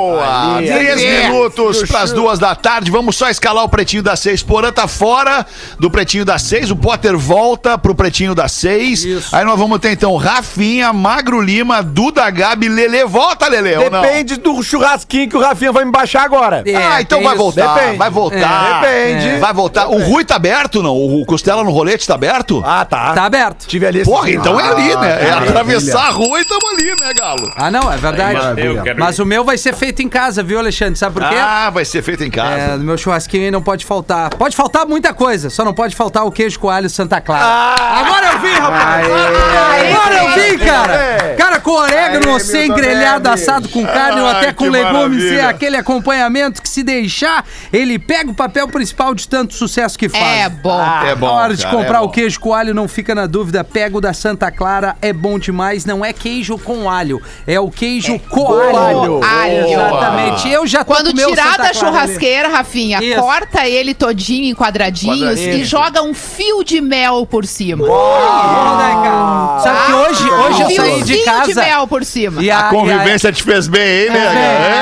Três 0.66 1.02
minutos 1.02 1.84
para 1.84 2.02
as 2.02 2.12
duas 2.12 2.40
da 2.40 2.56
tarde. 2.56 2.92
Vamos 2.92 3.16
só 3.16 3.30
escalar 3.30 3.64
o 3.64 3.70
Pretinho 3.70 4.04
das 4.04 4.20
Seis. 4.20 4.42
Porã 4.44 4.72
tá 4.72 4.88
fora 4.88 5.46
do 5.80 5.90
Pretinho 5.90 6.26
das 6.26 6.42
Seis. 6.42 6.72
O 6.72 6.76
Potter 6.76 7.18
volta 7.18 7.78
pro 7.78 7.96
Pretinho 7.96 8.36
das 8.36 8.52
Seis. 8.52 9.04
Isso. 9.04 9.36
Aí 9.36 9.44
nós 9.46 9.58
vamos 9.58 9.80
ter 9.80 9.92
então 9.92 10.16
Rafinha, 10.16 10.92
Magro 10.94 11.42
Lima, 11.42 11.82
Duda 11.82 12.30
Gabi, 12.30 12.68
Lele. 12.68 13.06
Volta, 13.06 13.48
Lele, 13.48 13.76
ou 13.76 13.90
não? 13.90 14.02
Depende 14.02 14.38
do 14.38 14.62
churrasquinho 14.64 15.30
que 15.30 15.38
o 15.38 15.42
Rafinha 15.42 15.72
vai 15.72 15.86
me 15.86 15.92
baixar 15.92 16.24
agora. 16.24 16.64
É, 16.66 16.76
ah, 16.76 17.02
então 17.02 17.22
vai 17.22 17.36
voltar. 17.36 17.76
Depende. 17.76 17.98
Vai 17.98 18.10
voltar. 18.10 18.84
É, 18.86 19.16
depende. 19.16 19.40
Vai 19.40 19.54
voltar. 19.54 19.88
O 19.88 20.00
Rui 20.02 20.24
tá 20.26 20.36
aberto, 20.36 20.82
não? 20.82 20.96
O 20.96 21.26
Costela 21.26 21.64
no 21.64 21.72
rolete 21.72 22.08
tá 22.08 22.16
aberto? 22.16 22.62
Ah, 22.66 22.86
tá. 22.86 23.14
Tá 23.14 23.26
aberto. 23.26 23.68
Tive 23.68 23.86
ali. 23.86 24.04
Porra, 24.04 24.32
então 24.32 24.60
é 24.60 24.68
ali, 24.68 24.96
né? 24.96 25.28
É 25.28 25.32
Ah, 25.32 25.40
atravessar 25.40 26.08
a 26.08 26.10
rua 26.10 26.40
e 26.40 26.46
tamo 26.46 26.68
ali, 26.70 26.96
né, 27.00 27.14
Galo? 27.14 27.52
Ah, 27.56 27.72
não, 27.72 27.92
é 27.92 27.98
verdade. 27.98 28.62
Eu 28.62 28.82
quero 28.82 29.00
Mas 29.00 29.20
o 29.20 29.26
meu 29.26 29.44
vai 29.44 29.58
ser 29.58 29.74
feito 29.74 29.85
em 30.02 30.10
casa, 30.10 30.42
viu, 30.44 30.58
Alexandre? 30.60 30.96
Sabe 30.98 31.14
por 31.20 31.28
quê? 31.30 31.36
Ah, 31.38 31.70
vai 31.70 31.84
ser 31.86 32.02
feito 32.02 32.24
em 32.24 32.28
É, 32.28 32.30
casa. 32.32 32.78
no 32.78 32.84
meu 32.84 32.98
churrasquinho 32.98 33.44
aí 33.44 33.52
não 33.52 33.62
pode 33.62 33.86
faltar. 33.86 34.30
Pode 34.32 34.56
faltar 34.56 34.86
muita 34.86 35.14
coisa, 35.14 35.50
só 35.50 35.64
não 35.66 35.74
pode 35.74 35.96
faltar 35.96 36.26
o 36.26 36.32
queijo 36.32 36.60
coalho 36.60 36.90
Santa 36.90 37.20
Clara. 37.22 37.76
Agora 37.82 38.34
eu 38.34 38.40
vi, 38.40 38.52
rapaz! 38.52 39.08
Agora 39.08 40.16
eu 40.24 40.30
vi, 40.52 40.58
cara! 40.66 41.36
Cara, 41.38 41.60
com 41.60 41.72
orégano, 41.72 42.34
Aê, 42.34 42.40
sem 42.40 42.62
Milton 42.64 42.76
grelhado, 42.76 43.30
assado 43.30 43.70
com 43.70 43.86
carne 43.86 44.22
ou 44.22 44.28
até 44.28 44.52
com 44.54 44.70
legumes, 44.70 45.24
e 45.24 45.26
maravilha. 45.26 45.50
aquele 45.50 45.78
acompanhamento 45.78 46.62
que 46.62 46.70
se 46.70 46.84
deixar, 46.84 47.46
ele 47.72 47.98
pega 48.00 48.30
o 48.32 48.34
papel 48.34 48.68
principal 48.68 49.14
de 49.14 49.28
tanto 49.28 49.54
sucesso 49.54 49.98
que 49.98 50.08
faz. 50.10 50.24
É 50.24 50.50
bom. 50.50 50.82
é 51.06 51.16
bom. 51.16 51.28
Na 51.28 51.34
hora 51.34 51.56
de 51.56 51.64
cara, 51.64 51.76
comprar 51.78 51.98
é 52.00 52.02
o 52.02 52.10
queijo 52.10 52.40
coalho, 52.40 52.74
não 52.74 52.88
fica 52.88 53.14
na 53.16 53.26
dúvida, 53.26 53.64
pega 53.64 53.98
o 53.98 54.02
da 54.02 54.14
Santa 54.14 54.52
Clara, 54.52 54.96
é 55.02 55.12
bom 55.14 55.38
demais. 55.40 55.86
Não 55.86 56.04
é 56.04 56.14
queijo 56.14 56.58
com 56.58 56.90
alho, 56.90 57.22
é 57.46 57.60
o 57.60 57.70
queijo 57.70 58.18
coalho. 58.30 59.20
coalho. 59.20 59.75
Exatamente. 59.76 60.50
Eu 60.50 60.68
já 60.68 60.84
Quando 60.84 61.14
tirar 61.14 61.28
Santa 61.28 61.36
da 61.42 61.54
Clara 61.56 61.68
ali. 61.70 61.78
churrasqueira, 61.80 62.50
Rafinha, 62.50 63.00
Isso. 63.04 63.20
corta 63.22 63.68
ele 63.68 63.94
todinho 63.94 64.46
em 64.52 64.56
quadradinhos 64.56 65.20
Quadradinho. 65.20 65.58
e 65.58 65.64
joga 65.66 66.02
um 66.02 66.14
fio 66.14 66.64
de 66.64 66.82
mel 66.82 67.26
por 67.26 67.46
cima. 67.46 67.86
Né? 67.88 67.94
Sabe 69.64 69.86
que 69.86 69.94
hoje, 69.94 70.30
hoje 70.30 70.62
eu 70.62 70.68
Um 70.68 70.76
saí 70.76 71.04
de 71.04 71.18
casa. 71.24 71.48
de 71.48 71.54
mel 71.56 71.88
por 71.88 72.04
cima. 72.06 72.42
E 72.42 72.52
a, 72.52 72.60
A 72.68 72.70
convivência 72.70 73.32
te 73.32 73.44
fez 73.44 73.68
bem, 73.68 74.04
hein, 74.06 74.10
né? 74.12 74.26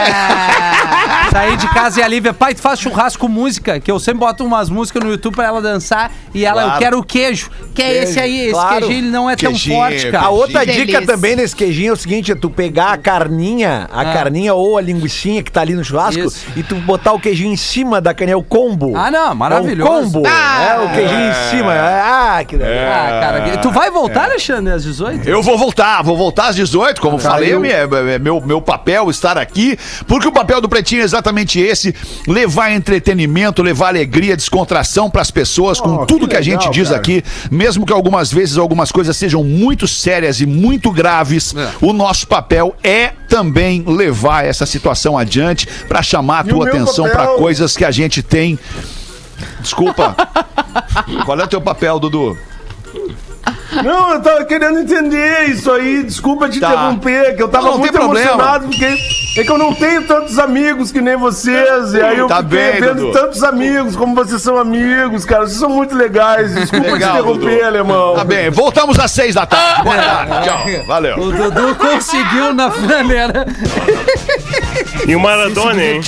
É. 0.10 1.32
Saí 1.32 1.58
de 1.58 1.68
casa 1.70 2.00
e 2.00 2.04
a 2.04 2.08
Lívia, 2.08 2.34
pai, 2.34 2.54
tu 2.54 2.62
faz 2.62 2.80
churrasco 2.80 3.22
com 3.22 3.28
música, 3.28 3.80
que 3.80 3.90
eu 3.90 4.00
sempre 4.00 4.20
boto 4.20 4.46
umas 4.46 4.70
músicas 4.70 5.04
no 5.04 5.10
YouTube 5.10 5.36
pra 5.36 5.46
ela 5.48 5.62
dançar 5.62 6.12
e 6.34 6.46
ela, 6.46 6.62
eu 6.62 6.66
Claro. 6.68 6.80
quero 6.80 7.00
o 7.00 7.04
queijo, 7.04 7.50
que 7.74 7.82
é 7.82 8.04
esse 8.04 8.20
aí, 8.20 8.42
esse 8.42 8.52
claro. 8.52 8.80
queijinho 8.86 8.98
ele 9.00 9.10
não 9.10 9.30
é 9.30 9.36
tão 9.36 9.50
Queijinho, 9.52 9.76
forte, 9.76 10.12
cara. 10.12 10.26
A 10.26 10.30
outra 10.30 10.60
Delícia. 10.66 10.86
dica 10.86 11.02
também 11.06 11.36
nesse 11.36 11.56
queijinho 11.56 11.90
é 11.90 11.94
o 11.94 11.96
seguinte: 11.98 12.32
é 12.32 12.36
tu 12.36 12.50
pegar 12.52 12.92
a 12.94 12.98
carninha, 12.98 13.90
a 13.92 14.02
Ah. 14.02 14.14
carninha 14.14 14.54
ou 14.54 14.78
a 14.78 14.82
linguicinha 14.84 15.42
que 15.42 15.52
tá 15.52 15.62
ali 15.62 15.74
no 15.74 15.84
churrasco 15.84 16.20
Isso. 16.22 16.46
e 16.56 16.62
tu 16.64 16.76
botar 16.76 17.14
o 17.14 17.20
queijinho 17.20 17.52
em 17.52 17.58
cima 17.58 18.00
da 18.00 18.14
carninha, 18.14 18.34
é 18.36 18.38
o 18.38 18.44
combo. 18.44 18.96
Ah, 18.96 19.10
não, 19.10 19.34
maravilhoso. 19.34 19.90
É 19.90 19.96
o 19.96 20.04
combo. 20.04 20.24
Ah. 20.28 20.64
é 20.64 20.80
o 20.80 20.90
queijinho 20.94 21.30
em 21.32 21.50
cima. 21.50 21.74
É, 21.74 22.02
Ah, 22.04 22.44
que 22.46 22.58
delícia. 22.58 22.84
Ah, 22.94 23.20
cara, 23.20 23.58
tu 23.58 23.72
vai 23.72 23.90
voltar, 23.90 24.26
Alexandre, 24.26 24.74
às 24.74 24.84
18? 24.84 25.28
Eu 25.28 25.42
vou 25.42 25.58
voltar, 25.58 26.02
vou 26.04 26.18
voltar 26.18 26.48
às 26.50 26.56
18, 26.56 27.02
como 27.02 27.18
falei, 27.18 27.54
é, 27.54 28.14
é 28.16 28.20
meu, 28.20 28.42
meu 28.42 28.62
papel 28.62 29.10
estar 29.10 29.38
aqui, 29.38 29.78
porque 30.08 30.28
o 30.28 30.32
papel 30.32 30.60
do 30.62 30.70
Pretinho 30.70 31.02
é 31.02 31.06
exatamente 31.06 31.60
esse, 31.60 31.96
levar 32.28 32.72
entretenimento, 32.72 33.62
levar 33.64 33.88
alegria, 33.90 34.36
descontração 34.36 35.10
pras 35.10 35.32
pessoas, 35.32 35.80
com 35.80 35.94
Oh, 35.96 36.06
tudo 36.06 36.28
que 36.28 36.34
que 36.34 36.38
a 36.38 36.42
gente 36.42 36.60
legal, 36.62 36.72
diz 36.74 36.88
cara. 36.88 37.00
aqui, 37.00 37.24
mesmo 37.52 37.86
que 37.86 37.94
algumas 37.94 38.32
vezes 38.32 38.58
algumas 38.58 38.92
coisas 38.92 39.16
sejam 39.16 39.44
muito 39.44 39.88
sérias 39.88 40.42
e 40.42 40.46
muito 40.46 40.92
graves, 40.92 41.56
É. 41.56 41.70
o 41.82 41.94
nosso 41.94 42.28
papel 42.28 42.76
é 42.84 43.12
também 43.30 43.84
levar 43.86 44.46
essa 44.46 44.66
situação 44.74 45.18
adiante 45.18 45.68
pra 45.88 46.02
chamar 46.02 46.40
a 46.40 46.44
tua 46.44 46.68
atenção 46.68 47.06
papel? 47.06 47.26
pra 47.26 47.38
coisas 47.38 47.78
que 47.78 47.86
a 47.86 47.92
gente 47.92 48.22
tem. 48.22 48.60
Desculpa. 49.60 50.16
Qual 51.26 51.40
é 51.40 51.44
o 51.44 51.48
teu 51.48 51.62
papel, 51.62 52.00
Dudu? 52.00 52.38
Não, 53.84 54.14
eu 54.14 54.22
tava 54.22 54.46
querendo 54.46 54.80
entender 54.80 55.46
isso 55.50 55.72
aí. 55.72 56.04
Desculpa 56.04 56.48
te 56.48 56.60
Tá. 56.60 56.68
interromper, 56.70 57.36
que 57.36 57.42
eu 57.44 57.48
tava 57.48 57.66
Não, 57.66 57.72
não 57.74 57.80
muito 57.80 57.92
tem 57.92 58.00
problema. 58.02 58.30
emocionado, 58.32 58.68
porque 58.68 58.86
é 59.40 59.44
que 59.44 59.50
eu 59.52 59.58
não 59.58 59.74
tenho 59.74 60.04
tantos 60.08 60.38
amigos 60.38 60.92
que 60.92 61.02
nem 61.02 61.16
vocês. 61.18 61.94
E 61.94 62.02
aí 62.02 62.20
eu 62.20 62.28
Tá 62.28 62.38
fiquei 62.44 62.72
bem, 62.72 62.80
vendo 62.82 63.02
Dudu. 63.08 63.12
tantos 63.12 63.44
amigos, 63.44 63.96
como 63.96 64.14
vocês 64.14 64.42
são 64.42 64.58
amigos, 64.58 65.26
cara. 65.26 65.48
Vocês 65.48 65.58
são 65.60 65.70
muito 65.70 65.96
legais. 65.96 66.54
Desculpa 66.54 66.86
Legal, 66.92 67.14
te 67.16 67.20
interromper, 67.20 67.56
Dudu. 67.56 67.66
alemão. 67.66 68.14
Tá 68.16 68.24
bem, 68.24 68.50
voltamos 68.52 69.00
às 69.00 69.12
seis 69.12 69.34
da 69.34 69.46
tarde. 69.48 69.84
Boa 69.84 69.96
tarde, 69.98 70.48
tchau. 70.48 70.86
Valeu. 70.86 71.18
O 71.20 71.32
Dudu 71.32 71.76
conseguiu 71.76 72.54
na 72.54 72.70
franeira. 72.70 73.46
E 75.08 75.16
o 75.16 75.20
Maradona, 75.20 75.84
hein? 75.84 76.02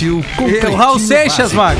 O 0.71 0.75
Raul 0.75 0.99
Seixas, 0.99 1.51
Mago. 1.51 1.79